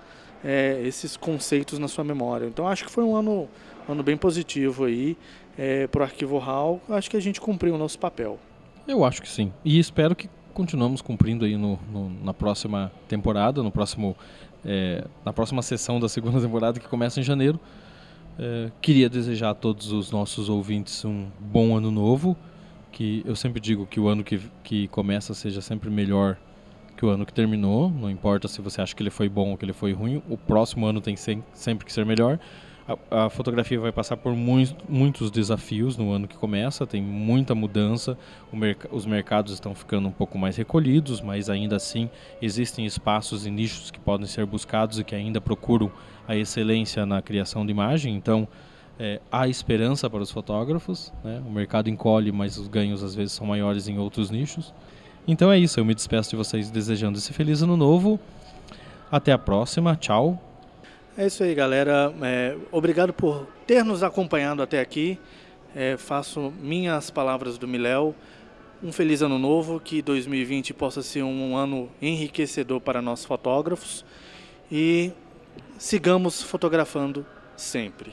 é, 0.45 0.83
esses 0.85 1.17
conceitos 1.17 1.79
na 1.79 1.87
sua 1.89 2.03
memória. 2.05 2.45
Então 2.47 2.67
acho 2.67 2.85
que 2.85 2.91
foi 2.91 3.05
um 3.05 3.15
ano, 3.15 3.49
um 3.89 3.93
ano 3.93 4.03
bem 4.03 4.17
positivo 4.17 4.85
aí 4.85 5.17
para 5.91 6.01
o 6.01 6.03
Arquivo 6.05 6.39
RAW. 6.39 6.81
Acho 6.91 7.11
que 7.11 7.17
a 7.17 7.21
gente 7.21 7.41
cumpriu 7.41 7.75
o 7.75 7.79
nosso 7.79 7.99
papel. 7.99 8.39
Eu 8.87 9.05
acho 9.05 9.23
que 9.23 9.29
sim. 9.29 9.53
E 9.65 9.79
espero 9.79 10.15
que 10.17 10.29
continuamos 10.55 11.01
cumprindo 11.01 11.45
aí 11.45 11.57
no, 11.57 11.79
no- 11.93 12.11
na 12.25 12.35
próxima 12.35 12.91
temporada, 13.09 13.63
no 13.63 13.71
próximo, 13.71 14.17
é, 14.65 15.05
na 15.25 15.33
próxima 15.33 15.63
sessão 15.63 15.99
da 16.01 16.09
segunda 16.09 16.41
temporada 16.43 16.79
que 16.81 16.89
começa 16.89 17.21
em 17.21 17.23
janeiro. 17.23 17.59
É, 18.39 18.71
queria 18.81 19.09
desejar 19.09 19.51
a 19.51 19.55
todos 19.55 19.93
os 19.93 20.11
nossos 20.11 20.49
ouvintes 20.49 21.05
um 21.05 21.27
bom 21.39 21.77
ano 21.77 21.91
novo. 21.91 22.37
Que 22.91 23.23
eu 23.25 23.35
sempre 23.35 23.59
digo 23.61 23.87
que 23.87 23.99
o 23.99 24.07
ano 24.09 24.23
que, 24.23 24.39
que 24.63 24.87
começa 24.89 25.33
seja 25.33 25.63
sempre 25.63 25.89
melhor 25.89 26.37
que 26.95 27.07
o 27.07 27.09
ano 27.09 27.25
que 27.25 27.33
terminou. 27.33 27.89
Não 27.91 28.11
importa 28.11 28.47
se 28.49 28.61
você 28.61 28.83
acha 28.83 28.95
que 28.95 29.03
ele 29.03 29.09
foi 29.11 29.29
bom 29.31 29.51
ou 29.53 29.57
que 29.57 29.65
ele 29.65 29.73
foi 29.73 29.93
ruim. 29.95 30.23
O 30.29 30.37
próximo 30.37 30.85
ano 30.87 31.01
tem 31.01 31.17
sem- 31.17 31.43
sempre 31.55 31.87
que 31.87 31.93
ser 31.93 32.05
melhor. 32.05 32.39
A, 32.89 33.27
a 33.27 33.31
fotografia 33.31 33.79
vai 33.79 33.93
passar 33.93 34.17
por 34.17 34.35
muitos, 34.35 34.75
muitos 34.89 35.31
desafios 35.31 35.97
no 35.97 36.11
ano 36.11 36.27
que 36.27 36.37
começa. 36.37 36.87
Tem 36.87 37.01
muita 37.01 37.55
mudança. 37.55 38.19
Merc- 38.53 38.89
os 38.91 39.07
mercados 39.07 39.53
estão 39.53 39.75
ficando 39.75 40.09
um 40.09 40.13
pouco 40.13 40.37
mais 40.37 40.57
recolhidos, 40.57 41.21
mas 41.21 41.49
ainda 41.49 41.77
assim 41.77 42.11
existem 42.41 42.85
espaços 42.85 43.47
e 43.47 43.51
nichos 43.51 43.91
que 43.91 44.01
podem 44.01 44.27
ser 44.27 44.45
buscados 44.47 44.99
e 44.99 45.05
que 45.05 45.15
ainda 45.15 45.41
procuram 45.41 45.93
a 46.27 46.37
excelência 46.37 47.07
na 47.07 47.23
criação 47.23 47.65
de 47.65 47.71
imagem. 47.71 48.17
Então, 48.17 48.49
é, 48.99 49.21
há 49.31 49.47
esperança 49.47 50.11
para 50.11 50.23
os 50.23 50.31
fotógrafos. 50.31 51.13
Né? 51.23 51.41
O 51.47 51.51
mercado 51.51 51.89
encolhe, 51.89 52.33
mas 52.33 52.59
os 52.59 52.67
ganhos 52.67 53.03
às 53.03 53.15
vezes 53.15 53.33
são 53.33 53.47
maiores 53.47 53.87
em 53.87 53.99
outros 53.99 54.29
nichos. 54.29 54.75
Então 55.27 55.53
é 55.53 55.59
isso. 55.59 55.79
Eu 55.79 55.85
me 55.85 55.95
despeço 55.95 56.31
de 56.31 56.37
vocês 56.37 56.69
desejando 56.69 57.17
esse 57.17 57.33
feliz 57.33 57.63
ano 57.63 57.77
novo. 57.77 58.19
Até 59.11 59.31
a 59.31 59.39
próxima. 59.39 59.95
Tchau. 59.95 60.52
É 61.17 61.27
isso 61.27 61.45
aí, 61.45 61.55
galera. 61.55 62.13
É, 62.23 62.57
obrigado 62.71 63.13
por 63.13 63.47
ter 63.67 63.85
nos 63.85 64.03
acompanhado 64.03 64.63
até 64.63 64.81
aqui. 64.81 65.19
É, 65.75 65.97
faço 65.99 66.53
minhas 66.59 67.11
palavras 67.11 67.59
do 67.59 67.69
Miléu. 67.69 68.15
Um 68.83 68.91
feliz 68.91 69.21
ano 69.23 69.39
novo, 69.39 69.79
que 69.79 70.01
2020 70.01 70.73
possa 70.73 71.03
ser 71.03 71.23
um 71.23 71.55
ano 71.57 71.89
enriquecedor 72.01 72.81
para 72.81 73.01
nós 73.03 73.25
fotógrafos 73.25 74.05
e 74.71 75.13
sigamos 75.79 76.43
fotografando 76.43 77.27
sempre. 77.57 78.13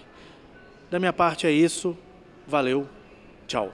Da 0.92 1.00
minha 1.00 1.14
parte 1.14 1.48
é 1.48 1.52
isso. 1.52 1.98
Valeu. 2.46 2.88
Tchau. 3.48 3.72